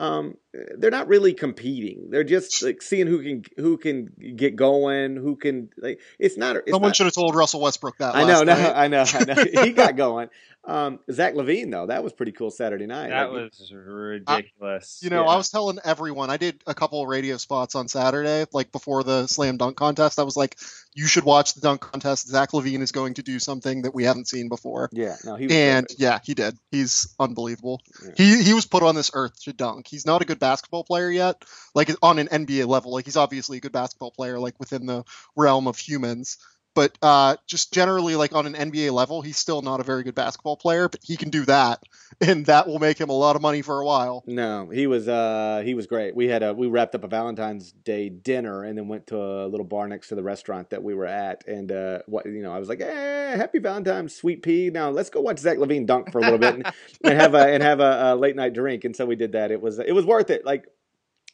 Um, 0.00 0.38
they're 0.78 0.90
not 0.90 1.08
really 1.08 1.34
competing. 1.34 2.08
They're 2.08 2.24
just 2.24 2.62
like 2.62 2.80
seeing 2.80 3.06
who 3.06 3.22
can 3.22 3.44
who 3.56 3.76
can 3.76 4.08
get 4.34 4.56
going, 4.56 5.16
who 5.16 5.36
can 5.36 5.68
like. 5.76 6.00
It's 6.18 6.38
not. 6.38 6.56
It's 6.56 6.70
Someone 6.70 6.88
not, 6.88 6.96
should 6.96 7.04
have 7.04 7.12
told 7.14 7.34
Russell 7.34 7.60
Westbrook 7.60 7.98
that. 7.98 8.14
I 8.14 8.24
know, 8.24 8.42
last 8.42 8.46
no. 8.46 8.72
I 8.72 8.88
know, 8.88 9.04
I 9.06 9.24
know. 9.24 9.62
he 9.64 9.72
got 9.72 9.96
going. 9.96 10.30
Um, 10.64 11.00
Zach 11.10 11.34
LaVine 11.34 11.70
though, 11.70 11.86
that 11.86 12.02
was 12.02 12.12
pretty 12.14 12.32
cool 12.32 12.50
Saturday 12.50 12.86
night. 12.86 13.10
That 13.10 13.30
Like, 13.32 13.50
was 13.50 13.72
ridiculous. 13.74 15.00
You 15.02 15.10
know, 15.10 15.24
Yeah. 15.24 15.30
I 15.30 15.36
was 15.36 15.50
telling 15.50 15.78
everyone. 15.84 16.30
I 16.30 16.38
did 16.38 16.62
a 16.66 16.74
couple 16.74 17.02
of 17.02 17.08
radio 17.08 17.36
spots 17.36 17.74
on 17.74 17.88
Saturday, 17.88 18.46
like 18.52 18.72
before 18.72 19.02
the 19.02 19.26
slam 19.26 19.58
dunk 19.58 19.76
contest. 19.76 20.18
I 20.18 20.22
was 20.22 20.36
like, 20.36 20.58
"You 20.94 21.06
should 21.06 21.24
watch 21.24 21.54
the 21.54 21.60
dunk 21.60 21.80
contest. 21.80 22.28
Zach 22.28 22.50
LaVine 22.52 22.80
is 22.80 22.92
going 22.92 23.14
to 23.14 23.22
do 23.22 23.38
something 23.38 23.82
that 23.82 23.94
we 23.94 24.04
haven't 24.04 24.28
seen 24.28 24.48
before." 24.48 24.88
yeah, 24.92 25.16
no, 25.24 25.36
he 25.36 25.46
was 25.46 25.54
And 25.54 25.86
yeah, 25.98 26.18
he 26.22 26.34
did. 26.34 26.58
He's 26.70 27.14
unbelievable. 27.18 27.80
Yeah. 28.04 28.10
He 28.16 28.42
he 28.42 28.54
was 28.54 28.66
put 28.66 28.82
on 28.82 28.94
this 28.94 29.10
earth 29.14 29.40
to 29.44 29.52
dunk. 29.52 29.86
He's 29.88 30.06
not 30.06 30.22
a 30.22 30.24
good 30.24 30.38
basketball 30.38 30.84
player 30.84 31.10
yet, 31.10 31.44
like 31.74 31.90
on 32.02 32.18
an 32.18 32.28
NBA 32.28 32.66
level. 32.66 32.92
Like 32.92 33.04
he's 33.04 33.16
obviously 33.16 33.58
a 33.58 33.60
good 33.60 33.72
basketball 33.72 34.10
player, 34.10 34.38
like 34.38 34.58
within 34.58 34.86
the 34.86 35.04
realm 35.36 35.66
of 35.66 35.78
humans. 35.78 36.38
But 36.74 36.96
uh, 37.02 37.36
just 37.46 37.72
generally, 37.72 38.14
like 38.14 38.32
on 38.32 38.46
an 38.46 38.54
NBA 38.54 38.92
level, 38.92 39.22
he's 39.22 39.36
still 39.36 39.60
not 39.60 39.80
a 39.80 39.82
very 39.82 40.04
good 40.04 40.14
basketball 40.14 40.56
player. 40.56 40.88
But 40.88 41.00
he 41.02 41.16
can 41.16 41.30
do 41.30 41.44
that, 41.46 41.82
and 42.20 42.46
that 42.46 42.68
will 42.68 42.78
make 42.78 42.98
him 42.98 43.10
a 43.10 43.14
lot 43.14 43.34
of 43.34 43.42
money 43.42 43.62
for 43.62 43.80
a 43.80 43.84
while. 43.84 44.22
No, 44.26 44.68
he 44.70 44.86
was 44.86 45.08
uh 45.08 45.62
he 45.64 45.74
was 45.74 45.86
great. 45.86 46.14
We 46.14 46.28
had 46.28 46.42
a 46.44 46.54
we 46.54 46.68
wrapped 46.68 46.94
up 46.94 47.02
a 47.02 47.08
Valentine's 47.08 47.72
Day 47.72 48.08
dinner 48.08 48.62
and 48.62 48.78
then 48.78 48.86
went 48.86 49.08
to 49.08 49.16
a 49.16 49.46
little 49.46 49.66
bar 49.66 49.88
next 49.88 50.08
to 50.08 50.14
the 50.14 50.22
restaurant 50.22 50.70
that 50.70 50.82
we 50.82 50.94
were 50.94 51.06
at 51.06 51.44
and 51.48 51.72
uh 51.72 52.00
what 52.06 52.26
you 52.26 52.42
know 52.42 52.52
I 52.52 52.60
was 52.60 52.68
like, 52.68 52.80
eh, 52.80 53.36
happy 53.36 53.58
Valentine's, 53.58 54.14
sweet 54.14 54.42
pea. 54.42 54.70
Now 54.70 54.90
let's 54.90 55.10
go 55.10 55.20
watch 55.20 55.38
Zach 55.38 55.58
LaVine 55.58 55.86
dunk 55.86 56.12
for 56.12 56.18
a 56.18 56.22
little 56.22 56.38
bit 56.38 56.54
and, 56.54 56.66
and 57.04 57.20
have 57.20 57.34
a 57.34 57.46
and 57.48 57.62
have 57.62 57.80
a, 57.80 58.12
a 58.12 58.16
late 58.16 58.36
night 58.36 58.54
drink. 58.54 58.84
And 58.84 58.94
so 58.94 59.06
we 59.06 59.16
did 59.16 59.32
that. 59.32 59.50
It 59.50 59.60
was 59.60 59.80
it 59.80 59.92
was 59.92 60.04
worth 60.04 60.30
it. 60.30 60.44
Like 60.44 60.66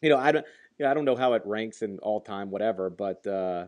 you 0.01 0.09
know 0.09 0.16
I 0.16 0.32
don't 0.32 0.47
you 0.78 0.84
know 0.84 0.91
I 0.91 0.95
don't 0.95 1.05
know 1.05 1.16
how 1.16 1.34
it 1.34 1.43
ranks 1.45 1.82
in 1.82 1.99
all 1.99 2.22
time 2.22 2.51
whatever, 2.51 2.89
but 2.89 3.26
uh 3.26 3.66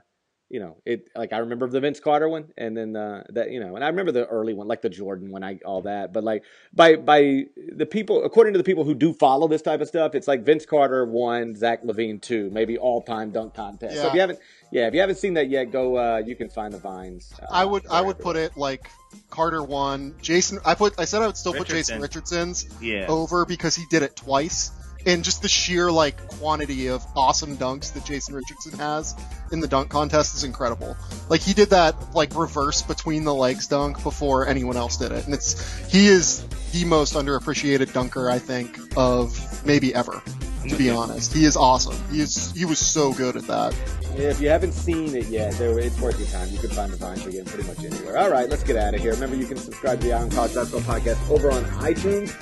you 0.51 0.61
know, 0.61 0.79
it 0.87 1.11
like 1.15 1.33
I 1.33 1.39
remember 1.39 1.67
the 1.69 1.81
Vince 1.81 2.01
Carter 2.01 2.29
one, 2.29 2.53
and 2.57 2.75
then 2.77 2.97
uh, 2.97 3.25
that 3.31 3.51
you 3.51 3.61
know, 3.61 3.75
and 3.75 3.85
I 3.85 3.89
remember 3.89 4.13
the 4.13 4.27
early 4.27 4.55
one, 4.55 4.67
like 4.67 4.81
the 4.81 4.89
Jordan 4.89 5.31
one, 5.31 5.45
I 5.45 5.59
all 5.65 5.83
that. 5.83 6.13
But 6.13 6.25
like 6.25 6.45
by 6.73 6.97
by 6.97 7.45
the 7.57 7.85
people, 7.85 8.25
according 8.25 8.55
to 8.55 8.59
the 8.59 8.65
people 8.65 8.85
who 8.85 8.95
do 8.95 9.13
follow 9.13 9.47
this 9.47 9.61
type 9.61 9.83
of 9.83 9.89
stuff, 9.89 10.15
it's 10.15 10.27
like 10.27 10.45
Vince 10.45 10.65
Carter 10.65 11.05
one, 11.05 11.55
Zach 11.55 11.83
LaVine 11.83 12.23
two, 12.23 12.49
maybe 12.51 12.79
all 12.79 13.03
time 13.03 13.31
dunk 13.31 13.55
contest. 13.55 13.97
So 13.97 14.07
if 14.07 14.15
you 14.15 14.21
haven't, 14.21 14.39
yeah, 14.71 14.87
if 14.87 14.95
you 14.95 15.01
haven't 15.01 15.17
seen 15.17 15.35
that 15.35 15.51
yet, 15.51 15.71
go. 15.71 15.97
Uh, 15.97 16.23
you 16.25 16.35
can 16.35 16.49
find 16.49 16.73
the 16.73 16.79
vines. 16.79 17.33
Uh, 17.43 17.47
I 17.51 17.65
would 17.67 17.87
I 17.87 18.01
would 18.01 18.19
wherever. 18.19 18.23
put 18.23 18.37
it 18.37 18.57
like 18.57 18.91
Carter 19.29 19.63
one, 19.63 20.15
Jason. 20.23 20.61
I 20.65 20.75
put 20.75 20.99
I 20.99 21.05
said 21.05 21.21
I 21.21 21.27
would 21.27 21.37
still 21.37 21.53
put 21.53 21.69
Jason 21.69 22.01
Richardson's 22.01 22.69
yeah. 22.81 23.07
over 23.09 23.45
because 23.45 23.77
he 23.77 23.85
did 23.91 24.03
it 24.03 24.17
twice, 24.17 24.71
and 25.07 25.25
just 25.25 25.43
the 25.43 25.49
sheer 25.49 25.91
like 25.91 26.17
quantity 26.29 26.89
of 26.89 27.05
awesome 27.17 27.57
dunks 27.57 27.93
that 27.95 28.05
Jason 28.05 28.35
Richardson 28.35 28.79
has 28.79 29.15
in 29.53 29.61
the 29.61 29.69
dunk 29.69 29.91
contest 29.91 30.35
is 30.35 30.45
incredible. 30.45 30.97
Like 31.29 31.41
he 31.41 31.55
did 31.55 31.71
that 31.71 32.15
like 32.15 32.35
reverse 32.35 32.83
between 32.83 33.25
the 33.25 33.35
legs 33.35 33.67
dunk 33.67 34.03
before 34.03 34.47
anyone 34.47 34.77
else 34.77 34.97
did 34.97 35.13
it, 35.13 35.25
and 35.25 35.35
it's 35.35 35.87
he 35.89 36.07
is 36.07 36.47
the 36.73 36.85
most 36.85 37.15
underappreciated 37.15 37.93
dunker 37.93 38.31
I 38.31 38.39
think 38.39 38.79
of 38.97 39.65
maybe 39.65 39.95
ever. 39.95 40.23
To 40.69 40.77
be 40.77 40.91
honest, 40.91 41.33
he 41.33 41.45
is 41.45 41.57
awesome. 41.57 41.97
He 42.11 42.21
is 42.21 42.53
he 42.53 42.65
was 42.65 42.79
so 42.79 43.13
good 43.13 43.37
at 43.37 43.47
that. 43.47 43.75
Yeah, 44.17 44.31
if 44.31 44.41
you 44.41 44.49
haven't 44.49 44.73
seen 44.73 45.15
it 45.15 45.27
yet, 45.29 45.59
it's 45.61 46.01
worth 46.01 46.19
your 46.19 46.29
time. 46.29 46.49
You 46.51 46.59
can 46.59 46.71
find 46.71 46.93
the 46.93 46.97
vines 46.97 47.25
again 47.25 47.45
pretty 47.45 47.69
much 47.69 47.79
anywhere. 47.79 48.19
All 48.19 48.31
right, 48.31 48.49
let's 48.49 48.65
get 48.65 48.77
out 48.77 48.95
of 48.95 49.01
here. 49.01 49.13
Remember, 49.13 49.37
you 49.37 49.47
can 49.47 49.57
subscribe 49.57 50.01
to 50.01 50.07
the 50.07 50.13
Eye 50.13 50.23
on 50.23 50.31
College 50.31 50.55
Basketball 50.55 50.95
Podcast 50.95 51.31
over 51.31 51.51
on 51.51 51.65
iTunes. 51.83 52.37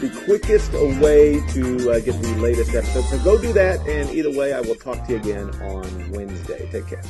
The 0.00 0.10
quickest 0.24 0.72
way 1.00 1.40
to 1.52 1.90
uh, 1.92 2.00
get 2.00 2.20
the 2.20 2.34
latest 2.38 2.74
episode. 2.74 3.04
So 3.04 3.18
go 3.22 3.40
do 3.40 3.52
that. 3.52 3.86
And 3.86 4.10
either 4.10 4.30
way, 4.30 4.52
I 4.52 4.60
will 4.60 4.74
talk 4.74 5.06
to 5.06 5.12
you 5.12 5.18
again 5.18 5.50
on 5.62 6.10
Wednesday. 6.10 6.68
Take 6.70 6.88
care. 6.88 7.02